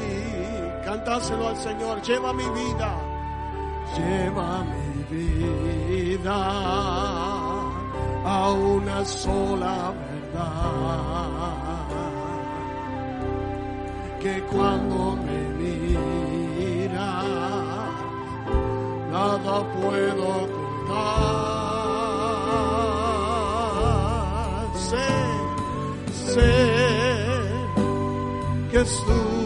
Cantáselo 0.84 1.48
al 1.48 1.56
Señor, 1.56 2.02
lleva 2.02 2.32
mi 2.32 2.48
vida, 2.50 2.96
lleva 3.96 4.64
mi 4.64 5.04
vida 5.16 6.36
a 8.24 8.50
una 8.52 9.04
sola 9.04 9.92
verdad 9.92 11.00
que 14.20 14.42
cuando 14.42 15.16
me 15.16 15.48
miras 15.60 17.24
nada 19.10 19.62
puedo 19.72 20.59
que 28.80 28.84
es 28.84 29.39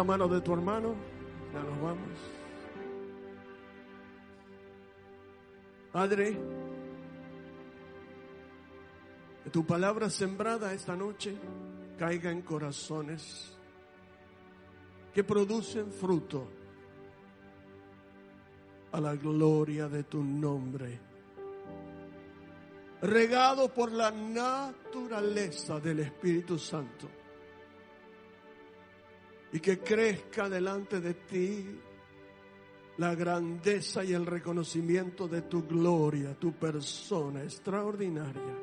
la 0.00 0.04
mano 0.04 0.28
de 0.28 0.40
tu 0.40 0.54
hermano, 0.54 0.94
ya 1.52 1.62
nos 1.62 1.82
vamos. 1.82 2.18
Padre, 5.92 6.38
que 9.44 9.50
tu 9.50 9.66
palabra 9.66 10.08
sembrada 10.08 10.72
esta 10.72 10.96
noche 10.96 11.36
caiga 11.98 12.30
en 12.30 12.40
corazones 12.40 13.54
que 15.12 15.22
producen 15.22 15.92
fruto 15.92 16.48
a 18.92 19.00
la 19.02 19.14
gloria 19.16 19.86
de 19.86 20.04
tu 20.04 20.24
nombre, 20.24 20.98
regado 23.02 23.68
por 23.74 23.92
la 23.92 24.10
naturaleza 24.10 25.78
del 25.78 26.00
Espíritu 26.00 26.58
Santo, 26.58 27.19
y 29.52 29.60
que 29.60 29.78
crezca 29.80 30.48
delante 30.48 31.00
de 31.00 31.14
ti 31.14 31.80
la 32.98 33.14
grandeza 33.14 34.04
y 34.04 34.12
el 34.12 34.26
reconocimiento 34.26 35.26
de 35.26 35.42
tu 35.42 35.66
gloria, 35.66 36.34
tu 36.34 36.52
persona 36.52 37.42
extraordinaria. 37.42 38.58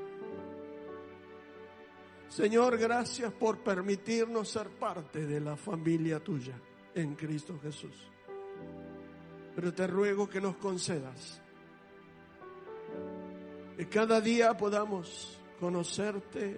Señor, 2.29 2.77
gracias 2.77 3.31
por 3.33 3.59
permitirnos 3.59 4.49
ser 4.49 4.69
parte 4.69 5.25
de 5.25 5.39
la 5.39 5.55
familia 5.55 6.19
tuya 6.19 6.53
en 6.93 7.15
Cristo 7.15 7.59
Jesús. 7.61 7.95
Pero 9.55 9.73
te 9.73 9.87
ruego 9.87 10.29
que 10.29 10.39
nos 10.39 10.57
concedas 10.57 11.41
que 13.77 13.87
cada 13.87 14.19
día 14.19 14.57
podamos 14.57 15.39
conocerte 15.59 16.57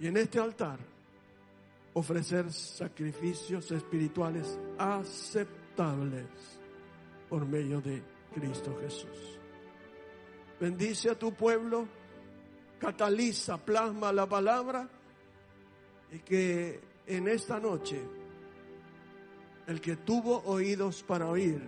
y 0.00 0.06
en 0.06 0.16
este 0.16 0.38
altar 0.40 0.91
ofrecer 1.94 2.50
sacrificios 2.52 3.70
espirituales 3.70 4.58
aceptables 4.78 6.26
por 7.28 7.46
medio 7.46 7.80
de 7.80 8.02
Cristo 8.34 8.76
Jesús. 8.80 9.38
Bendice 10.60 11.10
a 11.10 11.18
tu 11.18 11.34
pueblo, 11.34 11.86
cataliza, 12.78 13.58
plasma 13.58 14.12
la 14.12 14.26
palabra 14.26 14.88
y 16.12 16.18
que 16.20 16.80
en 17.06 17.28
esta 17.28 17.58
noche 17.58 18.00
el 19.66 19.80
que 19.80 19.96
tuvo 19.96 20.42
oídos 20.44 21.02
para 21.02 21.28
oír 21.28 21.60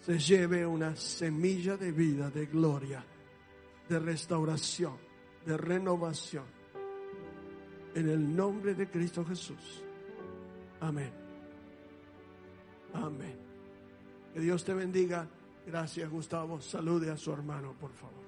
se 0.00 0.18
lleve 0.18 0.64
una 0.64 0.94
semilla 0.94 1.76
de 1.76 1.90
vida, 1.90 2.30
de 2.30 2.46
gloria, 2.46 3.04
de 3.88 3.98
restauración, 3.98 4.96
de 5.44 5.56
renovación 5.56 6.55
en 7.96 8.10
el 8.10 8.36
nombre 8.36 8.74
de 8.74 8.88
Cristo 8.88 9.24
Jesús. 9.24 9.82
Amén. 10.80 11.10
Amén. 12.92 13.38
Que 14.34 14.40
Dios 14.40 14.64
te 14.64 14.74
bendiga. 14.74 15.26
Gracias, 15.66 16.10
Gustavo. 16.10 16.60
Salude 16.60 17.10
a 17.10 17.16
su 17.16 17.32
hermano, 17.32 17.72
por 17.80 17.90
favor. 17.92 18.25